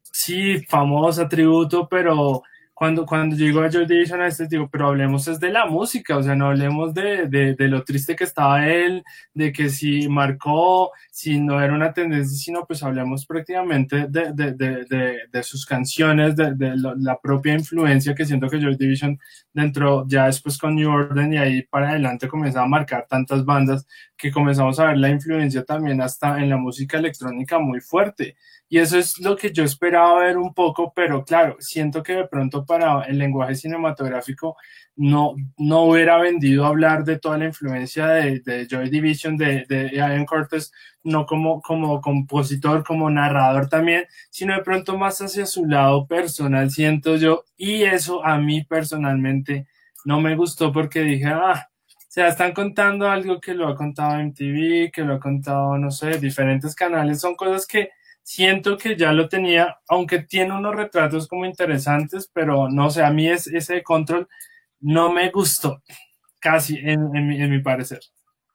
sí, 0.00 0.64
famosa, 0.66 1.28
tributo, 1.28 1.86
pero 1.86 2.42
cuando, 2.74 3.06
cuando 3.06 3.36
llego 3.36 3.60
a 3.60 3.70
Joy 3.70 3.86
Division 3.86 4.20
a 4.20 4.26
este 4.26 4.48
digo, 4.48 4.68
pero 4.68 4.88
hablemos 4.88 5.28
es 5.28 5.38
de 5.38 5.50
la 5.50 5.66
música, 5.66 6.16
o 6.18 6.22
sea, 6.22 6.34
no 6.34 6.46
hablemos 6.46 6.92
de, 6.92 7.28
de, 7.28 7.54
de, 7.54 7.68
lo 7.68 7.84
triste 7.84 8.16
que 8.16 8.24
estaba 8.24 8.68
él, 8.68 9.04
de 9.32 9.52
que 9.52 9.70
si 9.70 10.08
marcó, 10.08 10.90
si 11.10 11.40
no 11.40 11.62
era 11.62 11.72
una 11.72 11.92
tendencia, 11.92 12.36
sino 12.36 12.66
pues 12.66 12.82
hablemos 12.82 13.26
prácticamente 13.26 14.08
de, 14.08 14.32
de, 14.32 15.18
de 15.30 15.42
sus 15.44 15.64
canciones, 15.64 16.34
de, 16.34 16.54
la 16.96 17.18
propia 17.20 17.54
influencia 17.54 18.14
que 18.14 18.26
siento 18.26 18.50
que 18.50 18.60
Joy 18.60 18.76
Division 18.76 19.18
dentro, 19.52 20.04
ya 20.08 20.26
después 20.26 20.58
con 20.58 20.74
New 20.74 20.90
Order 20.90 21.32
y 21.32 21.36
ahí 21.36 21.62
para 21.62 21.90
adelante 21.90 22.26
comenzaba 22.26 22.64
a 22.66 22.68
marcar 22.68 23.06
tantas 23.08 23.44
bandas 23.44 23.86
que 24.16 24.32
comenzamos 24.32 24.80
a 24.80 24.86
ver 24.86 24.98
la 24.98 25.10
influencia 25.10 25.64
también 25.64 26.00
hasta 26.00 26.40
en 26.40 26.50
la 26.50 26.56
música 26.56 26.98
electrónica 26.98 27.58
muy 27.58 27.80
fuerte. 27.80 28.36
Y 28.74 28.78
eso 28.80 28.98
es 28.98 29.20
lo 29.20 29.36
que 29.36 29.52
yo 29.52 29.62
esperaba 29.62 30.18
ver 30.18 30.36
un 30.36 30.52
poco, 30.52 30.92
pero 30.92 31.24
claro, 31.24 31.56
siento 31.60 32.02
que 32.02 32.14
de 32.14 32.26
pronto 32.26 32.66
para 32.66 33.02
el 33.02 33.18
lenguaje 33.18 33.54
cinematográfico 33.54 34.56
no, 34.96 35.36
no 35.56 35.82
hubiera 35.84 36.18
vendido 36.18 36.66
hablar 36.66 37.04
de 37.04 37.20
toda 37.20 37.38
la 37.38 37.44
influencia 37.44 38.08
de, 38.08 38.66
Joy 38.68 38.90
Division, 38.90 39.36
de, 39.36 39.64
de 39.68 39.92
Ian 39.94 40.26
Curtis, 40.26 40.72
no 41.04 41.24
como, 41.24 41.62
como 41.62 42.00
compositor, 42.00 42.82
como 42.82 43.08
narrador 43.10 43.68
también, 43.68 44.06
sino 44.28 44.56
de 44.56 44.64
pronto 44.64 44.98
más 44.98 45.22
hacia 45.22 45.46
su 45.46 45.66
lado 45.66 46.08
personal, 46.08 46.68
siento 46.68 47.14
yo. 47.14 47.44
Y 47.56 47.84
eso 47.84 48.26
a 48.26 48.38
mí 48.38 48.64
personalmente 48.64 49.68
no 50.04 50.20
me 50.20 50.34
gustó 50.34 50.72
porque 50.72 51.02
dije, 51.02 51.26
ah, 51.26 51.68
o 51.88 51.92
sea, 52.08 52.26
están 52.26 52.52
contando 52.52 53.08
algo 53.08 53.40
que 53.40 53.54
lo 53.54 53.68
ha 53.68 53.76
contado 53.76 54.18
MTV, 54.18 54.90
que 54.90 55.04
lo 55.04 55.14
ha 55.14 55.20
contado, 55.20 55.78
no 55.78 55.92
sé, 55.92 56.18
diferentes 56.18 56.74
canales, 56.74 57.20
son 57.20 57.36
cosas 57.36 57.68
que 57.68 57.90
siento 58.24 58.78
que 58.78 58.96
ya 58.96 59.12
lo 59.12 59.28
tenía, 59.28 59.78
aunque 59.86 60.20
tiene 60.20 60.56
unos 60.56 60.74
retratos 60.74 61.28
como 61.28 61.44
interesantes, 61.44 62.28
pero 62.32 62.68
no 62.70 62.90
sé, 62.90 63.04
a 63.04 63.10
mí 63.10 63.28
es, 63.28 63.46
ese 63.46 63.82
control 63.82 64.28
no 64.80 65.12
me 65.12 65.30
gustó, 65.30 65.82
casi 66.40 66.78
en, 66.78 67.10
mi, 67.12 67.60
parecer. 67.60 68.00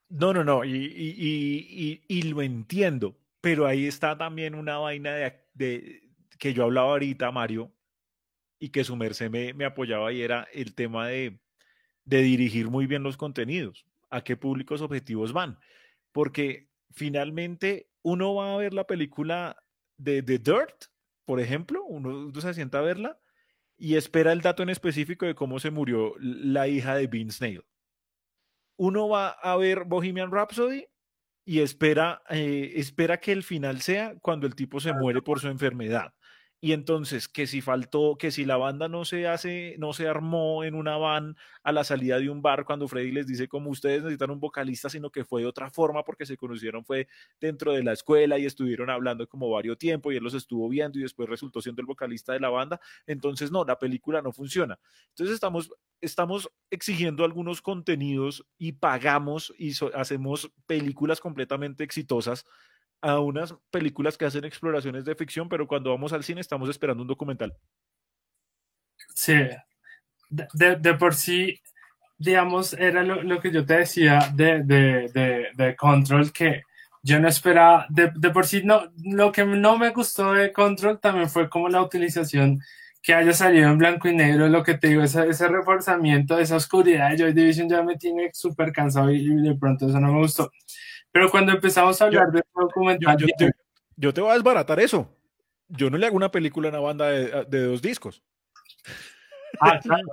No, 0.09 0.33
no, 0.33 0.43
no, 0.43 0.65
y, 0.65 2.21
lo 2.23 2.41
entiendo, 2.41 3.15
pero 3.41 3.67
ahí 3.67 3.85
está 3.85 4.17
también 4.17 4.55
una 4.55 4.79
vaina 4.79 5.13
de, 5.53 6.01
que 6.39 6.53
yo 6.53 6.63
hablaba 6.63 6.89
ahorita, 6.89 7.31
Mario, 7.31 7.71
y 8.57 8.69
que 8.69 8.83
su 8.83 8.95
merced 8.95 9.29
me, 9.29 9.53
me 9.53 9.65
apoyaba 9.65 10.11
y 10.11 10.21
era 10.21 10.47
el 10.51 10.73
tema 10.73 11.07
de, 11.07 11.39
de 12.05 12.21
dirigir 12.23 12.69
muy 12.69 12.87
bien 12.87 13.03
los 13.03 13.17
contenidos. 13.17 13.85
a 14.09 14.23
qué 14.23 14.35
públicos 14.35 14.81
objetivos 14.81 15.31
van. 15.31 15.59
Porque 16.11 16.69
finalmente 16.91 17.88
uno 18.01 18.33
va 18.35 18.53
a 18.53 18.57
ver 18.57 18.73
la 18.73 18.85
película 18.85 19.57
de 19.97 20.23
The 20.23 20.39
Dirt, 20.39 20.85
por 21.25 21.39
ejemplo, 21.39 21.83
uno, 21.83 22.31
se 22.39 22.53
sienta 22.53 22.79
a 22.79 22.81
verla 22.81 23.19
y 23.77 23.95
espera 23.95 24.31
el 24.31 24.41
dato 24.41 24.63
en 24.63 24.69
específico 24.69 25.25
de 25.25 25.35
cómo 25.35 25.59
se 25.59 25.71
murió 25.71 26.13
la 26.19 26.67
hija 26.67 26.95
de 26.95 27.07
Vince 27.07 27.45
Neil. 27.45 27.63
Uno 28.77 29.09
va 29.09 29.29
a 29.29 29.55
ver 29.57 29.83
Bohemian 29.83 30.31
Rhapsody 30.31 30.87
y 31.45 31.59
espera, 31.59 32.21
eh, 32.29 32.73
espera 32.75 33.19
que 33.19 33.31
el 33.31 33.43
final 33.43 33.81
sea 33.81 34.15
cuando 34.21 34.47
el 34.47 34.55
tipo 34.55 34.79
se 34.79 34.93
muere 34.93 35.21
por 35.21 35.39
su 35.39 35.47
enfermedad. 35.49 36.13
Y 36.61 36.73
entonces, 36.73 37.29
que 37.29 37.47
si 37.47 37.61
faltó, 37.61 38.17
que 38.17 38.31
si 38.31 38.43
la 38.43 38.57
banda 38.57 38.89
no 38.89 39.05
se 39.05 39.27
hace, 39.27 39.75
no 39.79 39.93
se 39.93 40.09
armó 40.09 40.65
en 40.65 40.75
una 40.75 40.97
van 40.97 41.37
a 41.63 41.71
la 41.71 41.85
salida 41.85 42.19
de 42.19 42.29
un 42.29 42.41
bar 42.41 42.65
cuando 42.65 42.87
Freddy 42.89 43.11
les 43.11 43.27
dice 43.27 43.47
como 43.47 43.69
ustedes 43.69 44.01
necesitan 44.01 44.31
un 44.31 44.41
vocalista, 44.41 44.89
sino 44.89 45.09
que 45.09 45.23
fue 45.23 45.41
de 45.41 45.47
otra 45.47 45.69
forma 45.69 46.03
porque 46.03 46.25
se 46.25 46.35
conocieron 46.35 46.83
fue 46.83 47.07
dentro 47.39 47.71
de 47.71 47.83
la 47.83 47.93
escuela 47.93 48.37
y 48.37 48.45
estuvieron 48.45 48.89
hablando 48.89 49.25
como 49.27 49.49
varios 49.49 49.77
tiempo 49.77 50.11
y 50.11 50.17
él 50.17 50.23
los 50.23 50.33
estuvo 50.33 50.67
viendo 50.67 50.99
y 50.99 51.03
después 51.03 51.29
resultó 51.29 51.61
siendo 51.61 51.81
el 51.81 51.85
vocalista 51.85 52.33
de 52.33 52.41
la 52.41 52.49
banda. 52.49 52.81
Entonces, 53.07 53.51
no, 53.51 53.63
la 53.63 53.79
película 53.79 54.21
no 54.21 54.33
funciona. 54.33 54.77
Entonces, 55.09 55.35
estamos, 55.35 55.71
estamos 56.01 56.51
exigiendo 56.69 57.23
algunos 57.23 57.61
contenidos 57.61 58.45
y 58.57 58.73
pagamos 58.73 59.53
y 59.57 59.73
hacemos 59.93 60.51
películas 60.65 61.21
completamente 61.21 61.85
exitosas 61.85 62.45
a 63.01 63.19
unas 63.19 63.55
películas 63.71 64.17
que 64.17 64.25
hacen 64.25 64.45
exploraciones 64.45 65.05
de 65.05 65.15
ficción, 65.15 65.49
pero 65.49 65.67
cuando 65.67 65.91
vamos 65.91 66.13
al 66.13 66.23
cine 66.23 66.41
estamos 66.41 66.69
esperando 66.69 67.01
un 67.01 67.07
documental. 67.07 67.55
Sí, 69.15 69.35
de, 70.29 70.93
por 70.95 71.15
sí, 71.15 71.59
digamos, 72.17 72.73
era 72.73 73.03
lo, 73.03 73.39
que 73.39 73.51
yo 73.51 73.65
te 73.65 73.77
decía 73.77 74.31
de, 74.33 74.63
de, 74.63 75.75
Control, 75.75 76.31
que 76.31 76.63
yo 77.01 77.19
no 77.19 77.27
esperaba, 77.27 77.87
de, 77.89 78.09
por 78.31 78.45
sí, 78.45 78.61
no, 78.63 78.91
lo 79.03 79.31
que 79.31 79.45
no 79.45 79.77
me 79.77 79.89
gustó 79.89 80.33
de 80.33 80.51
Control 80.51 80.99
también 80.99 81.29
fue 81.29 81.49
como 81.49 81.69
la 81.69 81.81
utilización 81.81 82.61
que 83.01 83.13
haya 83.13 83.33
salido 83.33 83.69
en 83.69 83.77
blanco 83.77 84.09
y 84.09 84.15
negro, 84.15 84.49
lo 84.49 84.63
que 84.63 84.77
te 84.77 84.89
digo, 84.89 85.03
ese, 85.03 85.27
ese 85.27 85.47
reforzamiento, 85.47 86.37
esa 86.37 86.57
oscuridad 86.57 87.11
de 87.11 87.17
Joy 87.17 87.33
Division 87.33 87.69
ya 87.69 87.81
me 87.81 87.97
tiene 87.97 88.29
súper 88.33 88.73
cansado 88.73 89.09
y 89.11 89.25
de 89.41 89.55
pronto 89.55 89.87
eso 89.87 89.99
no 89.99 90.13
me 90.13 90.19
gustó. 90.19 90.51
Pero 91.11 91.29
cuando 91.29 91.51
empezamos 91.51 92.01
a 92.01 92.05
hablar 92.05 92.31
de 92.31 92.39
este 92.39 92.51
documental. 92.53 93.17
Yo, 93.95 94.13
te, 94.13 94.21
voy 94.21 94.31
a 94.31 94.35
desbaratar 94.35 94.79
eso. 94.79 95.09
Yo 95.67 95.89
no 95.89 95.97
le 95.97 96.07
hago 96.07 96.15
una 96.15 96.31
película 96.31 96.67
a 96.67 96.71
una 96.71 96.79
banda 96.79 97.07
de, 97.09 97.63
dos 97.65 97.81
discos. 97.81 98.23
Ah, 99.59 99.79
claro. 99.81 100.07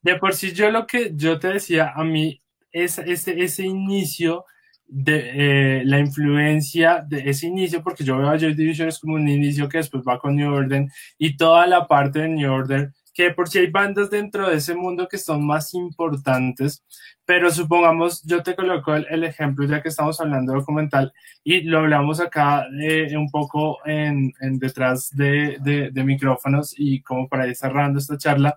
De 0.00 0.16
por 0.16 0.34
sí, 0.34 0.52
yo 0.52 0.70
lo 0.70 0.86
que 0.86 1.12
yo 1.14 1.38
te 1.38 1.48
decía, 1.48 1.92
a 1.94 2.04
mí, 2.04 2.40
es, 2.70 2.98
ese, 2.98 3.42
ese 3.42 3.66
inicio 3.66 4.44
de 4.88 5.80
eh, 5.80 5.82
la 5.84 5.98
influencia 5.98 7.04
de 7.06 7.28
ese 7.28 7.46
inicio, 7.46 7.82
porque 7.82 8.04
yo 8.04 8.16
veo 8.16 8.30
a 8.30 8.38
Joy 8.38 8.54
Division 8.54 8.88
es 8.88 8.98
como 8.98 9.14
un 9.14 9.28
inicio 9.28 9.68
que 9.68 9.78
después 9.78 10.02
va 10.06 10.18
con 10.18 10.34
New 10.34 10.52
Order 10.52 10.86
y 11.18 11.36
toda 11.36 11.66
la 11.66 11.86
parte 11.86 12.20
de 12.20 12.28
New 12.28 12.50
Order 12.50 12.92
que 13.18 13.32
por 13.32 13.48
si 13.48 13.58
hay 13.58 13.66
bandas 13.68 14.10
dentro 14.10 14.48
de 14.48 14.58
ese 14.58 14.76
mundo 14.76 15.08
que 15.08 15.18
son 15.18 15.44
más 15.44 15.74
importantes, 15.74 16.84
pero 17.24 17.50
supongamos, 17.50 18.22
yo 18.22 18.44
te 18.44 18.54
coloco 18.54 18.94
el, 18.94 19.24
ejemplo 19.24 19.66
ya 19.66 19.82
que 19.82 19.88
estamos 19.88 20.20
hablando 20.20 20.52
de 20.52 20.60
documental 20.60 21.12
y 21.42 21.62
lo 21.62 21.80
hablamos 21.80 22.20
acá 22.20 22.68
eh, 22.80 23.16
un 23.16 23.28
poco 23.28 23.78
detrás 23.84 25.10
de, 25.16 25.58
de, 25.60 26.04
micrófonos 26.04 26.72
y 26.78 27.02
como 27.02 27.28
para 27.28 27.48
ir 27.48 27.56
cerrando 27.56 27.98
esta 27.98 28.16
charla. 28.16 28.56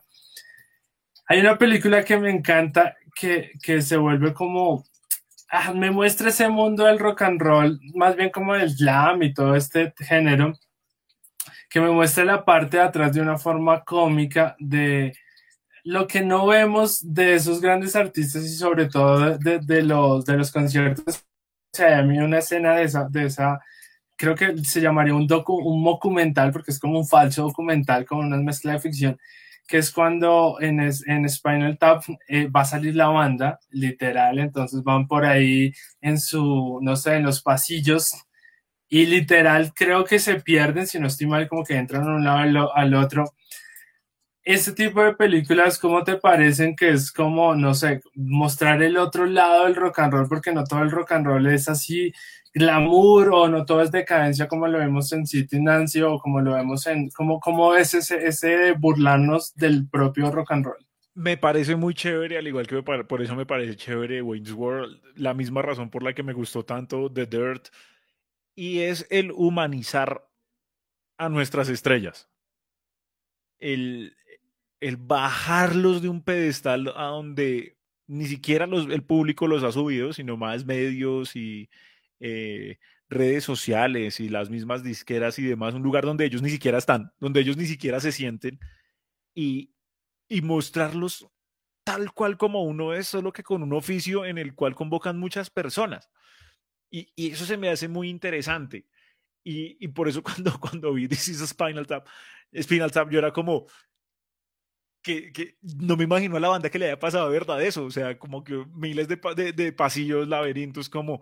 Hay 1.26 1.40
una 1.40 1.58
película 1.58 2.04
que 2.04 2.20
me 2.20 2.30
encanta 2.30 2.96
que, 3.16 3.54
que 3.64 3.82
se 3.82 3.98
vuelve 3.98 4.32
como 4.32 4.86
ah, 5.50 5.74
me 5.74 5.90
muestra 5.90 6.30
ese 6.30 6.50
mundo 6.50 6.86
del 6.86 7.00
rock 7.00 7.24
and 7.24 7.42
roll, 7.42 7.80
más 7.96 8.16
bien 8.16 8.30
como 8.30 8.54
el 8.54 8.76
glam 8.76 9.24
y 9.24 9.34
todo 9.34 9.56
este 9.56 9.92
género, 9.98 10.54
que 11.72 11.80
me 11.80 11.90
muestre 11.90 12.26
la 12.26 12.44
parte 12.44 12.78
de 12.78 12.84
atrás 12.84 13.14
de 13.14 13.22
una 13.22 13.38
forma 13.38 13.82
cómica 13.86 14.58
de 14.60 15.14
lo 15.86 16.06
que 16.06 16.22
no 16.22 16.46
vemos 16.48 17.00
de 17.02 17.36
esos 17.36 17.62
grandes 17.62 17.96
artistas 17.96 18.44
y 18.44 18.50
sobre 18.50 18.88
todo 18.88 19.38
de, 19.38 19.82
los, 19.82 20.26
de 20.26 20.38
los 20.38 20.52
conciertos. 20.52 21.26
O 21.74 21.78
sea, 21.78 22.00
a 22.00 22.04
mí 22.04 22.20
una 22.20 22.40
escena 22.40 22.76
de 22.76 22.84
esa, 22.84 23.08
de 23.10 23.26
esa 23.26 23.62
creo 24.18 24.36
que 24.36 24.58
se 24.66 24.82
llamaría 24.82 25.16
un, 25.16 25.26
docu, 25.26 25.56
un 25.56 25.84
documental, 25.84 26.52
porque 26.52 26.72
es 26.72 26.80
como 26.80 27.00
un 27.00 27.08
falso 27.08 27.44
documental, 27.44 28.06
como 28.06 28.22
una 28.22 28.38
mezcla 28.38 28.74
de 28.74 28.80
ficción, 28.80 29.18
que 29.66 29.78
es 29.78 29.92
cuando 29.92 30.58
en, 30.60 30.82
en 30.82 31.30
Spinal 31.30 31.78
Tap 31.78 32.04
eh, 32.28 32.48
va 32.48 32.62
a 32.62 32.66
salir 32.66 32.96
la 32.98 33.08
banda, 33.08 33.60
literal, 33.70 34.40
entonces 34.40 34.84
van 34.84 35.08
por 35.08 35.26
ahí 35.26 35.74
en 36.02 36.20
su, 36.20 36.80
no 36.82 36.98
sé, 36.98 37.16
en 37.16 37.24
los 37.24 37.42
pasillos 37.42 38.14
y 38.94 39.06
literal 39.06 39.74
creo 39.74 40.04
que 40.04 40.20
se 40.20 40.42
pierden, 40.42 40.86
si 40.86 41.00
no 41.00 41.08
estoy 41.08 41.26
mal, 41.26 41.48
como 41.48 41.64
que 41.64 41.78
entran 41.78 42.04
de 42.04 42.10
un 42.10 42.26
lado 42.26 42.76
al, 42.76 42.94
otro. 42.94 43.24
Este 44.44 44.74
tipo 44.74 45.02
de 45.02 45.16
películas, 45.16 45.80
¿cómo 45.80 46.04
te 46.04 46.18
parecen 46.18 46.76
que 46.76 46.90
es 46.90 47.10
como, 47.10 47.56
no 47.56 47.74
sé, 47.74 48.02
mostrar 48.16 48.84
el 48.84 48.98
otro 48.98 49.26
lado 49.26 49.64
del 49.64 49.78
rock 49.78 50.00
and 50.00 50.14
roll? 50.14 50.28
Porque 50.28 50.52
no 50.52 50.66
todo 50.66 50.82
el 50.82 50.92
rock 50.92 51.14
and 51.14 51.26
roll 51.26 51.48
es 51.48 51.70
así 51.70 52.12
glamour 52.54 53.30
o 53.30 53.48
no 53.48 53.64
todo 53.64 53.82
es 53.82 53.92
decadencia 53.92 54.50
como 54.50 54.68
lo 54.68 54.80
vemos 54.80 55.14
en 55.14 55.26
City 55.26 55.62
Nancy 55.62 56.02
o 56.02 56.20
como 56.20 56.42
lo 56.42 56.54
vemos 56.56 56.86
en, 56.86 57.10
como, 57.12 57.40
cómo 57.40 57.74
es 57.76 57.94
ese, 57.94 58.28
ese 58.28 58.74
burlarnos 58.74 59.56
del 59.56 59.88
propio 59.88 60.32
rock 60.32 60.52
and 60.52 60.66
roll? 60.66 60.86
Me 61.14 61.38
parece 61.38 61.78
muy 61.78 61.94
chévere, 61.94 62.38
al 62.38 62.48
igual 62.48 62.68
que 62.68 62.84
por 62.84 63.22
eso 63.22 63.38
me 63.38 63.46
parece 63.46 63.78
chévere 63.78 64.22
Wayne's 64.22 64.52
World, 64.52 65.00
la 65.16 65.34
misma 65.34 65.62
razón 65.62 65.90
por 65.90 66.04
la 66.04 66.12
que 66.12 66.24
me 66.24 66.34
gustó 66.34 66.66
tanto 66.66 67.10
The 67.10 67.26
Dirt, 67.26 67.70
y 68.56 68.80
es 68.80 69.08
el 69.10 69.32
humanizar 69.32 70.28
a 71.18 71.30
nuestras 71.30 71.70
estrellas. 71.70 72.30
El, 73.60 74.16
el 74.80 74.98
bajarlos 74.98 76.02
de 76.02 76.10
un 76.10 76.24
pedestal 76.24 76.92
a 76.96 77.06
donde 77.06 77.78
ni 78.08 78.26
siquiera 78.26 78.68
los, 78.68 78.88
el 78.88 79.04
público 79.04 79.48
los 79.48 79.64
ha 79.64 79.72
subido, 79.72 80.12
sino 80.12 80.36
más 80.36 80.66
medios 80.66 81.36
y 81.36 81.70
eh, 82.20 82.78
redes 83.08 83.44
sociales 83.44 84.20
y 84.20 84.30
las 84.30 84.50
mismas 84.50 84.84
disqueras 84.84 85.38
y 85.40 85.44
demás, 85.44 85.74
un 85.74 85.84
lugar 85.84 86.04
donde 86.04 86.26
ellos 86.26 86.42
ni 86.42 86.50
siquiera 86.50 86.78
están, 86.78 87.14
donde 87.20 87.42
ellos 87.42 87.58
ni 87.58 87.66
siquiera 87.66 88.00
se 88.00 88.12
sienten 88.12 88.60
y, 89.36 89.74
y 90.28 90.42
mostrarlos 90.42 91.28
tal 91.84 92.14
cual 92.14 92.38
como 92.38 92.64
uno 92.64 92.94
es, 92.94 93.08
solo 93.08 93.32
que 93.32 93.44
con 93.44 93.64
un 93.64 93.74
oficio 93.74 94.26
en 94.26 94.38
el 94.38 94.56
cual 94.56 94.76
convocan 94.76 95.20
muchas 95.20 95.50
personas. 95.50 96.10
Y, 96.92 97.32
eso 97.32 97.46
se 97.46 97.58
me 97.58 97.70
hace 97.70 97.88
muy 97.88 98.10
interesante. 98.10 98.86
Y, 99.44 99.88
por 99.90 100.08
eso 100.08 100.22
cuando, 100.24 100.60
cuando 100.60 100.94
vi 100.94 101.08
This 101.08 101.48
Spinal 101.48 101.88
Tap, 101.88 102.08
Spinal 102.54 102.92
Tap, 102.92 103.10
yo 103.10 103.20
era 103.20 103.32
como, 103.32 103.66
que, 105.02 105.58
no 105.62 105.98
me 105.98 106.04
imagino 106.04 106.38
a 106.38 106.40
la 106.40 106.50
banda 106.50 106.70
que 106.70 106.78
le 106.78 106.86
haya 106.86 107.00
pasado 107.00 107.30
verdad 107.30 107.62
eso, 107.64 107.86
o 107.86 107.92
sea, 107.92 108.20
como 108.20 108.44
que 108.44 108.66
miles 108.74 109.08
de, 109.08 109.54
de, 109.54 109.74
pasillos, 109.74 110.28
laberintos, 110.28 110.90
como 110.90 111.22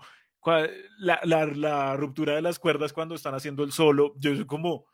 la, 0.98 1.96
ruptura 1.96 2.36
de 2.36 2.42
las 2.42 2.60
cuerdas 2.60 2.94
cuando 2.94 3.16
están 3.16 3.36
haciendo 3.36 3.64
el 3.64 3.72
solo, 3.72 4.14
yo 4.18 4.36
soy 4.36 4.46
como, 4.46 4.86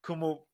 como, 0.00 0.48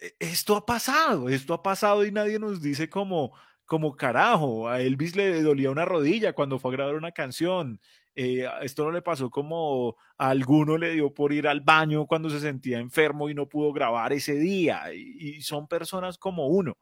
e, 0.00 0.16
esto 0.18 0.56
ha 0.56 0.66
pasado, 0.66 1.28
esto 1.28 1.54
ha 1.54 1.62
pasado 1.62 2.04
y 2.04 2.12
nadie 2.12 2.38
nos 2.38 2.60
dice 2.60 2.88
como, 2.88 3.32
como 3.66 3.96
carajo, 3.96 4.68
a 4.68 4.80
Elvis 4.80 5.14
le 5.14 5.42
dolía 5.42 5.70
una 5.70 5.84
rodilla 5.84 6.32
cuando 6.32 6.58
fue 6.58 6.72
a 6.72 6.76
grabar 6.76 6.96
una 6.96 7.12
canción, 7.12 7.80
eh, 8.14 8.46
esto 8.62 8.84
no 8.84 8.90
le 8.90 9.02
pasó 9.02 9.30
como 9.30 9.96
a 10.18 10.30
alguno 10.30 10.76
le 10.76 10.92
dio 10.92 11.14
por 11.14 11.32
ir 11.32 11.46
al 11.46 11.60
baño 11.60 12.06
cuando 12.06 12.28
se 12.30 12.40
sentía 12.40 12.78
enfermo 12.78 13.30
y 13.30 13.34
no 13.34 13.48
pudo 13.48 13.72
grabar 13.72 14.12
ese 14.12 14.34
día. 14.34 14.92
Y, 14.92 15.40
son 15.42 15.68
personas 15.68 16.18
como 16.18 16.48
uno. 16.48 16.78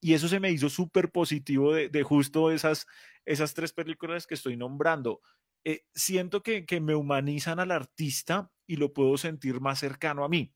Y 0.00 0.14
eso 0.14 0.28
se 0.28 0.40
me 0.40 0.50
hizo 0.52 0.68
súper 0.68 1.10
positivo 1.10 1.74
de, 1.74 2.02
justo 2.02 2.50
esas, 2.52 2.86
esas 3.24 3.54
tres 3.54 3.72
películas 3.72 4.26
que 4.26 4.34
estoy 4.34 4.56
nombrando. 4.56 5.20
Eh, 5.64 5.82
siento 5.94 6.42
que, 6.42 6.64
que 6.66 6.80
me 6.80 6.94
humanizan 6.94 7.60
al 7.60 7.72
artista 7.72 8.50
y 8.66 8.76
lo 8.76 8.92
puedo 8.92 9.18
sentir 9.18 9.60
más 9.60 9.80
cercano 9.80 10.24
a 10.24 10.28
mí 10.28 10.52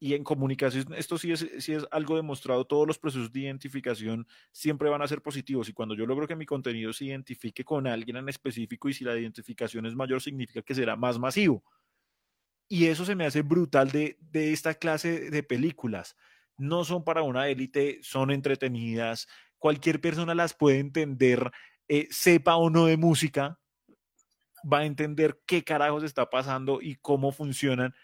y 0.00 0.14
en 0.14 0.22
comunicación, 0.22 0.94
esto 0.94 1.18
sí 1.18 1.32
es, 1.32 1.46
sí 1.58 1.72
es 1.72 1.84
algo 1.90 2.16
demostrado, 2.16 2.64
todos 2.64 2.86
los 2.86 2.98
procesos 2.98 3.32
de 3.32 3.40
identificación 3.40 4.26
siempre 4.52 4.88
van 4.88 5.02
a 5.02 5.08
ser 5.08 5.22
positivos 5.22 5.68
y 5.68 5.72
cuando 5.72 5.94
yo 5.94 6.06
logro 6.06 6.28
que 6.28 6.36
mi 6.36 6.46
contenido 6.46 6.92
se 6.92 7.06
identifique 7.06 7.64
con 7.64 7.86
alguien 7.86 8.16
en 8.16 8.28
específico 8.28 8.88
y 8.88 8.94
si 8.94 9.04
la 9.04 9.18
identificación 9.18 9.86
es 9.86 9.96
mayor, 9.96 10.22
significa 10.22 10.62
que 10.62 10.74
será 10.74 10.94
más 10.94 11.18
masivo. 11.18 11.64
Y 12.68 12.86
eso 12.86 13.04
se 13.04 13.16
me 13.16 13.26
hace 13.26 13.42
brutal 13.42 13.90
de, 13.90 14.18
de 14.20 14.52
esta 14.52 14.74
clase 14.74 15.30
de 15.30 15.42
películas. 15.42 16.16
No 16.56 16.84
son 16.84 17.02
para 17.02 17.22
una 17.22 17.48
élite, 17.48 17.98
son 18.02 18.30
entretenidas, 18.30 19.26
cualquier 19.58 20.00
persona 20.00 20.34
las 20.34 20.54
puede 20.54 20.78
entender, 20.78 21.50
eh, 21.88 22.06
sepa 22.10 22.56
o 22.56 22.70
no 22.70 22.86
de 22.86 22.96
música, 22.96 23.58
va 24.70 24.78
a 24.78 24.84
entender 24.84 25.40
qué 25.46 25.64
carajos 25.64 26.04
está 26.04 26.30
pasando 26.30 26.80
y 26.80 26.96
cómo 26.96 27.32
funcionan 27.32 27.94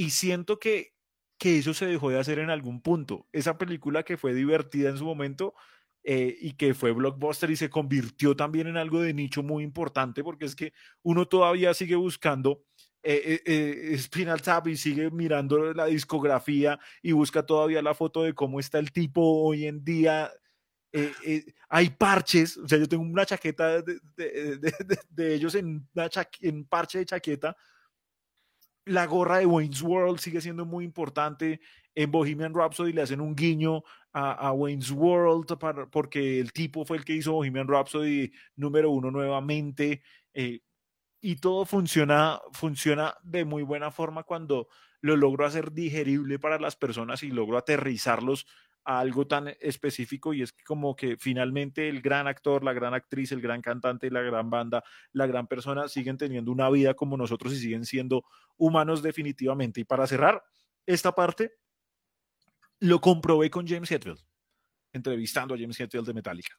y 0.00 0.10
siento 0.10 0.58
que, 0.58 0.94
que 1.38 1.58
eso 1.58 1.74
se 1.74 1.84
dejó 1.84 2.08
de 2.08 2.18
hacer 2.18 2.38
en 2.38 2.48
algún 2.48 2.80
punto. 2.80 3.26
Esa 3.32 3.58
película 3.58 4.02
que 4.02 4.16
fue 4.16 4.32
divertida 4.32 4.88
en 4.88 4.96
su 4.96 5.04
momento, 5.04 5.54
eh, 6.02 6.34
y 6.40 6.52
que 6.54 6.72
fue 6.72 6.92
blockbuster 6.92 7.50
y 7.50 7.56
se 7.56 7.68
convirtió 7.68 8.34
también 8.34 8.66
en 8.66 8.78
algo 8.78 9.02
de 9.02 9.12
nicho 9.12 9.42
muy 9.42 9.62
importante 9.62 10.24
porque 10.24 10.46
es 10.46 10.56
que 10.56 10.72
uno 11.02 11.28
todavía 11.28 11.74
sigue 11.74 11.94
buscando 11.94 12.64
eh, 13.02 13.42
eh, 13.44 13.98
Spinal 13.98 14.40
Tap 14.40 14.68
y 14.68 14.78
sigue 14.78 15.10
mirando 15.10 15.74
la 15.74 15.84
discografía 15.84 16.78
y 17.02 17.12
busca 17.12 17.44
todavía 17.44 17.82
la 17.82 17.92
foto 17.92 18.22
de 18.22 18.32
cómo 18.32 18.58
está 18.58 18.78
el 18.78 18.92
tipo 18.92 19.20
hoy 19.42 19.66
en 19.66 19.84
día. 19.84 20.32
hay 21.68 21.90
parches, 21.90 22.56
o 22.56 22.66
sea, 22.66 22.78
yo 22.78 22.88
tengo 22.88 23.02
una 23.02 23.26
chaqueta 23.26 23.82
de, 23.82 25.34
ellos 25.34 25.54
en, 25.54 25.86
una 25.94 26.08
en 26.40 26.64
parche 26.64 27.00
de 27.00 27.06
chaqueta. 27.06 27.54
La 28.90 29.06
gorra 29.06 29.38
de 29.38 29.46
Wayne's 29.46 29.82
World 29.82 30.18
sigue 30.18 30.40
siendo 30.40 30.66
muy 30.66 30.84
importante. 30.84 31.60
En 31.94 32.10
Bohemian 32.10 32.52
Rhapsody 32.52 32.92
le 32.92 33.02
hacen 33.02 33.20
un 33.20 33.36
guiño 33.36 33.84
a, 34.12 34.50
Wayne's 34.50 34.90
World 34.90 35.46
porque 35.92 36.40
el 36.40 36.52
tipo 36.52 36.84
fue 36.84 36.96
el 36.96 37.04
que 37.04 37.12
hizo 37.12 37.32
Bohemian 37.32 37.68
Rhapsody 37.68 38.32
número 38.56 38.90
uno 38.90 39.12
nuevamente. 39.12 40.02
Eh, 40.34 40.58
y 41.20 41.36
todo 41.36 41.66
funciona, 41.66 42.40
funciona 42.52 43.14
de 43.22 43.44
muy 43.44 43.62
buena 43.62 43.92
forma 43.92 44.24
cuando 44.24 44.66
lo 45.00 45.16
logro 45.16 45.46
hacer 45.46 45.70
digerible 45.70 46.40
para 46.40 46.58
las 46.58 46.74
personas 46.74 47.22
y 47.22 47.30
logro 47.30 47.58
aterrizarlos 47.58 48.44
algo 48.84 49.26
tan 49.26 49.48
específico 49.60 50.32
y 50.32 50.42
es 50.42 50.52
como 50.52 50.96
que 50.96 51.16
finalmente 51.18 51.88
el 51.88 52.00
gran 52.00 52.26
actor, 52.26 52.64
la 52.64 52.72
gran 52.72 52.94
actriz, 52.94 53.32
el 53.32 53.40
gran 53.40 53.60
cantante, 53.60 54.10
la 54.10 54.22
gran 54.22 54.50
banda, 54.50 54.82
la 55.12 55.26
gran 55.26 55.46
persona 55.46 55.88
siguen 55.88 56.16
teniendo 56.16 56.50
una 56.50 56.70
vida 56.70 56.94
como 56.94 57.16
nosotros 57.16 57.52
y 57.52 57.58
siguen 57.58 57.84
siendo 57.84 58.24
humanos 58.56 59.02
definitivamente. 59.02 59.80
Y 59.80 59.84
para 59.84 60.06
cerrar 60.06 60.42
esta 60.86 61.12
parte, 61.12 61.52
lo 62.80 63.00
comprobé 63.00 63.50
con 63.50 63.66
James 63.66 63.90
Hetfield, 63.90 64.20
entrevistando 64.92 65.54
a 65.54 65.58
James 65.58 65.78
Hetfield 65.78 66.06
de 66.06 66.14
Metallica. 66.14 66.56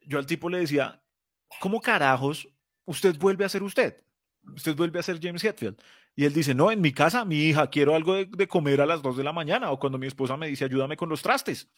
Yo 0.00 0.18
al 0.18 0.26
tipo 0.26 0.48
le 0.48 0.58
decía, 0.58 1.02
¿cómo 1.60 1.80
carajos 1.80 2.48
usted 2.84 3.18
vuelve 3.18 3.44
a 3.44 3.48
ser 3.48 3.62
usted? 3.62 4.02
Usted 4.42 4.76
vuelve 4.76 5.00
a 5.00 5.02
ser 5.02 5.18
James 5.20 5.42
Hetfield. 5.42 5.80
Y 6.16 6.24
él 6.24 6.32
dice, 6.32 6.54
no, 6.54 6.70
en 6.70 6.80
mi 6.80 6.92
casa, 6.92 7.24
mi 7.24 7.36
hija, 7.36 7.68
quiero 7.68 7.94
algo 7.94 8.14
de, 8.14 8.48
comer 8.48 8.80
a 8.80 8.86
las 8.86 9.02
2 9.02 9.16
de 9.16 9.24
la 9.24 9.32
mañana. 9.32 9.70
O 9.72 9.78
cuando 9.78 9.98
mi 9.98 10.06
esposa 10.06 10.36
me 10.36 10.48
dice, 10.48 10.64
ayúdame 10.64 10.96
con 10.96 11.08
los 11.08 11.22
trastes. 11.22 11.70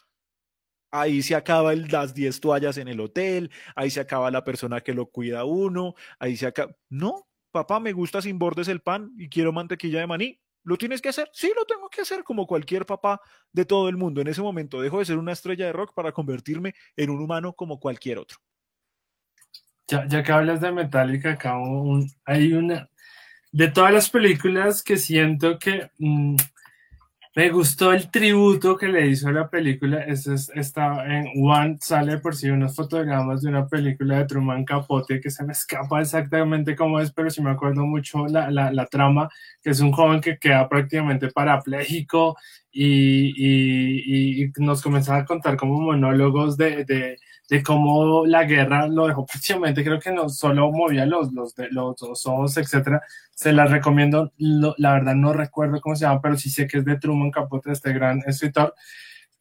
Ahí 0.91 1.23
se 1.23 1.35
acaba 1.35 1.73
el, 1.73 1.89
las 1.89 2.15
10 2.15 2.41
toallas 2.41 2.77
en 2.77 2.89
el 2.89 3.01
hotel, 3.01 3.51
ahí 3.75 3.91
se 3.91 4.01
acaba 4.01 4.31
la 4.31 4.45
persona 4.45 4.81
que 4.81 4.95
lo 4.95 5.07
cuida 5.07 5.45
uno, 5.45 5.95
ahí 6.19 6.37
se 6.37 6.47
acaba... 6.47 6.73
No, 6.89 7.27
papá, 7.51 7.81
me 7.81 7.93
gusta 7.93 8.23
sin 8.23 8.39
bordes 8.39 8.69
el 8.69 8.81
pan 8.81 9.13
y 9.19 9.29
quiero 9.29 9.53
mantequilla 9.53 10.01
de 10.01 10.07
maní. 10.07 10.41
¿Lo 10.63 10.77
tienes 10.77 11.01
que 11.01 11.09
hacer? 11.09 11.31
Sí, 11.33 11.53
lo 11.57 11.65
tengo 11.65 11.89
que 11.89 12.01
hacer 12.01 12.25
como 12.25 12.47
cualquier 12.47 12.87
papá 12.87 13.21
de 13.53 13.65
todo 13.65 13.89
el 13.89 13.97
mundo. 13.97 14.21
En 14.21 14.27
ese 14.27 14.43
momento 14.43 14.81
dejo 14.81 14.99
de 14.99 15.05
ser 15.05 15.17
una 15.17 15.33
estrella 15.33 15.67
de 15.67 15.73
rock 15.73 15.95
para 15.95 16.13
convertirme 16.13 16.75
en 16.97 17.11
un 17.11 17.23
humano 17.23 17.53
como 17.53 17.79
cualquier 17.79 18.19
otro. 18.19 18.39
Ya, 19.89 20.07
ya 20.09 20.25
que 20.25 20.33
hablas 20.33 20.61
de 20.61 20.73
Metallica, 20.73 21.33
acá 21.33 21.55
hay 22.25 22.53
una... 22.53 22.91
De 23.57 23.69
todas 23.69 23.91
las 23.91 24.11
películas 24.11 24.83
que 24.83 24.99
siento 24.99 25.59
que 25.59 25.89
mm, 25.99 26.37
me 27.37 27.49
gustó 27.49 27.91
el 27.91 28.11
tributo 28.11 28.77
que 28.77 28.87
le 28.87 29.07
hizo 29.07 29.29
a 29.29 29.33
la 29.33 29.49
película. 29.49 30.03
Eso 30.03 30.35
está 30.35 31.07
en 31.07 31.29
One, 31.43 31.79
sale 31.81 32.19
por 32.19 32.37
sí 32.37 32.51
unos 32.51 32.77
fotogramas 32.77 33.41
de 33.41 33.49
una 33.49 33.67
película 33.67 34.19
de 34.19 34.27
Truman 34.27 34.67
Capote 34.67 35.23
que 35.23 35.31
se 35.31 35.43
me 35.43 35.55
escapa 35.55 36.03
exactamente 36.03 36.77
cómo 36.77 37.01
es, 37.01 37.11
pero 37.13 37.31
sí 37.31 37.41
me 37.41 37.49
acuerdo 37.49 37.87
mucho 37.87 38.27
la, 38.27 38.51
la, 38.51 38.71
la 38.71 38.85
trama, 38.85 39.31
que 39.63 39.71
es 39.71 39.81
un 39.81 39.91
joven 39.91 40.21
que 40.21 40.37
queda 40.37 40.69
prácticamente 40.69 41.29
parapléjico 41.29 42.37
y, 42.71 44.43
y, 44.43 44.53
nos 44.59 44.83
comenzaba 44.83 45.21
a 45.21 45.25
contar 45.25 45.57
como 45.57 45.81
monólogos 45.81 46.59
de 46.59 47.17
de 47.49 47.63
cómo 47.63 48.27
la 48.27 48.45
guerra 48.45 48.89
lo 48.89 49.07
dejó 49.07 49.25
prácticamente, 49.25 49.85
creo 49.85 50.01
que 50.01 50.11
no 50.11 50.29
solo 50.29 50.71
movía 50.73 51.07
los, 51.07 51.33
los, 51.33 51.55
los, 51.71 52.27
ojos, 52.27 52.57
etcétera. 52.57 53.03
Se 53.35 53.53
la 53.53 53.67
recomiendo, 53.67 54.33
la 54.39 54.95
verdad 54.95 55.15
no 55.15 55.33
recuerdo 55.33 55.81
cómo 55.81 55.95
se 55.95 56.07
llama, 56.07 56.21
pero 56.21 56.37
sí 56.37 56.51
sé 56.51 56.67
que 56.67 56.79
es 56.79 56.85
de 56.85 56.99
Truman 56.99 57.31
Capote, 57.31 57.71
este 57.71 57.93
gran 57.93 58.23
escritor. 58.27 58.75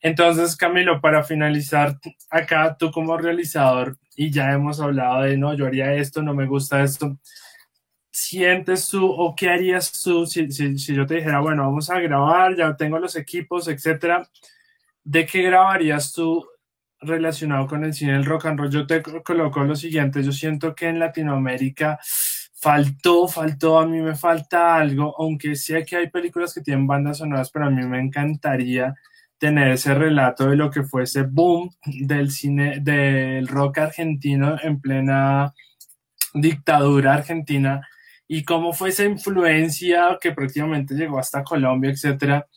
Entonces, 0.01 0.56
Camilo, 0.56 1.01
para 1.01 1.24
finalizar, 1.24 1.97
acá 2.30 2.76
tú 2.78 2.91
como 2.91 3.18
realizador, 3.18 3.97
y 4.16 4.30
ya 4.30 4.51
hemos 4.51 4.80
hablado 4.80 5.24
de, 5.24 5.38
no, 5.38 5.56
yo 5.56 5.66
haría 5.66 5.93
esto, 5.95 6.22
no 6.22 6.34
me 6.36 6.45
gusta 6.45 6.84
esto, 6.84 7.18
¿sientes 8.12 8.88
tú 8.88 9.06
o 9.12 9.36
qué 9.36 9.49
harías 9.49 9.91
tú 10.03 10.28
si, 10.28 10.51
si, 10.51 10.78
si 10.78 10.93
yo 10.93 11.06
te 11.08 11.16
dijera, 11.16 11.39
bueno, 11.39 11.64
vamos 11.64 11.89
a 11.89 11.99
grabar, 11.99 12.56
ya 12.56 12.76
tengo 12.76 12.99
los 12.99 13.16
equipos, 13.16 13.68
etcétera? 13.68 14.28
¿De 15.03 15.26
qué 15.26 15.41
grabarías 15.41 16.14
tú 16.14 16.45
relacionado 17.06 17.68
con 17.68 17.84
el 17.84 17.93
cine 17.93 18.14
del 18.14 18.26
rock 18.26 18.47
and 18.47 18.60
roll, 18.60 18.72
yo 18.72 18.88
te 18.88 19.01
coloco 19.01 19.64
lo 19.64 19.76
siguiente, 19.76 20.24
yo 20.24 20.32
siento 20.32 20.76
que 20.76 20.88
en 20.88 20.99
Latinoamérica 20.99 21.99
faltó, 22.53 23.28
faltó, 23.28 23.80
a 23.80 23.86
mí 23.86 24.01
me 24.01 24.16
falta 24.16 24.76
algo, 24.78 25.16
aunque 25.20 25.56
sé 25.56 25.86
que 25.86 25.97
hay 25.97 26.10
películas 26.10 26.53
que 26.53 26.62
tienen 26.62 26.88
bandas 26.88 27.20
sonoras, 27.20 27.51
pero 27.51 27.66
a 27.66 27.70
mí 27.70 27.86
me 27.86 27.99
encantaría 27.99 28.95
tener 29.38 29.72
ese 29.72 29.93
relato 29.93 30.49
de 30.49 30.56
lo 30.56 30.72
que 30.72 30.84
fue 30.84 31.03
ese 31.03 31.24
boom 31.24 31.70
del 31.86 32.32
cine, 32.32 32.80
del 32.82 33.47
rock 33.47 33.80
argentino 33.80 34.58
en 34.62 34.80
plena 34.80 35.53
dictadura 36.34 37.14
argentina 37.14 37.88
y 38.28 38.43
cómo 38.43 38.74
fue 38.74 38.89
esa 38.89 39.03
influencia 39.03 40.18
que 40.20 40.32
prácticamente 40.32 40.95
llegó 40.95 41.20
hasta 41.20 41.43
Colombia, 41.43 41.91
etcétera. 41.91 42.47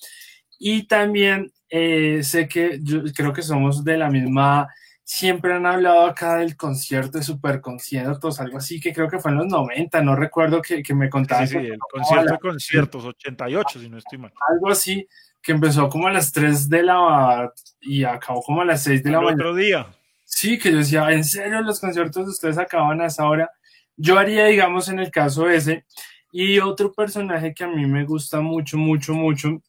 Y 0.59 0.87
también 0.87 1.53
eh, 1.69 2.23
sé 2.23 2.49
que 2.49 2.81
yo 2.83 3.03
creo 3.15 3.33
que 3.33 3.43
somos 3.43 3.85
de 3.85 3.99
la 3.99 4.11
misma, 4.11 4.69
siempre 5.05 5.55
han 5.55 5.67
hablado 5.67 6.07
acá 6.07 6.37
del 6.37 6.57
concierto 6.57 7.19
de 7.19 7.25
superconciertos, 7.25 8.41
algo 8.41 8.59
así, 8.59 8.81
que 8.81 8.93
creo 8.93 9.09
que 9.09 9.19
fue 9.19 9.31
en 9.31 9.39
los 9.39 9.47
90, 9.47 10.03
no 10.03 10.15
recuerdo 10.15 10.61
que, 10.61 10.83
que 10.83 10.95
me 10.95 11.09
contaban. 11.09 11.49
Sí, 11.49 11.59
sí, 11.59 11.67
el 11.67 11.79
concierto 11.79 12.33
de 12.33 12.39
conciertos, 12.39 13.05
88, 13.05 13.81
si 13.81 13.89
no 13.89 13.99
estoy 13.99 14.19
mal. 14.19 14.33
Algo 14.49 14.71
así, 14.71 15.07
que 15.43 15.53
empezó 15.53 15.89
como 15.89 16.09
a 16.09 16.13
las 16.13 16.33
3 16.33 16.69
de 16.69 16.83
la 16.83 17.53
y 17.81 18.05
acabó 18.05 18.43
como 18.43 18.63
a 18.63 18.65
las 18.65 18.83
6 18.83 19.03
de 19.03 19.11
la 19.11 19.21
mañana. 19.21 19.35
otro 19.37 19.55
día. 19.55 19.87
Sí, 20.25 20.59
que 20.59 20.71
yo 20.71 20.79
decía, 20.79 21.11
¿en 21.11 21.25
serio 21.25 21.63
los 21.63 21.81
conciertos 21.81 22.27
de 22.27 22.31
ustedes 22.31 22.59
acaban 22.59 23.01
a 23.01 23.07
esa 23.07 23.27
hora? 23.27 23.51
Yo 23.97 24.19
haría, 24.19 24.45
digamos, 24.45 24.89
en 24.91 24.99
el 24.99 25.11
caso 25.11 25.49
ese. 25.49 25.87
Y 26.31 26.59
otro 26.59 26.93
personaje 26.93 27.55
que 27.55 27.65
a 27.65 27.69
mí 27.69 27.87
me 27.87 28.05
gusta 28.05 28.43
mucho, 28.43 28.77
mucho, 28.77 29.15
mucho, 29.15 29.63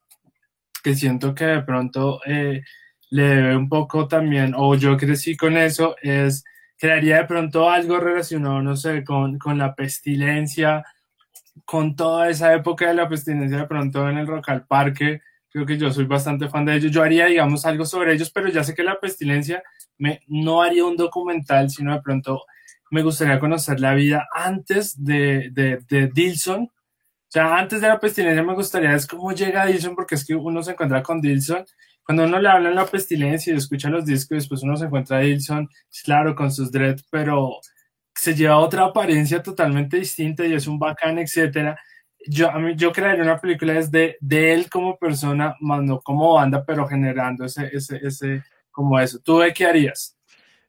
que 0.82 0.96
siento 0.96 1.36
que 1.36 1.46
de 1.46 1.62
pronto 1.64 2.20
eh, 2.26 2.64
le 3.10 3.24
debe 3.24 3.58
un 3.58 3.70
poco 3.70 4.08
también, 4.08 4.54
o 4.56 4.76
yo 4.76 4.98
crecí 4.98 5.36
con 5.38 5.58
eso, 5.58 5.96
es 6.02 6.44
crearía 6.78 7.18
de 7.18 7.26
pronto 7.26 7.70
algo 7.70 8.00
relacionado, 8.00 8.62
no 8.62 8.76
sé, 8.76 9.04
con, 9.04 9.38
con 9.38 9.58
la 9.58 9.76
pestilencia, 9.76 10.84
con 11.66 11.96
toda 11.96 12.30
esa 12.30 12.54
época 12.54 12.88
de 12.88 12.94
la 12.94 13.10
pestilencia 13.10 13.58
de 13.58 13.68
pronto 13.68 14.10
en 14.10 14.18
el 14.18 14.28
Rock 14.28 14.50
al 14.50 14.66
Parque, 14.66 15.22
creo 15.50 15.66
que 15.66 15.78
yo 15.78 15.92
soy 15.92 16.06
bastante 16.06 16.48
fan 16.48 16.66
de 16.66 16.76
ellos, 16.76 16.92
yo 16.92 17.04
haría, 17.04 17.26
digamos, 17.26 17.66
algo 17.66 17.86
sobre 17.86 18.14
ellos, 18.14 18.32
pero 18.32 18.48
ya 18.48 18.64
sé 18.64 18.74
que 18.74 18.84
la 18.84 19.00
pestilencia 19.00 19.62
me, 19.98 20.22
no 20.28 20.62
haría 20.62 20.86
un 20.86 20.96
documental, 20.96 21.70
sino 21.70 21.94
de 21.94 22.02
pronto 22.02 22.44
me 22.92 23.04
gustaría 23.04 23.40
conocer 23.40 23.80
la 23.80 23.94
vida 23.94 24.28
antes 24.34 25.04
de, 25.04 25.50
de, 25.52 25.80
de 25.90 26.08
Dilson, 26.08 26.72
o 27.30 27.32
sea, 27.32 27.60
antes 27.60 27.80
de 27.80 27.88
la 27.88 28.00
pestilencia 28.00 28.42
me 28.42 28.56
gustaría 28.56 28.96
es 28.96 29.06
cómo 29.06 29.32
llega 29.32 29.68
Dilson, 29.68 29.94
porque 29.94 30.16
es 30.16 30.26
que 30.26 30.34
uno 30.34 30.64
se 30.64 30.72
encuentra 30.72 31.04
con 31.04 31.22
Dilson. 31.22 31.64
Cuando 32.04 32.24
uno 32.24 32.40
le 32.40 32.50
habla 32.50 32.70
en 32.70 32.76
la 32.76 32.88
pestilencia 32.88 33.54
y 33.54 33.58
escucha 33.58 33.88
los 33.92 34.04
discos, 34.04 34.40
después 34.40 34.64
uno 34.64 34.76
se 34.76 34.86
encuentra 34.86 35.18
a 35.18 35.20
Dilson, 35.20 35.70
claro, 36.04 36.34
con 36.36 36.52
sus 36.52 36.72
dreads, 36.72 37.06
pero 37.12 37.60
se 38.16 38.34
lleva 38.34 38.58
otra 38.58 38.86
apariencia 38.86 39.44
totalmente 39.44 39.98
distinta 39.98 40.44
y 40.44 40.54
es 40.54 40.66
un 40.66 40.80
bacán, 40.80 41.20
etcétera. 41.20 41.78
Yo, 42.26 42.50
a 42.50 42.58
mí, 42.58 42.74
yo 42.76 42.92
crearía 42.92 43.24
una 43.24 43.38
película 43.38 43.74
desde 43.74 44.18
de 44.22 44.54
él 44.54 44.68
como 44.68 44.98
persona, 44.98 45.56
más 45.60 45.84
no 45.84 46.02
como 46.02 46.34
banda, 46.34 46.66
pero 46.66 46.88
generando 46.88 47.46
ese, 47.46 47.70
ese, 47.72 48.00
ese, 48.02 48.44
como 48.72 49.00
eso. 49.00 49.20
¿Tú 49.20 49.38
de 49.38 49.54
qué 49.54 49.68
harías? 49.68 50.18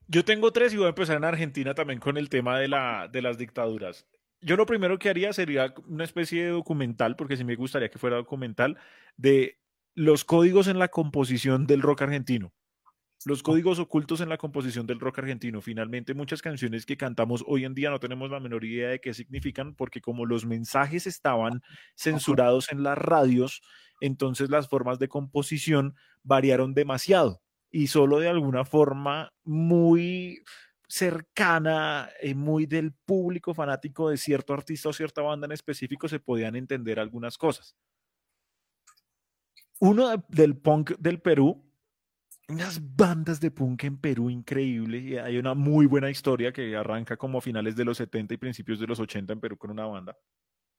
Yo 0.09 0.27
tengo 0.27 0.53
tres 0.53 0.75
y 0.75 0.77
voy 0.77 0.87
a 0.87 0.91
empezar 0.91 1.17
en 1.17 1.25
Argentina 1.25 1.73
también 1.73 2.01
con 2.01 2.19
el 2.19 2.29
tema 2.29 2.59
de, 2.59 2.69
la, 2.69 3.09
de 3.11 3.23
las 3.23 3.39
dictaduras 3.39 4.05
yo 4.41 4.57
lo 4.57 4.67
primero 4.67 4.99
que 4.99 5.11
haría 5.11 5.33
sería 5.33 5.75
una 5.87 6.05
especie 6.05 6.45
de 6.45 6.51
documental, 6.51 7.17
porque 7.17 7.37
sí 7.37 7.45
me 7.45 7.57
gustaría 7.57 7.91
que 7.91 7.99
fuera 7.99 8.17
documental, 8.17 8.79
de 9.17 9.59
los 9.95 10.25
códigos 10.25 10.67
en 10.69 10.79
la 10.79 10.89
composición 10.89 11.67
del 11.67 11.83
rock 11.83 12.03
argentino. 12.03 12.53
Los 13.27 13.43
códigos 13.43 13.79
ocultos 13.79 14.23
en 14.23 14.31
la 14.31 14.39
composición 14.39 14.87
del 14.87 14.99
rock 14.99 15.19
argentino. 15.19 15.61
Finalmente, 15.61 16.15
muchas 16.15 16.41
canciones 16.41 16.87
que 16.87 16.97
cantamos 16.97 17.45
hoy 17.47 17.67
en 17.67 17.75
día 17.75 17.91
no 17.91 18.01
tenemos 18.01 18.31
la 18.31 18.41
menor 18.41 18.65
idea 18.65 18.89
de 18.89 19.01
qué 19.01 19.13
significan, 19.13 19.75
porque 19.75 20.01
como 20.01 20.25
los 20.25 20.47
mensajes 20.47 21.07
estaban 21.07 21.61
censurados 21.95 22.73
en 22.73 22.83
las 22.83 22.97
radios, 22.97 23.61
entonces 24.01 24.49
las 24.49 24.69
formas 24.69 24.99
de 24.99 25.09
composición 25.09 25.95
variaron 26.23 26.73
demasiado 26.73 27.43
y 27.71 27.87
solo 27.87 28.19
de 28.19 28.29
alguna 28.29 28.65
forma 28.65 29.33
muy 29.45 30.43
cercana, 30.91 32.11
y 32.21 32.31
eh, 32.31 32.35
muy 32.35 32.67
del 32.67 32.93
público 32.93 33.55
fanático 33.55 34.11
de 34.11 34.17
cierto 34.17 34.53
artista 34.53 34.89
o 34.89 34.93
cierta 34.93 35.23
banda 35.23 35.47
en 35.47 35.53
específico, 35.53 36.09
se 36.09 36.21
podían 36.21 36.57
entender 36.57 36.99
algunas 36.99 37.39
cosas. 37.39 37.77
Uno 39.79 40.23
del 40.29 40.57
punk 40.59 40.91
del 40.99 41.21
Perú 41.21 41.71
unas 42.51 42.81
bandas 42.97 43.41
de 43.41 43.51
punk 43.51 43.85
en 43.85 43.97
Perú 43.97 44.29
increíbles. 44.29 45.03
Y 45.05 45.17
hay 45.17 45.39
una 45.39 45.55
muy 45.55 45.87
buena 45.87 46.11
historia 46.11 46.53
que 46.53 46.77
arranca 46.77 47.17
como 47.17 47.39
a 47.39 47.41
finales 47.41 47.77
de 47.77 47.85
los 47.85 47.97
70 47.97 48.35
y 48.35 48.37
principios 48.37 48.81
de 48.81 48.87
los 48.87 48.99
80 48.99 49.33
en 49.33 49.41
Perú 49.41 49.57
con 49.57 49.71
una 49.71 49.87
banda. 49.87 50.17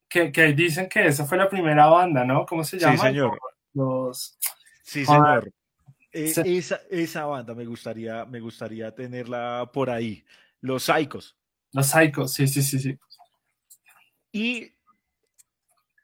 Que, 0.10 0.32
que 0.32 0.54
dicen 0.54 0.90
que 0.90 1.08
esa 1.08 1.26
fue 1.26 1.38
la 1.38 1.48
primera 1.48 1.88
banda, 1.88 2.26
¿no? 2.26 2.46
¿Cómo 2.46 2.64
se 2.64 2.78
llama? 2.78 2.98
Sí, 2.98 3.02
señor. 3.02 3.40
Los... 3.74 4.38
Sí, 4.84 5.06
señor. 5.06 5.50
Eh, 6.14 6.34
esa, 6.46 6.82
esa, 6.90 7.26
banda 7.26 7.54
me 7.54 7.66
gustaría, 7.66 8.26
me 8.26 8.40
gustaría 8.40 8.94
tenerla 8.94 9.70
por 9.74 9.90
ahí. 9.90 10.24
Los 10.60 10.84
Psychos. 10.84 11.38
Los 11.72 11.88
Psychos, 11.88 12.34
sí, 12.34 12.48
sí, 12.48 12.62
sí, 12.62 12.80
sí. 12.80 13.00
Y 14.32 14.74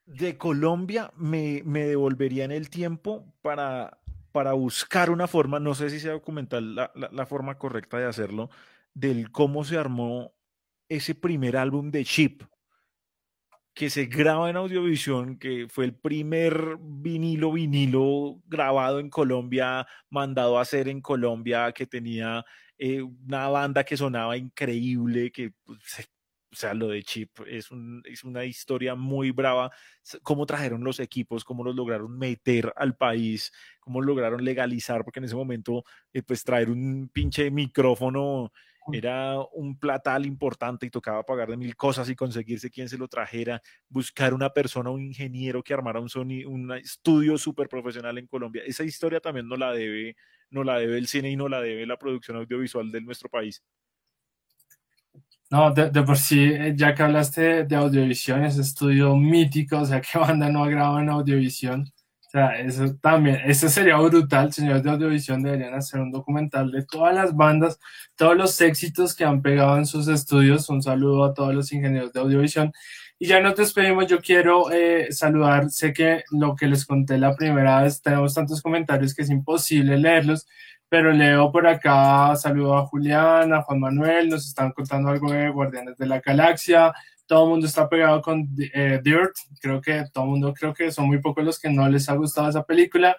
de 0.06 0.38
Colombia 0.38 1.12
me, 1.16 1.62
me 1.66 1.86
devolvería 1.86 2.46
en 2.46 2.52
el 2.52 2.70
tiempo 2.70 3.34
para 3.42 4.00
para 4.38 4.54
buscar 4.54 5.10
una 5.10 5.26
forma, 5.26 5.60
no 5.60 5.74
sé 5.74 5.90
si 5.90 6.00
sea 6.00 6.12
documental 6.12 6.76
la, 6.76 6.92
la, 6.94 7.26
forma 7.26 7.58
correcta 7.58 7.98
de 7.98 8.06
hacerlo, 8.06 8.52
del 8.94 9.32
cómo 9.32 9.64
se 9.64 9.80
armó 9.80 10.32
ese 10.90 11.16
primer 11.16 11.58
álbum 11.58 11.90
de 11.90 12.06
Chip, 12.06 12.44
que 13.78 13.92
se 13.92 14.08
graba 14.08 14.50
en 14.50 14.56
Audiovisión, 14.56 15.38
que 15.38 15.68
fue 15.70 15.86
el 15.86 15.94
primer 15.94 16.78
vinilo, 16.82 17.52
vinilo 17.52 18.42
grabado 18.48 19.00
en 19.00 19.12
Colombia, 19.12 19.86
mandado 20.10 20.58
a 20.58 20.64
hacer 20.64 20.88
en 20.88 21.00
Colombia, 21.00 21.72
que 21.74 21.86
tenía 21.86 22.44
eh, 22.80 23.04
una 23.04 23.50
banda 23.50 23.84
que 23.84 23.96
sonaba 23.96 24.36
increíble, 24.36 25.32
que 25.32 25.52
pues, 25.64 26.10
o 26.52 26.56
sea, 26.56 26.74
lo 26.74 26.88
de 26.88 27.04
Chip 27.04 27.30
es, 27.46 27.70
un, 27.70 28.02
es 28.06 28.24
una 28.24 28.46
historia 28.46 28.96
muy 28.96 29.30
brava. 29.30 29.70
Cómo 30.24 30.48
trajeron 30.48 30.84
los 30.84 31.00
equipos, 31.00 31.44
cómo 31.44 31.64
los 31.64 31.76
lograron 31.76 32.18
meter 32.18 32.74
al 32.78 32.96
país, 32.96 33.52
cómo 33.80 34.02
lograron 34.02 34.44
legalizar, 34.44 35.04
porque 35.04 35.20
en 35.20 35.26
ese 35.26 35.36
momento, 35.36 35.84
eh, 36.14 36.24
pues 36.24 36.44
traer 36.44 36.72
un 36.72 37.12
pinche 37.14 37.52
micrófono 37.52 38.52
era 38.92 39.40
un 39.54 39.78
platal 39.78 40.26
importante 40.26 40.86
y 40.86 40.90
tocaba 40.90 41.24
pagar 41.24 41.50
de 41.50 41.58
mil 41.58 41.76
cosas 41.76 42.10
y 42.10 42.16
conseguirse 42.16 42.70
quien 42.70 42.90
se 42.90 42.98
lo 42.98 43.08
trajera, 43.08 43.62
buscar 43.90 44.34
una 44.34 44.50
persona, 44.52 44.90
un 44.90 45.02
ingeniero 45.02 45.64
que 45.64 45.74
armara 45.74 46.00
un 46.00 46.10
sonido, 46.10 46.50
un 46.50 46.72
estudio 46.74 47.38
súper 47.38 47.68
profesional 47.70 48.18
en 48.18 48.28
Colombia. 48.28 48.64
Esa 48.66 48.84
historia 48.84 49.20
también 49.20 49.48
no 49.48 49.56
la 49.56 49.72
debe, 49.72 50.16
no 50.50 50.64
la 50.64 50.78
debe 50.80 50.98
el 50.98 51.08
cine 51.08 51.32
y 51.32 51.36
no 51.36 51.50
la 51.50 51.62
debe 51.62 51.86
la 51.86 51.98
producción 51.98 52.38
audiovisual 52.38 52.92
de 52.92 53.02
nuestro 53.02 53.30
país. 53.30 53.64
No, 55.50 55.74
de, 55.74 55.90
por 56.04 56.18
sí, 56.18 56.44
eh, 56.44 56.74
ya 56.76 56.94
que 56.94 57.04
hablaste 57.04 57.64
de 57.64 57.76
audiovisión, 57.78 58.44
ese 58.44 58.62
estudio 58.62 59.16
mítico, 59.16 59.80
o 59.80 59.86
sea, 59.86 60.02
¿qué 60.02 60.18
banda 60.20 60.50
no 60.50 60.64
ha 60.64 60.70
grabado 60.70 61.00
en 61.00 61.10
audiovisión? 61.10 61.86
Sea, 62.38 62.60
eso 62.60 62.96
también, 63.02 63.42
eso 63.46 63.68
sería 63.68 63.98
brutal, 63.98 64.54
señores 64.54 64.84
de 64.84 64.92
audiovisión 64.92 65.42
deberían 65.42 65.74
hacer 65.74 66.00
un 66.00 66.12
documental 66.12 66.72
de 66.72 66.86
todas 66.86 67.16
las 67.16 67.36
bandas, 67.36 67.80
todos 68.16 68.38
los 68.38 68.62
éxitos 68.62 69.16
que 69.16 69.26
han 69.26 69.42
pegado 69.42 69.76
en 69.78 69.88
sus 69.88 70.08
estudios. 70.08 70.70
Un 70.70 70.84
saludo 70.84 71.26
a 71.26 71.34
todos 71.34 71.56
los 71.56 71.72
ingenieros 71.74 72.14
de 72.14 72.20
audiovisión. 72.20 72.72
Y 73.18 73.26
ya 73.26 73.40
nos 73.40 73.56
despedimos, 73.56 74.06
yo 74.06 74.20
quiero 74.20 74.72
eh, 74.72 75.08
saludar, 75.12 75.72
sé 75.72 75.94
que 75.94 76.26
lo 76.30 76.56
que 76.56 76.68
les 76.68 76.86
conté 76.86 77.18
la 77.18 77.36
primera 77.36 77.82
vez, 77.82 78.04
tenemos 78.04 78.36
tantos 78.36 78.62
comentarios 78.62 79.16
que 79.16 79.24
es 79.24 79.32
imposible 79.32 79.98
leerlos, 79.98 80.46
pero 80.88 81.12
leo 81.12 81.52
por 81.52 81.66
acá, 81.66 82.36
saludo 82.36 82.78
a 82.78 82.86
Julián, 82.86 83.52
a 83.52 83.64
Juan 83.64 83.80
Manuel, 83.80 84.30
nos 84.30 84.46
están 84.48 84.74
contando 84.74 85.10
algo 85.10 85.32
de 85.32 85.50
Guardianes 85.50 85.98
de 85.98 86.06
la 86.06 86.20
Galaxia, 86.20 86.94
todo 87.28 87.44
el 87.44 87.50
mundo 87.50 87.68
está 87.68 87.88
pegado 87.88 88.22
con 88.22 88.48
eh, 88.74 89.00
Dirt, 89.04 89.36
creo 89.62 89.82
que 89.82 90.06
todo 90.12 90.24
el 90.24 90.30
mundo, 90.32 90.54
creo 90.54 90.74
que 90.74 90.92
son 90.92 91.08
muy 91.08 91.20
pocos 91.20 91.44
los 91.44 91.60
que 91.60 91.70
no 91.70 91.88
les 91.88 92.10
ha 92.10 92.16
gustado 92.16 92.50
esa 92.50 92.64
película. 92.64 93.16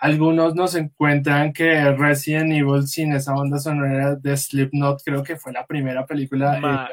Algunos 0.00 0.54
nos 0.54 0.76
encuentran 0.76 1.52
que 1.52 1.90
Resident 1.90 2.52
Evil 2.52 2.86
sin 2.86 3.12
esa 3.12 3.32
banda 3.32 3.58
sonora 3.58 4.14
de 4.14 4.36
Slipknot, 4.36 5.02
creo 5.04 5.24
que 5.24 5.34
fue 5.34 5.52
la 5.52 5.66
primera 5.66 6.06
película. 6.06 6.60
Ma, 6.60 6.88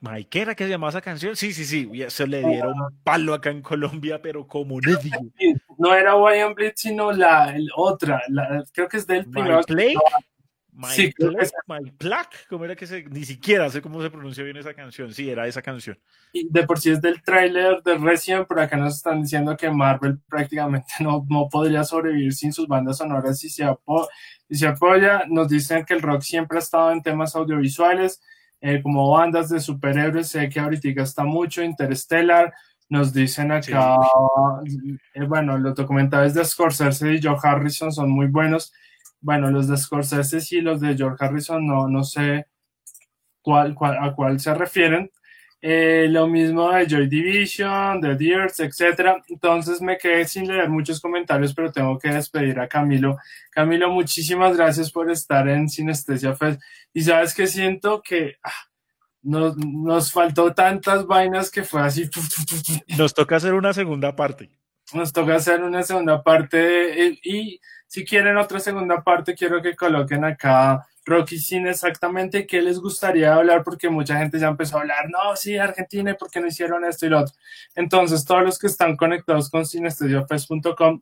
Mike, 0.00 0.42
¿era 0.42 0.54
que 0.54 0.62
se 0.62 0.70
llamaba 0.70 0.90
esa 0.90 1.00
canción? 1.00 1.34
Sí, 1.34 1.52
sí, 1.52 1.64
sí, 1.64 1.90
se 2.06 2.26
le 2.28 2.44
dieron 2.44 2.74
palo 3.02 3.34
acá 3.34 3.50
en 3.50 3.62
Colombia, 3.62 4.22
pero 4.22 4.46
como 4.46 4.78
No 5.78 5.92
era 5.92 6.14
Why 6.14 6.54
Bleed, 6.54 6.72
sino 6.76 7.10
la 7.10 7.52
otra, 7.74 8.22
creo 8.72 8.88
que 8.88 8.98
es 8.98 9.06
del 9.08 9.28
primero. 9.28 9.60
My, 10.76 10.88
sí, 10.88 11.10
My 11.66 11.90
Black, 11.98 12.46
¿cómo 12.50 12.66
era 12.66 12.76
que 12.76 12.86
se.? 12.86 13.02
Ni 13.04 13.24
siquiera 13.24 13.70
sé 13.70 13.80
cómo 13.80 14.02
se 14.02 14.10
pronuncia 14.10 14.44
bien 14.44 14.58
esa 14.58 14.74
canción. 14.74 15.10
Sí, 15.14 15.30
era 15.30 15.46
esa 15.46 15.62
canción. 15.62 15.98
Y 16.34 16.48
de 16.50 16.66
por 16.66 16.78
sí 16.78 16.90
es 16.90 17.00
del 17.00 17.22
tráiler 17.22 17.82
de 17.82 17.96
Resident, 17.96 18.46
por 18.46 18.60
acá 18.60 18.76
nos 18.76 18.96
están 18.96 19.22
diciendo 19.22 19.56
que 19.56 19.70
Marvel 19.70 20.18
prácticamente 20.28 20.86
no, 21.00 21.24
no 21.30 21.48
podría 21.48 21.82
sobrevivir 21.82 22.34
sin 22.34 22.52
sus 22.52 22.68
bandas 22.68 22.98
sonoras 22.98 23.42
y 23.42 23.48
se, 23.48 23.64
se 24.50 24.66
apoya. 24.66 25.22
Nos 25.28 25.48
dicen 25.48 25.86
que 25.86 25.94
el 25.94 26.02
rock 26.02 26.20
siempre 26.20 26.58
ha 26.58 26.60
estado 26.60 26.92
en 26.92 27.02
temas 27.02 27.34
audiovisuales, 27.34 28.20
eh, 28.60 28.82
como 28.82 29.10
bandas 29.10 29.48
de 29.48 29.60
superhéroes. 29.60 30.28
Sé 30.28 30.46
que 30.50 30.60
ahorita 30.60 31.02
está 31.02 31.24
mucho, 31.24 31.62
Interstellar. 31.62 32.52
Nos 32.90 33.14
dicen 33.14 33.50
acá, 33.50 33.96
eh, 35.14 35.24
bueno, 35.26 35.56
los 35.56 35.74
documentales 35.74 36.34
de 36.34 36.44
Scorsese 36.44 37.14
y 37.14 37.22
Joe 37.22 37.38
Harrison 37.42 37.90
son 37.90 38.10
muy 38.10 38.26
buenos 38.26 38.74
bueno, 39.20 39.50
los 39.50 39.68
de 39.68 39.76
Scorsese 39.76 40.56
y 40.56 40.60
los 40.60 40.80
de 40.80 40.96
George 40.96 41.24
Harrison 41.24 41.66
no, 41.66 41.88
no 41.88 42.04
sé 42.04 42.46
cuál, 43.40 43.74
cuál, 43.74 43.98
a 44.00 44.14
cuál 44.14 44.40
se 44.40 44.54
refieren. 44.54 45.10
Eh, 45.62 46.06
lo 46.10 46.28
mismo 46.28 46.70
de 46.70 46.86
Joy 46.86 47.08
Division, 47.08 48.00
de 48.00 48.14
Deers, 48.14 48.60
etc. 48.60 49.16
Entonces 49.28 49.80
me 49.80 49.96
quedé 49.96 50.24
sin 50.26 50.46
leer 50.46 50.68
muchos 50.68 51.00
comentarios, 51.00 51.54
pero 51.54 51.72
tengo 51.72 51.98
que 51.98 52.10
despedir 52.10 52.60
a 52.60 52.68
Camilo. 52.68 53.16
Camilo, 53.50 53.90
muchísimas 53.90 54.56
gracias 54.56 54.92
por 54.92 55.10
estar 55.10 55.48
en 55.48 55.68
Sinestesia 55.68 56.34
Fest. 56.34 56.60
Y 56.92 57.02
sabes 57.02 57.34
que 57.34 57.46
siento 57.46 58.02
que 58.02 58.36
ah, 58.44 58.52
nos, 59.22 59.56
nos, 59.56 60.12
faltó 60.12 60.52
tantas 60.54 61.06
vainas 61.06 61.50
que 61.50 61.64
fue 61.64 61.80
así. 61.80 62.08
Nos 62.96 63.14
toca 63.14 63.36
hacer 63.36 63.54
una 63.54 63.72
segunda 63.72 64.14
parte. 64.14 64.50
Nos 64.92 65.12
toca 65.12 65.34
hacer 65.34 65.62
una 65.62 65.82
segunda 65.82 66.22
parte 66.22 67.06
eh, 67.06 67.18
y 67.22 67.60
si 67.86 68.04
quieren 68.04 68.36
otra 68.36 68.60
segunda 68.60 69.02
parte, 69.02 69.34
quiero 69.34 69.62
que 69.62 69.74
coloquen 69.74 70.24
acá 70.24 70.86
Rocky 71.04 71.38
Sin 71.38 71.66
exactamente 71.66 72.46
qué 72.46 72.60
les 72.60 72.80
gustaría 72.80 73.34
hablar, 73.34 73.62
porque 73.62 73.88
mucha 73.88 74.18
gente 74.18 74.40
ya 74.40 74.48
empezó 74.48 74.76
a 74.76 74.80
hablar, 74.80 75.08
no, 75.08 75.36
sí, 75.36 75.56
Argentina, 75.56 76.10
¿y 76.10 76.14
por 76.14 76.30
qué 76.30 76.40
no 76.40 76.48
hicieron 76.48 76.84
esto 76.84 77.06
y 77.06 77.10
lo 77.10 77.20
otro? 77.20 77.34
Entonces, 77.76 78.24
todos 78.24 78.42
los 78.42 78.58
que 78.58 78.66
están 78.66 78.96
conectados 78.96 79.48
con 79.48 79.64
cinestediofest.com, 79.64 81.00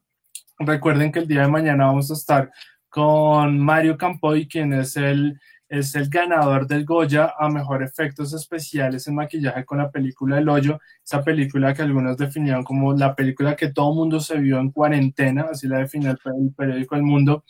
recuerden 0.58 1.10
que 1.10 1.20
el 1.20 1.26
día 1.26 1.42
de 1.42 1.48
mañana 1.48 1.86
vamos 1.86 2.10
a 2.10 2.14
estar 2.14 2.52
con 2.90 3.58
Mario 3.58 3.96
Campoy, 3.96 4.46
quien 4.46 4.74
es 4.74 4.96
el 4.96 5.40
es 5.68 5.94
el 5.94 6.08
ganador 6.08 6.66
del 6.66 6.84
Goya 6.84 7.34
a 7.38 7.48
mejor 7.48 7.82
efectos 7.82 8.32
especiales 8.34 9.06
en 9.06 9.14
maquillaje 9.14 9.64
con 9.64 9.78
la 9.78 9.90
película 9.90 10.38
El 10.38 10.48
Hoyo, 10.48 10.78
esa 11.02 11.22
película 11.22 11.74
que 11.74 11.82
algunos 11.82 12.16
definieron 12.16 12.62
como 12.62 12.92
la 12.92 13.14
película 13.14 13.56
que 13.56 13.72
todo 13.72 13.94
mundo 13.94 14.20
se 14.20 14.38
vio 14.38 14.58
en 14.58 14.70
cuarentena, 14.70 15.46
así 15.50 15.66
la 15.66 15.78
definió 15.78 16.10
el, 16.10 16.54
periódico 16.56 16.96
El 16.96 17.02
Mundo. 17.02 17.44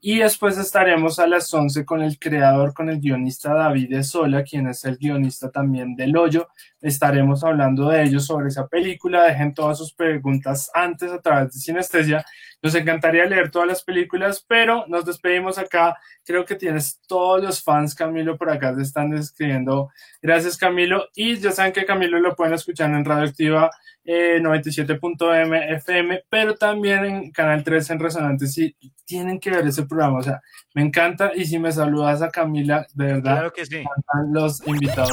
Y 0.00 0.18
después 0.18 0.58
estaremos 0.58 1.18
a 1.18 1.26
las 1.26 1.52
11 1.52 1.84
con 1.84 2.02
el 2.02 2.18
creador, 2.18 2.74
con 2.74 2.88
el 2.88 3.00
guionista 3.00 3.54
David 3.54 4.02
Sola, 4.02 4.42
quien 4.42 4.66
es 4.68 4.84
el 4.84 4.96
guionista 4.96 5.50
también 5.50 5.94
del 5.94 6.16
Hoyo. 6.16 6.48
Estaremos 6.80 7.44
hablando 7.44 7.88
de 7.88 8.02
ellos 8.02 8.26
sobre 8.26 8.48
esa 8.48 8.66
película. 8.66 9.24
Dejen 9.24 9.54
todas 9.54 9.78
sus 9.78 9.92
preguntas 9.92 10.70
antes 10.74 11.10
a 11.10 11.20
través 11.20 11.52
de 11.52 11.60
Sinestesia 11.60 12.24
nos 12.62 12.74
encantaría 12.74 13.24
leer 13.24 13.50
todas 13.50 13.68
las 13.68 13.82
películas, 13.82 14.44
pero 14.46 14.84
nos 14.86 15.06
despedimos 15.06 15.56
acá. 15.56 15.96
Creo 16.24 16.44
que 16.44 16.54
tienes 16.54 17.00
todos 17.06 17.42
los 17.42 17.62
fans, 17.62 17.94
Camilo, 17.94 18.36
por 18.36 18.50
acá 18.50 18.74
te 18.74 18.82
están 18.82 19.14
escribiendo. 19.14 19.90
Gracias, 20.20 20.58
Camilo. 20.58 21.06
Y 21.14 21.38
ya 21.38 21.52
saben 21.52 21.72
que 21.72 21.86
Camilo 21.86 22.20
lo 22.20 22.36
pueden 22.36 22.54
escuchar 22.54 22.90
en 22.90 23.04
Radioactiva 23.04 23.70
eh, 24.12 24.40
97.m 24.42 25.72
FM, 25.74 26.24
pero 26.28 26.56
también 26.56 27.04
en 27.04 27.30
Canal 27.30 27.62
3 27.62 27.90
en 27.90 28.00
Resonante. 28.00 28.48
Sí, 28.48 28.74
tienen 29.04 29.38
que 29.38 29.50
ver 29.50 29.64
ese 29.68 29.84
programa. 29.84 30.18
O 30.18 30.22
sea, 30.22 30.42
me 30.74 30.82
encanta. 30.82 31.30
Y 31.32 31.44
si 31.44 31.60
me 31.60 31.70
saludas 31.70 32.20
a 32.20 32.28
Camila, 32.28 32.86
de 32.92 33.04
verdad, 33.04 33.34
claro 33.34 33.52
que 33.52 33.64
sí. 33.64 33.84
los 34.32 34.66
invitados 34.66 35.12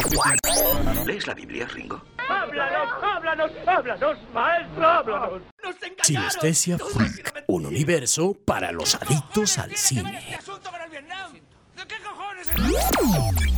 ¿Lees 1.05 1.27
la 1.27 1.35
Biblia, 1.35 1.67
Ringo? 1.67 2.01
¡Háblanos, 2.27 2.89
háblanos, 3.03 3.51
háblanos, 3.67 4.17
maestro, 4.33 4.87
háblanos! 4.87 5.41
¡Nos 5.63 5.75
Sinestesia 6.01 6.79
Freak, 6.79 7.43
un 7.47 7.67
universo 7.67 8.35
para 8.45 8.71
los 8.71 8.95
adictos 8.95 9.59
al 9.59 9.75
cine. 9.75 10.23
¿Qué 10.27 10.35
asunto 10.35 10.71
con 10.71 10.81
el 10.81 10.89
Vietnam? 10.89 11.33
¿De 11.33 11.83
qué 11.87 11.95
cojones? 12.03 13.56